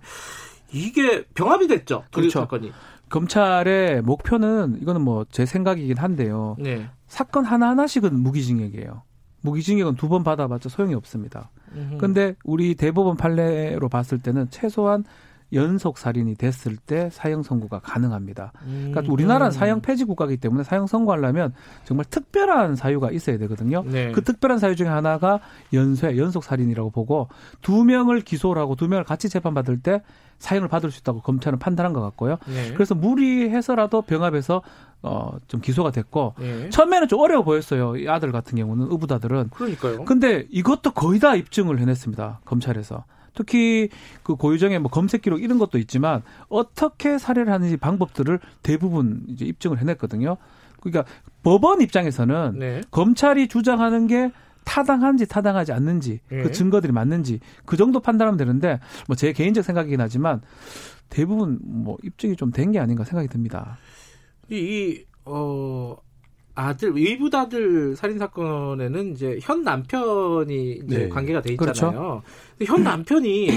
[0.74, 2.04] 이게 병합이 됐죠.
[2.12, 2.40] 그 그렇죠.
[2.42, 2.72] 사건이.
[3.10, 6.56] 검찰의 목표는, 이거는 뭐 제 생각이긴 한데요.
[6.60, 6.90] 네.
[7.08, 9.04] 사건 하나하나씩은 무기징역이에요.
[9.44, 11.52] 무기징역은 두 번 받아봤자 소용이 없습니다.
[11.98, 15.04] 그런데 우리 대법원 판례로 봤을 때는 최소한
[15.54, 18.54] 연속 살인이 됐을 때 사형 선고가 가능합니다.
[18.64, 19.10] 그러니까 음.
[19.10, 23.84] 우리나라는 사형 폐지 국가이기 때문에 사형 선고하려면 정말 특별한 사유가 있어야 되거든요.
[23.86, 24.12] 네.
[24.12, 25.40] 그 특별한 사유 중에 하나가
[25.74, 27.28] 연쇄 연속 살인이라고 보고
[27.62, 30.02] 두 명을 기소를 하고 두 명을 같이 재판받을 때
[30.40, 32.38] 사형을 받을 수 있다고 검찰은 판단한 것 같고요.
[32.48, 32.74] 네.
[32.74, 34.62] 그래서 무리해서라도 병합해서
[35.04, 36.70] 어, 좀 기소가 됐고, 네.
[36.70, 37.96] 처음에는 좀 어려워 보였어요.
[37.96, 39.50] 이 아들 같은 경우는, 의붓아들은.
[39.50, 40.06] 그러니까요.
[40.06, 42.42] 근데 이것도 거의 다 입증을 해냈습니다.
[42.46, 43.04] 검찰에서.
[43.34, 43.90] 특히
[44.24, 49.80] 그 고유정의 뭐 검색 기록 이런 것도 있지만 어떻게 살해를 하는지 방법들을 대부분 이제 입증을
[49.80, 50.38] 해냈거든요.
[50.82, 51.06] 그러니까
[51.44, 52.82] 법원 입장에서는 네.
[52.92, 54.32] 검찰이 주장하는 게
[54.64, 56.44] 타당한지 타당하지 않는지 네.
[56.44, 60.42] 그 증거들이 맞는지 그 정도 판단하면 되는데 뭐 제 개인적 생각이긴 하지만
[61.10, 63.78] 대부분 뭐 입증이 좀 된 게 아닌가 생각이 듭니다.
[64.50, 65.96] 이, 어,
[66.56, 71.10] 아들 외부 아들 살인 사건에는 이제 현 남편이 이제 네.
[71.10, 71.74] 관계가 돼 있잖아요.
[71.78, 72.24] 그렇죠.
[72.66, 73.50] 현 남편이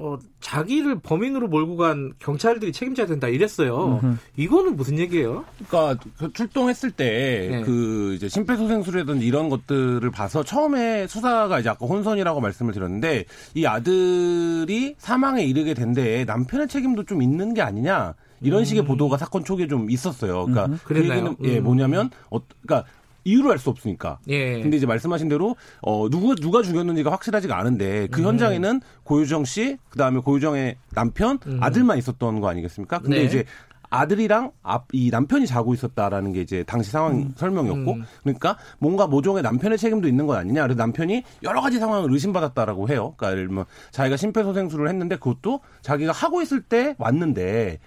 [0.00, 3.98] 어, 자기를 범인으로 몰고 간 경찰들이 책임져야 된다 이랬어요.
[4.02, 4.16] 음흠.
[4.36, 5.44] 이거는 무슨 얘기예요?
[5.68, 7.62] 그러니까 그 출동했을 때그 네.
[7.62, 14.94] 그 이제 심폐소생술이라든지 이런 것들을 봐서 처음에 수사가 이제 아까 혼선이라고 말씀을 드렸는데 이 아들이
[14.98, 18.86] 사망에 이르게 된 데에 남편의 책임도 좀 있는 게 아니냐 이런 식의 음.
[18.86, 20.46] 보도가 사건 초기에 좀 있었어요.
[20.46, 20.78] 그러니까 음.
[20.84, 21.64] 그 얘기는 예 음.
[21.64, 22.88] 뭐냐면 어 그러니까
[23.24, 24.18] 이유를 알 수 없으니까.
[24.28, 24.62] 예.
[24.62, 28.26] 근데 이제 말씀하신 대로 어 누가 누가 죽였는지가 확실하지가 않은데 그 음.
[28.26, 31.58] 현장에는 고유정 씨, 그다음에 고유정의 남편, 음.
[31.62, 33.00] 아들만 있었던 거 아니겠습니까?
[33.00, 33.24] 근데 네.
[33.24, 33.44] 이제
[33.90, 37.34] 아들이랑 앞, 이 남편이 자고 있었다라는 게 이제 당시 상황 음.
[37.36, 38.04] 설명이었고, 음.
[38.22, 40.62] 그러니까 뭔가 모종의 남편의 책임도 있는 거 아니냐.
[40.62, 43.14] 그래서 남편이 여러 가지 상황을 의심받았다라고 해요.
[43.16, 47.78] 그러니까 예를 들면 자기가 심폐소생술을 했는데 그것도 자기가 하고 있을 때 왔는데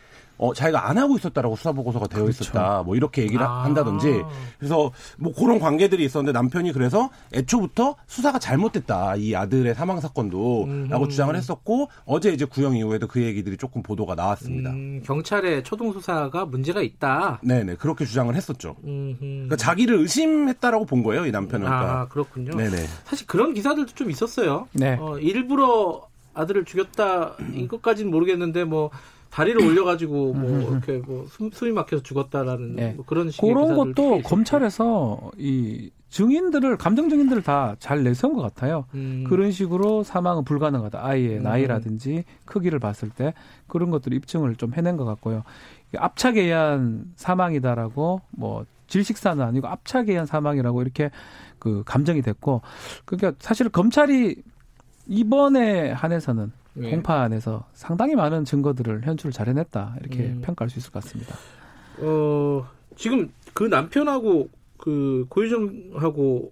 [0.42, 2.44] 어, 자기가 안 하고 있었다라고 수사 보고서가 되어 그렇죠.
[2.44, 2.82] 있었다.
[2.84, 3.64] 뭐 이렇게 얘기를 아.
[3.64, 4.24] 한다든지.
[4.58, 9.18] 그래서 뭐 그런 관계들이 있었는데 남편이 그래서 애초부터 수사가 잘못됐다.
[9.18, 10.88] 이 아들의 사망 사건도 음.
[10.90, 14.72] 라고 주장을 했었고 어제 이제 구형 이후에도 그 얘기들이 조금 보도가 나왔습니다.
[14.72, 17.40] 음, 경찰의 초동 수사가 문제가 있다.
[17.44, 17.76] 네 네.
[17.76, 18.76] 그렇게 주장을 했었죠.
[18.82, 21.28] 그러니까 자기를 의심했다라고 본 거예요.
[21.28, 21.68] 이 남편은.
[21.68, 22.02] 그러니까.
[22.02, 22.56] 아, 그렇군요.
[22.56, 22.78] 네 네.
[23.04, 24.68] 사실 그런 기사들도 좀 있었어요.
[24.74, 24.98] 네.
[25.00, 28.90] 어, 일부러 아들을 죽였다 이것까지는 모르겠는데 뭐
[29.32, 30.72] 다리를 올려가지고 뭐 음, 음, 음.
[30.74, 32.94] 이렇게 뭐 숨이 막혀서 죽었다라는 네.
[32.94, 38.86] 뭐 그런 식의 그런 것도 검찰에서 이 증인들을 감정 증인들을 다 잘 내세운 것 같아요.
[38.94, 39.24] 음.
[39.28, 41.04] 그런 식으로 사망은 불가능하다.
[41.04, 41.44] 아이의 음.
[41.44, 43.34] 나이라든지 크기를 봤을 때
[43.68, 45.44] 그런 것들 입증을 좀 해낸 것 같고요.
[45.98, 51.10] 압착에 의한 사망이다라고 뭐 질식사는 아니고 압착에 의한 사망이라고 이렇게
[51.58, 52.62] 그 감정이 됐고
[53.06, 54.36] 그러니까 사실 검찰이
[55.08, 56.90] 이번에 한해서는 네.
[56.92, 60.42] 공판에서 상당히 많은 증거들을 현출을 잘 해냈다 이렇게 음.
[60.42, 61.36] 평가할 수 있을 것 같습니다.
[62.00, 62.66] 어
[62.96, 66.52] 지금 그 남편하고 그 고유정하고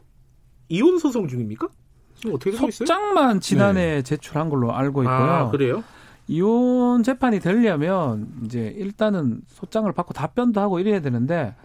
[0.70, 1.68] 이혼 소송 중입니까?
[2.16, 2.86] 지금 어떻게 되고 있어요?
[2.86, 4.02] 소장만 지난해 네.
[4.02, 5.16] 제출한 걸로 알고 있고요.
[5.16, 5.84] 아, 그래요?
[6.28, 11.56] 이혼 재판이 되려면 이제 일단은 소장을 받고 답변도 하고 이래야 되는데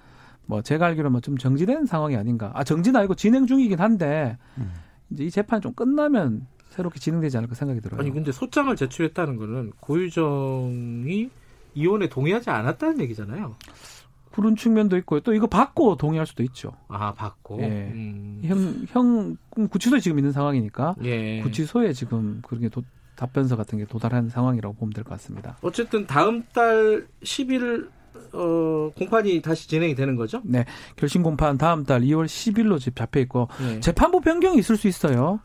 [0.46, 2.50] 뭐 제가 알기로는 좀 정지된 상황이 아닌가.
[2.54, 4.72] 아 정지는 아니고 진행 중이긴 한데 음.
[5.10, 8.00] 이제 이 재판이 좀 끝나면 새롭게 진행되지 않을까 생각이 들어요.
[8.00, 11.30] 아니 근데 소장을 제출했다는 거는 고유정이
[11.74, 13.54] 이혼에 동의하지 않았다는 얘기잖아요.
[14.32, 15.20] 그런 측면도 있고요.
[15.20, 16.72] 또 이거 받고 동의할 수도 있죠.
[16.88, 17.60] 아 받고.
[17.62, 17.66] 예.
[17.94, 18.40] 음.
[18.44, 19.36] 형, 형
[19.70, 21.40] 구치소에 지금 있는 상황이니까 예.
[21.42, 22.82] 구치소에 지금 그렇게 도,
[23.14, 25.56] 답변서 같은 게 도달한 상황이라고 보면 될 것 같습니다.
[25.62, 27.88] 어쨌든 다음 달 10일
[28.32, 30.40] 어, 공판이 다시 진행이 되는 거죠?
[30.44, 30.64] 네.
[30.96, 33.78] 결심 공판 다음 달 2월 10일로 집 잡혀 있고 예.
[33.78, 35.38] 재판부 변경이 있을 수 있어요.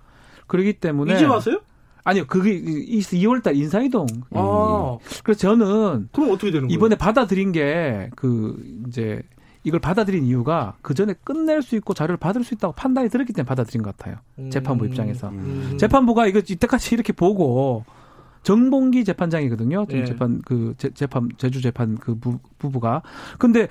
[0.49, 1.61] 그러기 때문에 이제 와서요?
[2.03, 4.07] 아니요, 그게 2월달 인사이동.
[4.31, 4.97] 아.
[5.23, 6.75] 그래서 저는 그럼 어떻게 되는 거예요?
[6.75, 9.21] 이번에 받아들인 게 그 이제
[9.63, 13.47] 이걸 받아들인 이유가 그 전에 끝낼 수 있고 자료를 받을 수 있다고 판단이 들었기 때문에
[13.47, 14.17] 받아들인 것 같아요.
[14.39, 14.49] 음.
[14.49, 15.77] 재판부 입장에서 음.
[15.77, 17.83] 재판부가 이거 이때까지 이렇게 보고
[18.43, 19.85] 정봉기 재판장이거든요.
[19.89, 20.05] 네.
[20.05, 23.01] 재판 그 재, 재판 제주 재판 그 부, 부부가
[23.37, 23.67] 근데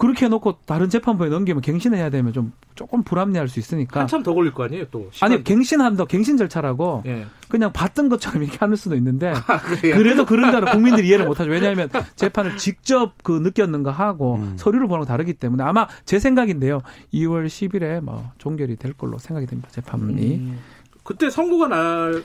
[0.00, 4.54] 그렇게 해놓고 다른 재판부에 넘기면 갱신해야 되면 좀 조금 불합리할 수 있으니까 한참 더 걸릴
[4.54, 7.26] 거 아니에요 또 아니 갱신한다 갱신 절차라고 예.
[7.50, 12.56] 그냥 봤던 것처럼 이렇게 하는 수도 있는데 아, 그래도 그런다는 국민들이 이해를 못하죠 왜냐하면 재판을
[12.56, 14.54] 직접 그 느꼈는가 하고 음.
[14.56, 16.80] 서류를 보는 거 다르기 때문에 아마 제 생각인데요
[17.12, 20.58] 2월 10일에 뭐 종결이 될 걸로 생각이 됩니다 재판이 음.
[21.04, 22.22] 그때 선고가 날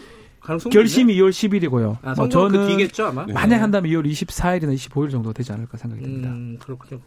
[0.71, 1.23] 결심이 있네?
[1.23, 1.97] 2월 10일이고요.
[2.03, 3.25] 아, 뭐 저는 그 뒤겠죠 아마.
[3.25, 6.29] 만약 한다면 2월 24일이나 25일 정도 되지 않을까 생각이 듭니다.
[6.29, 7.01] 음, 그렇군요.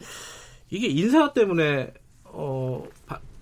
[0.71, 1.93] 이게 인사 때문에
[2.25, 2.85] 어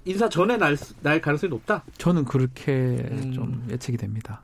[0.05, 1.83] 인사 전에 날, 날 가능성이 높다.
[1.99, 3.33] 저는 그렇게 음.
[3.35, 4.43] 좀 예측이 됩니다.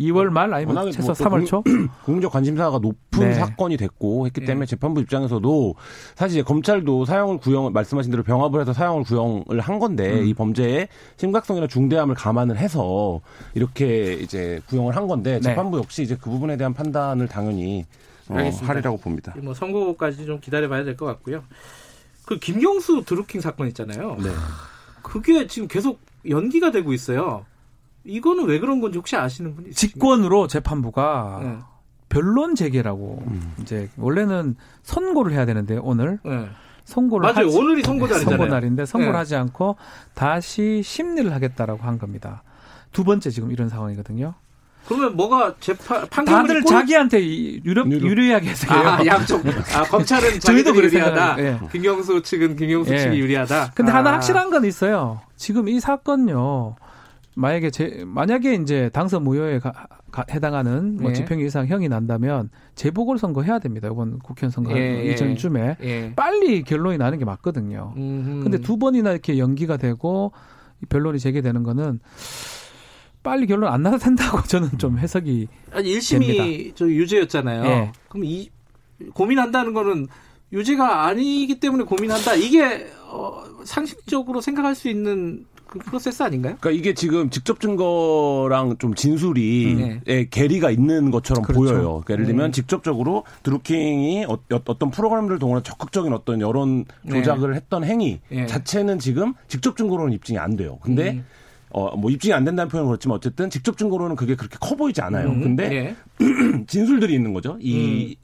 [0.00, 1.62] 2월 말 아니면 최소 뭐 3월 초
[2.04, 3.32] 국민적 관심사가 높은 네.
[3.34, 4.46] 사건이 됐고 했기 네.
[4.46, 4.70] 때문에 네.
[4.70, 5.74] 재판부 입장에서도
[6.14, 10.26] 사실 검찰도 사형을 구형 말씀하신 대로 병합을 해서 사형을 구형을 한 건데 음.
[10.26, 13.20] 이 범죄의 심각성이나 중대함을 감안을 해서
[13.54, 15.40] 이렇게 이제 구형을 한 건데 네.
[15.40, 17.86] 재판부 역시 이제 그 부분에 대한 판단을 당연히
[18.28, 19.34] 어, 하리라고 봅니다.
[19.40, 21.42] 뭐 선고까지 좀 기다려봐야 될 것 같고요.
[22.26, 24.16] 그 김경수 드루킹 사건 있잖아요.
[24.22, 24.30] 네.
[25.02, 27.46] 그게 지금 계속 연기가 되고 있어요.
[28.04, 29.92] 이거는 왜 그런 건지 혹시 아시는 분이 있으신가요?
[29.92, 31.58] 직권으로 재판부가 네.
[32.08, 33.54] 변론 재개라고 음.
[33.60, 36.48] 이제 원래는 선고를 해야 되는데 오늘 네.
[36.84, 37.46] 선고를 맞아요.
[37.46, 38.36] 하지, 오늘이 선고 날이잖아요.
[38.38, 39.18] 선고 날인데 선고를 네.
[39.18, 39.76] 하지 않고
[40.14, 42.42] 다시 심리를 하겠다라고 한 겁니다.
[42.92, 44.34] 두 번째 지금 이런 상황이거든요.
[44.86, 46.70] 그러면 뭐가 재판 판결 다들 꼴...
[46.70, 48.88] 자기한테 유리, 유리하게 해석해요.
[48.88, 49.42] 아, 양쪽.
[49.74, 51.36] 아, 검찰은 저희도 유리하다.
[51.38, 51.58] 예.
[51.72, 52.98] 김경수 측은 김경수 예.
[52.98, 53.72] 측이 유리하다.
[53.74, 53.96] 근데 아.
[53.96, 55.20] 하나 확실한 건 있어요.
[55.36, 56.76] 지금 이 사건요.
[57.34, 59.72] 만약에 제 만약에 이제 당선 무효에 가,
[60.10, 61.14] 가, 해당하는 뭐 예.
[61.14, 63.88] 집행 이상 형이 난다면 재보궐 선거 해야 됩니다.
[63.92, 65.12] 이번 국회의원 선거 예.
[65.12, 66.12] 이전쯤에 예.
[66.16, 67.92] 빨리 결론이 나는 게 맞거든요.
[67.96, 68.42] 음흠.
[68.42, 70.32] 근데 두 번이나 이렇게 연기가 되고
[70.88, 72.00] 변론이 재개되는 거는
[73.26, 77.64] 빨리 결론 안 나도 된다고 저는 좀 해석이 아니 1심이 저 유죄였잖아요.
[77.64, 77.92] 예.
[78.08, 78.48] 그럼 이
[79.12, 80.06] 고민한다는 거는
[80.52, 82.34] 유죄가 아니기 때문에 고민한다.
[82.34, 86.56] 이게 어, 상식적으로 생각할 수 있는 그 프로세스 아닌가요?
[86.60, 90.00] 그러니까 이게 지금 직접 증거랑 좀 진술이 음.
[90.06, 90.28] 네.
[90.30, 91.60] 괴리가 있는 것처럼 그렇죠.
[91.60, 91.82] 보여요.
[92.04, 92.52] 그러니까 예를 들면 음.
[92.52, 94.38] 직접적으로 드루킹이 어,
[94.78, 97.18] 떤 프로그램들을 동원해 적극적인 어떤 여론 네.
[97.18, 97.56] 조작을 네.
[97.56, 98.46] 했던 행위 네.
[98.46, 100.78] 자체는 지금 직접 증거로는 입증이 안 돼요.
[100.80, 101.24] 근데 음.
[101.76, 105.28] 어, 뭐 입증이 안 된다는 표현은 그렇지만 어쨌든 직접 증거로는 그게 그렇게 커 보이지 않아요.
[105.28, 105.42] 음.
[105.42, 105.96] 근데 네.
[106.66, 107.58] 진술들이 있는 거죠.
[107.60, 108.16] 이,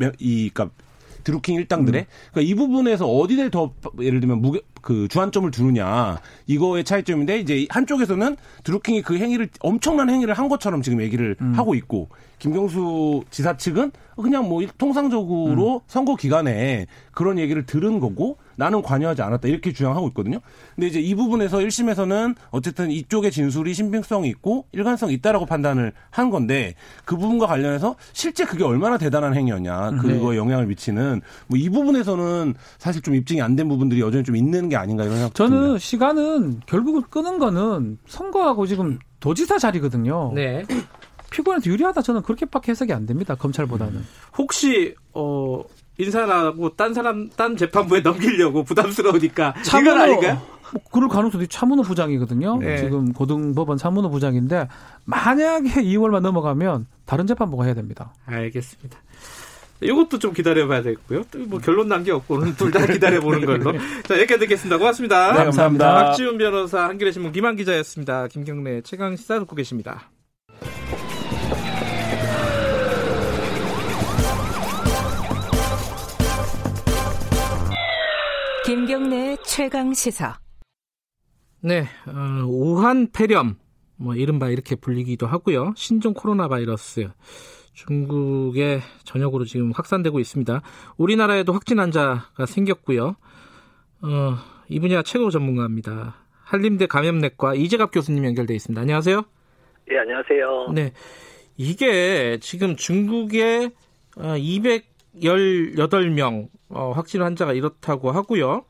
[0.00, 0.12] 음.
[0.18, 0.74] 이, 그니까
[1.22, 2.06] 드루킹 일당들의 음.
[2.32, 8.36] 그러니까 이 부분에서 어디를 더 예를 들면 무게 그 주안점을 두느냐 이거의 차이점인데 이제 한쪽에서는
[8.64, 11.52] 드루킹이 그 행위를 엄청난 행위를 한 것처럼 지금 얘기를 음.
[11.54, 12.08] 하고 있고
[12.38, 15.80] 김경수 지사 측은 그냥 뭐 통상적으로 음.
[15.86, 20.38] 선거 기간에 그런 얘기를 들은 거고 나는 관여하지 않았다 이렇게 주장하고 있거든요.
[20.74, 26.74] 근데 이제 이 부분에서 1심에서는 어쨌든 이쪽의 진술이 신빙성이 있고 일관성이 있다라고 판단을 한 건데
[27.06, 30.36] 그 부분과 관련해서 실제 그게 얼마나 대단한 행위였냐 그거에 네.
[30.36, 34.76] 영향을 미치는 뭐 이 부분에서는 사실 좀 입증이 안 된 부분들이 여전히 좀 있는 게
[34.76, 35.78] 아닌가 이런 생각 저는 듭니다.
[35.78, 40.32] 시간은 결국은 끄는 거는 선거하고 지금 도지사 자리거든요.
[40.34, 40.64] 네.
[41.30, 43.34] 피고인한테 유리하다 저는 그렇게밖에 해석이 안 됩니다.
[43.34, 44.04] 검찰보다는.
[44.38, 45.62] 혹시 어
[46.00, 50.42] 인사하고 딴 사람 딴 재판부에 넘기려고 부담스러우니까 이건 아닌가요?
[50.72, 52.58] 뭐 그럴 가능성도 차문호 부장이거든요.
[52.58, 52.76] 네.
[52.78, 54.68] 지금 고등법원 차문호 부장인데
[55.04, 58.14] 만약에 2월만 넘어가면 다른 재판부가 해야 됩니다.
[58.26, 58.98] 알겠습니다.
[59.82, 61.22] 이것도 좀 기다려봐야 되겠고요.
[61.48, 63.72] 뭐 결론 난 게 없고 오늘 둘 다 기다려보는 걸로.
[64.04, 64.76] 자 여기까지 듣겠습니다.
[64.78, 65.32] 고맙습니다.
[65.32, 65.94] 네, 감사합니다.
[65.94, 68.28] 박지훈 변호사 한겨레 신문 김한 기자였습니다.
[68.28, 70.10] 김경래 최강 시사 듣고 계십니다.
[78.90, 80.40] 김경래 최강 시사.
[81.62, 83.54] 네, 어, 우한 폐렴,
[83.94, 85.74] 뭐 이른바 이렇게 불리기도 하고요.
[85.76, 87.08] 신종 코로나 바이러스.
[87.72, 90.62] 중국의 전역으로 지금 확산되고 있습니다.
[90.96, 93.14] 우리나라에도 확진 환자가 생겼고요.
[94.02, 94.34] 어,
[94.68, 96.16] 이 분야 최고 전문가입니다.
[96.42, 98.80] 한림대 감염내과 이재갑 교수님 연결돼 있습니다.
[98.80, 99.22] 안녕하세요.
[99.88, 100.72] 네, 안녕하세요.
[100.74, 100.92] 네.
[101.56, 103.70] 이게 지금 중국에
[104.16, 108.64] 218명 어, 확진 환자가 이렇다고 하고요.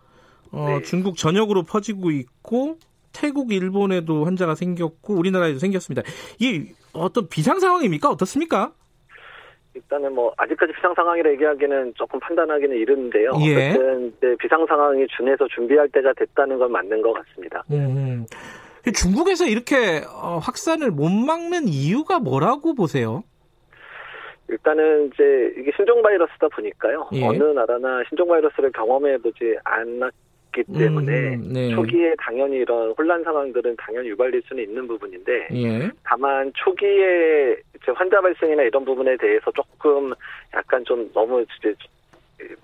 [0.53, 0.83] 어, 네.
[0.83, 2.79] 중국 전역으로 퍼지고 있고
[3.13, 6.03] 태국, 일본에도 환자가 생겼고 우리나라에도 생겼습니다.
[6.39, 8.09] 이게 어떤 비상 상황입니까?
[8.09, 8.73] 어떻습니까?
[9.75, 13.31] 일단은 뭐 아직까지 비상 상황이라 얘기하기는 조금 판단하기는 이른데요.
[13.43, 13.71] 예.
[13.71, 17.63] 어쨌든 비상 상황이 준해서 준비할 때가 됐다는 건 맞는 것 같습니다.
[17.71, 18.27] 음.
[18.95, 23.23] 중국에서 이렇게 어, 확산을 못 막는 이유가 뭐라고 보세요?
[24.49, 27.09] 일단은 이제 이게 신종 바이러스다 보니까요.
[27.13, 27.25] 예.
[27.25, 30.13] 어느 나라나 신종 바이러스를 경험해 보지 않았
[30.53, 31.71] 기 때문에 음, 네.
[31.71, 35.91] 초기에 당연히 이런 혼란 상황들은 당연히 유발될 수는 있는 부분인데 예.
[36.05, 37.57] 다만 초기에
[37.95, 40.13] 환자 발생이나 이런 부분에 대해서 조금
[40.55, 41.75] 약간 좀 너무 이제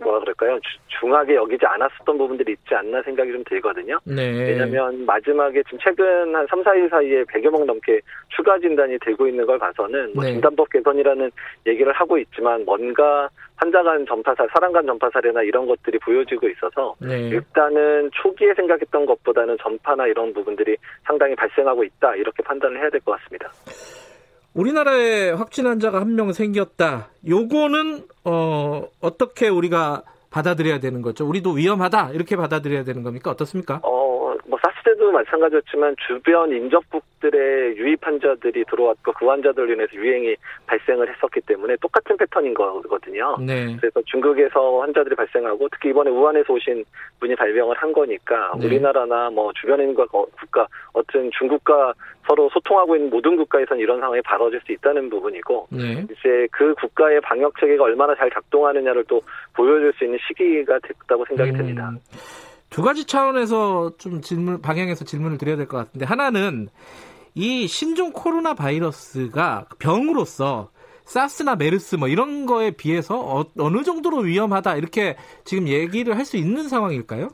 [0.02, 0.58] 뭐라 그럴까요?
[1.00, 3.98] 중하게 여기지 않았었던 부분들이 있지 않나 생각이 좀 들거든요.
[4.04, 4.22] 네.
[4.30, 9.46] 왜냐하면 마지막에 지금 최근 한 3, 4일 사이에 100여 명 넘게 추가 진단이 되고 있는
[9.46, 10.32] 걸 봐서는 뭐 네.
[10.32, 11.30] 진단법 개선이라는
[11.66, 17.28] 얘기를 하고 있지만 뭔가 환자 간 전파사, 사람 간 전파사례나 이런 것들이 보여지고 있어서 네.
[17.28, 23.18] 일단은 초기에 생각했던 것보다는 전파나 이런 부분들이 상당히 발생하고 있다 이렇게 판단을 해야 될 것
[23.20, 23.50] 같습니다.
[24.60, 27.10] 우리나라에 확진 환자가 한 명 생겼다.
[27.28, 31.26] 요거는 어 어떻게 우리가 받아들여야 되는 거죠?
[31.28, 33.30] 우리도 위험하다 이렇게 받아들여야 되는 겁니까?
[33.30, 33.80] 어떻습니까?
[33.82, 34.05] 어,
[35.06, 40.34] 때도 마찬가지였지만 주변 인접국들의 유입 환자들이 들어왔고 그 환자들로 인해서 유행이
[40.66, 43.36] 발생을 했었기 때문에 똑같은 패턴인 거거든요.
[43.40, 43.76] 네.
[43.80, 46.84] 그래서 중국에서 환자들이 발생하고 특히 이번에 우한에서 오신
[47.20, 48.66] 분이 발병을 한 거니까 네.
[48.66, 51.94] 우리나라나 뭐 주변인과 국가 어떤 중국과
[52.26, 56.04] 서로 소통하고 있는 모든 국가에선 이런 상황이 벌어질 수 있다는 부분이고 네.
[56.10, 59.22] 이제 그 국가의 방역 체계가 얼마나 잘 작동하느냐를 또
[59.54, 61.56] 보여줄 수 있는 시기가 됐다고 생각이 음.
[61.56, 61.92] 됩니다.
[62.70, 66.68] 두 가지 차원에서 좀 질문 방향에서 질문을 드려야 될 것 같은데 하나는
[67.34, 70.70] 이 신종 코로나 바이러스가 병으로서
[71.04, 76.36] 사스나 메르스 뭐 이런 거에 비해서 어, 느 정도로 위험하다 이렇게 지금 얘기를 할 수
[76.36, 77.28] 있는 상황일까요?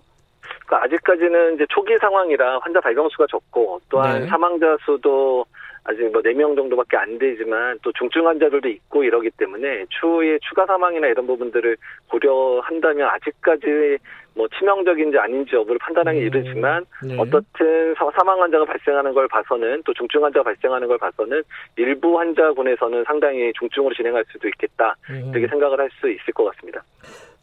[0.66, 4.26] 그러니까 아직까지는 이제 초기 상황이라 환자 발병 수가 적고 또한 네.
[4.26, 5.46] 사망자 수도
[5.84, 11.08] 아직 뭐 4명 정도밖에 안 되지만 또 중증 환자들도 있고 이러기 때문에 추후에 추가 사망이나
[11.08, 11.76] 이런 부분들을
[12.08, 13.98] 고려한다면 아직까지
[14.34, 16.24] 뭐 치명적인지 아닌지 여부를 판단하기 음.
[16.24, 17.16] 이르지만 네.
[17.18, 21.42] 어떻든 사망 환자가 발생하는 걸 봐서는 또 중증 환자가 발생하는 걸 봐서는
[21.76, 25.30] 일부 환자군에서는 상당히 중증으로 진행할 수도 있겠다 음.
[25.32, 26.82] 이렇게 생각을 할 수 있을 것 같습니다.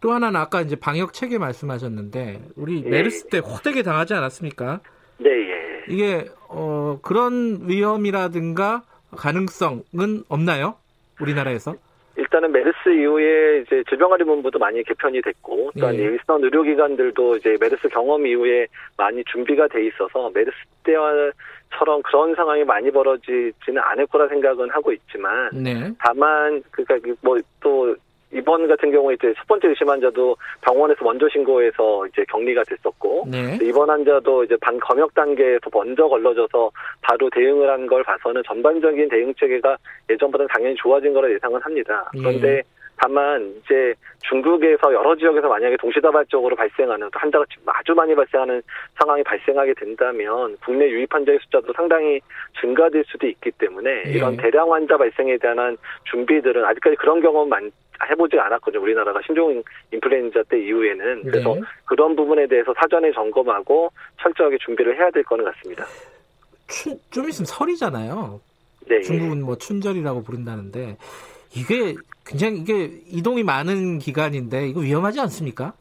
[0.01, 2.89] 또 하나는 아까 이제 방역 체계 말씀하셨는데 우리 예.
[2.89, 4.79] 메르스 때 호되게 당하지 않았습니까?
[5.19, 5.83] 네, 예.
[5.87, 8.83] 이게 어 그런 위험이라든가
[9.15, 10.75] 가능성은 없나요?
[11.21, 11.75] 우리나라에서?
[12.15, 15.99] 일단은 메르스 이후에 이제 질병관리본부도 많이 개편이 됐고 또한 예.
[15.99, 18.67] 일선 의료기관들도 이제 메르스 경험 이후에
[18.97, 25.49] 많이 준비가 돼 있어서 메르스 때와처럼 그런 상황이 많이 벌어지지는 않을 거라 생각은 하고 있지만
[25.53, 25.91] 네.
[25.99, 27.95] 다만 그러니까 뭐 또
[28.31, 33.57] 이번 같은 경우에 이제 첫 번째 의심 환자도 병원에서 먼저 신고해서 이제 격리가 됐었고 네.
[33.61, 39.33] 이번 환자도 이제 반 검역 단계에서 먼저 걸러져서 바로 대응을 한 걸 봐서는 전반적인 대응
[39.33, 39.75] 체계가
[40.11, 42.07] 예전보다 당연히 좋아진 거라 예상은 합니다.
[42.15, 42.19] 예.
[42.19, 42.61] 그런데 네.
[42.97, 43.95] 다만 이제
[44.27, 48.61] 중국에서 여러 지역에서 만약에 동시다발적으로 발생하는 환자가 아주 많이 발생하는
[48.99, 52.19] 상황이 발생하게 된다면 국내 유입 환자의 숫자도 상당히
[52.61, 54.11] 증가될 수도 있기 때문에 예.
[54.11, 55.77] 이런 대량 환자 발생에 대한
[56.11, 57.71] 준비들은 아직까지 그런 경험은
[58.09, 58.81] 해보지 않았거든요.
[58.81, 59.61] 우리나라가 신종
[59.91, 61.31] 인플루엔자 때 이후에는 네.
[61.31, 61.55] 그래서
[61.85, 65.85] 그런 부분에 대해서 사전에 점검하고 철저하게 준비를 해야 될 거는 같습니다.
[66.67, 68.39] 춘, 좀 있으면 설이잖아요.
[68.87, 69.01] 네.
[69.01, 70.97] 중국은 뭐 춘절이라고 부른다는데
[71.55, 71.95] 이게
[72.25, 75.73] 굉장히 이게 이동이 많은 기간인데 이거 위험하지 않습니까?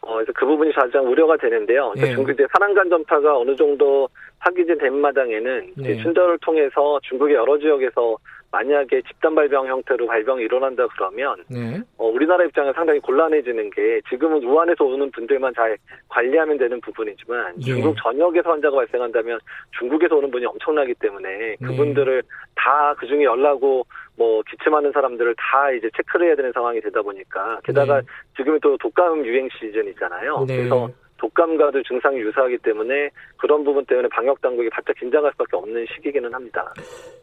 [0.00, 1.92] 어, 그래서 그 부분이 가장 우려가 되는데요.
[1.96, 2.14] 예.
[2.14, 4.08] 중국의 산란간 전파가 어느 정도
[4.40, 6.02] 확인된 된 마당에는 네.
[6.02, 8.16] 춘절을 통해서 중국의 여러 지역에서
[8.52, 11.80] 만약에 집단 발병 형태로 발병이 일어난다 그러면 네.
[11.96, 15.76] 어, 우리나라 입장은 상당히 곤란해지는 게 지금은 우한에서 오는 분들만 잘
[16.08, 17.62] 관리하면 되는 부분이지만 예.
[17.62, 19.40] 중국 전역에서 환자가 발생한다면
[19.78, 21.66] 중국에서 오는 분이 엄청나기 때문에 네.
[21.66, 22.28] 그분들을 네.
[22.54, 28.02] 다 그중에 연락하고 뭐 기침하는 사람들을 다 이제 체크를 해야 되는 상황이 되다 보니까 게다가
[28.02, 28.06] 네.
[28.36, 30.44] 지금이 또 독감 유행 시즌이잖아요.
[30.46, 30.56] 네.
[30.58, 30.90] 그래서
[31.22, 36.72] 독감과도 증상이 유사하기 때문에 그런 부분 때문에 방역 당국이 바짝 긴장할 수밖에 없는 시기기는 합니다.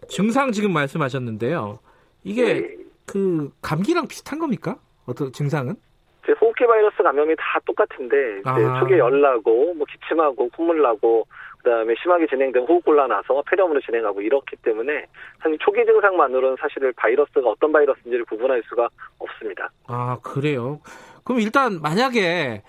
[0.07, 1.80] 증상 지금 말씀하셨는데요.
[2.23, 2.76] 이게 네.
[3.05, 4.77] 그 감기랑 비슷한 겁니까?
[5.05, 5.76] 어떤 증상은?
[6.41, 8.80] 호흡기 바이러스 감염이 다 똑같은데 아.
[8.80, 11.26] 초기에 열 나고 뭐 기침하고 콧물 나고
[11.63, 15.05] 그다음에 심하게 진행된 호흡곤란 나서 폐렴으로 진행하고 이렇기 때문에
[15.41, 19.71] 사실 초기 증상만으로는 사실 바이러스가 어떤 바이러스인지를 구분할 수가 없습니다.
[19.88, 20.80] 아 그래요?
[21.23, 22.61] 그럼 일단 만약에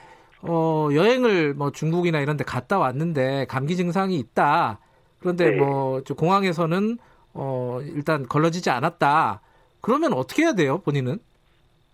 [0.42, 4.78] 어, 여행을 뭐 중국이나 이런 데 갔다 왔는데 감기 증상이 있다.
[5.18, 5.56] 그런데 네.
[5.56, 6.98] 뭐 공항에서는
[7.34, 9.40] 어, 일단 걸러지지 않았다.
[9.80, 11.18] 그러면 어떻게 해야 돼요, 본인은?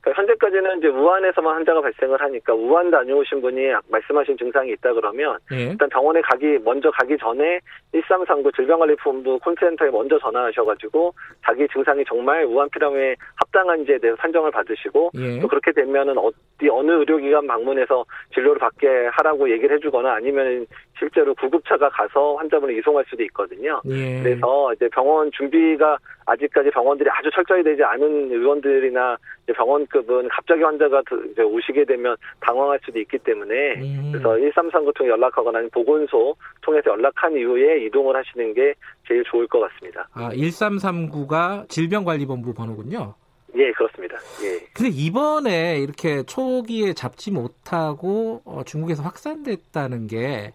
[0.06, 5.70] 그러니까 현재까지는 이제 우한에서만 환자가 발생을 하니까 우한 다녀오신 분이 말씀하신 증상이 있다 그러면 예.
[5.70, 7.58] 일단 병원에 가기 먼저 가기 전에
[7.92, 11.12] 1339 질병관리본부 콜센터에 먼저 전화하셔가지고
[11.44, 15.40] 자기 증상이 정말 우한 피렴에 합당한지에 대해서 판정을 받으시고 예.
[15.40, 20.66] 또 그렇게 되면은 어디 어느 의료기관 방문해서 진료를 받게 하라고 얘기를 해주거나 아니면
[20.98, 23.80] 실제로 구급차가 가서 환자분을 이송할 수도 있거든요.
[23.86, 24.22] 예.
[24.22, 29.16] 그래서 이제 병원 준비가 아직까지 병원들이 아주 철저히 되지 않은 의원들이나
[29.54, 34.10] 병원급은 갑자기 환자가 이제 오시게 되면 당황할 수도 있기 때문에 음.
[34.12, 38.74] 그래서 1339 통해 연락하거나 보건소 통해서 연락한 이후에 이동을 하시는 게
[39.06, 40.08] 제일 좋을 것 같습니다.
[40.12, 43.14] 아, 1339가 질병관리본부 번호군요.
[43.56, 44.16] 예, 그렇습니다.
[44.42, 44.66] 예.
[44.74, 50.52] 근데 이번에 이렇게 초기에 잡지 못하고 어, 중국에서 확산됐다는 게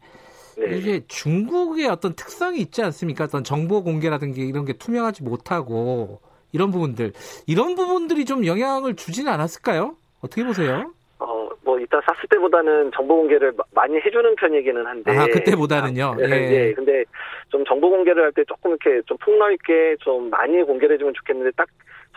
[0.57, 0.77] 네.
[0.77, 3.25] 이게 중국의 어떤 특성이 있지 않습니까?
[3.25, 6.19] 어떤 정보 공개라든지 이런 게 투명하지 못하고
[6.51, 7.13] 이런 부분들
[7.47, 9.95] 이런 부분들이 좀 영향을 주지는 않았을까요?
[10.21, 10.91] 어떻게 보세요?
[11.19, 15.15] 어, 뭐 이따 샀을 때보다는 정보 공개를 많이 해주는 편이기는 한데.
[15.15, 16.15] 아, 그때보다는요.
[16.17, 16.67] 아, 예.
[16.69, 16.73] 예.
[16.73, 17.03] 근데
[17.49, 21.67] 좀 정보 공개를 할 때 조금 이렇게 좀 폭넓게 좀 많이 공개를 해주면 좋겠는데 딱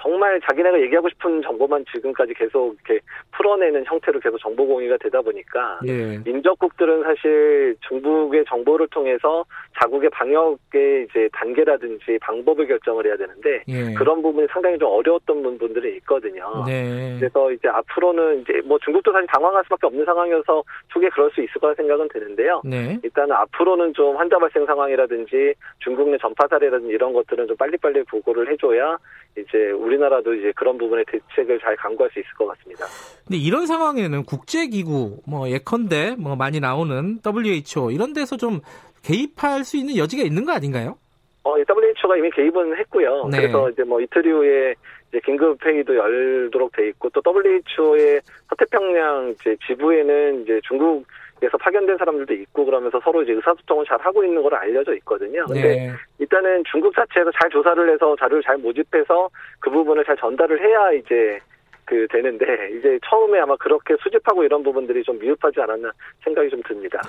[0.05, 3.03] 정말 자기네가 얘기하고 싶은 정보만 지금까지 계속 이렇게
[3.33, 6.19] 풀어내는 형태로 계속 정보 공유가 되다 보니까 예.
[6.25, 9.47] 민족국들은 사실 중국의 정보를 통해서
[9.81, 13.95] 자국의 방역의 이제 단계라든지 방법을 결정을 해야 되는데 예.
[13.95, 16.65] 그런 부분이 상당히 좀 어려웠던 부분들이 있거든요.
[16.67, 17.17] 네.
[17.19, 21.55] 그래서 이제 앞으로는 이제 뭐 중국도 사실 당황할 수밖에 없는 상황이어서 초기에 그럴 수 있을
[21.55, 22.61] 거라 생각은 드는데요.
[22.63, 22.99] 네.
[23.03, 28.53] 일단 앞으로는 좀 환자 발생 상황이라든지 중국 내 전파 사례라든지 이런 것들은 좀 빨리빨리 보고를
[28.53, 28.99] 해줘야
[29.36, 32.86] 이제 우리나라도 이제 그런 부분의 대책을 잘 강구할 수 있을 것 같습니다.
[33.27, 38.61] 근데 이런 상황에는 국제기구, 뭐 예컨대 뭐 많이 나오는 WHO 이런 데서 좀
[39.02, 40.97] 개입할 수 있는 여지가 있는 거 아닌가요?
[41.43, 43.28] 어, WHO가 이미 개입은 했고요.
[43.31, 43.39] 네.
[43.39, 44.74] 그래서 이제 뭐 이틀 이후에
[45.11, 51.05] 이제 긴급 회의도 열도록 돼 있고 또 WHO의 서태평양 이제 지부에는 이제 중국
[51.43, 55.44] 에서 파견된 사람들도 있고 그러면서 서로 이제 의사소통을 잘 하고 있는 걸로 알려져 있거든요.
[55.47, 55.93] 근데 네.
[56.19, 59.28] 일단은 중국 자체에서 잘 조사를 해서 자료를 잘 모집해서
[59.61, 61.39] 그 부분을 잘 전달을 해야 이제
[61.85, 62.44] 그 되는데
[62.78, 65.90] 이제 처음에 아마 그렇게 수집하고 이런 부분들이 좀 미흡하지 않았나
[66.23, 67.01] 생각이 좀 듭니다.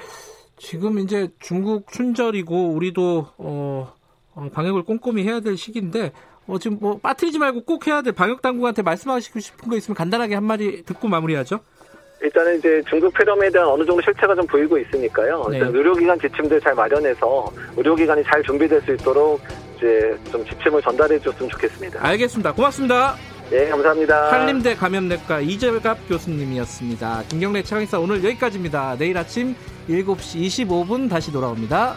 [0.57, 3.93] 지금 이제 중국 춘절이고 우리도 어,
[4.35, 6.11] 어 방역을 꼼꼼히 해야 될 시기인데
[6.47, 10.35] 어, 지금 뭐 빠뜨리지 말고 꼭 해야 될 방역 당국한테 말씀하시고 싶은 거 있으면 간단하게
[10.35, 11.60] 한 마디 듣고 마무리하죠.
[12.22, 15.48] 일단은 이제 중국 폐렴에 대한 어느 정도 실체가 좀 보이고 있으니까요.
[15.50, 15.58] 네.
[15.58, 19.42] 일단 의료기관 지침들 잘 마련해서 의료기관이 잘 준비될 수 있도록
[19.78, 22.06] 이제 좀 지침을 전달해 줬으면 좋겠습니다.
[22.06, 22.54] 알겠습니다.
[22.54, 23.16] 고맙습니다.
[23.52, 24.32] 네, 감사합니다.
[24.32, 27.24] 한림대 감염내과 이재갑 교수님이었습니다.
[27.30, 28.96] 김경래 최강사 오늘 여기까지입니다.
[28.98, 29.56] 내일 아침
[29.88, 31.96] 7시 25분 다시 돌아옵니다.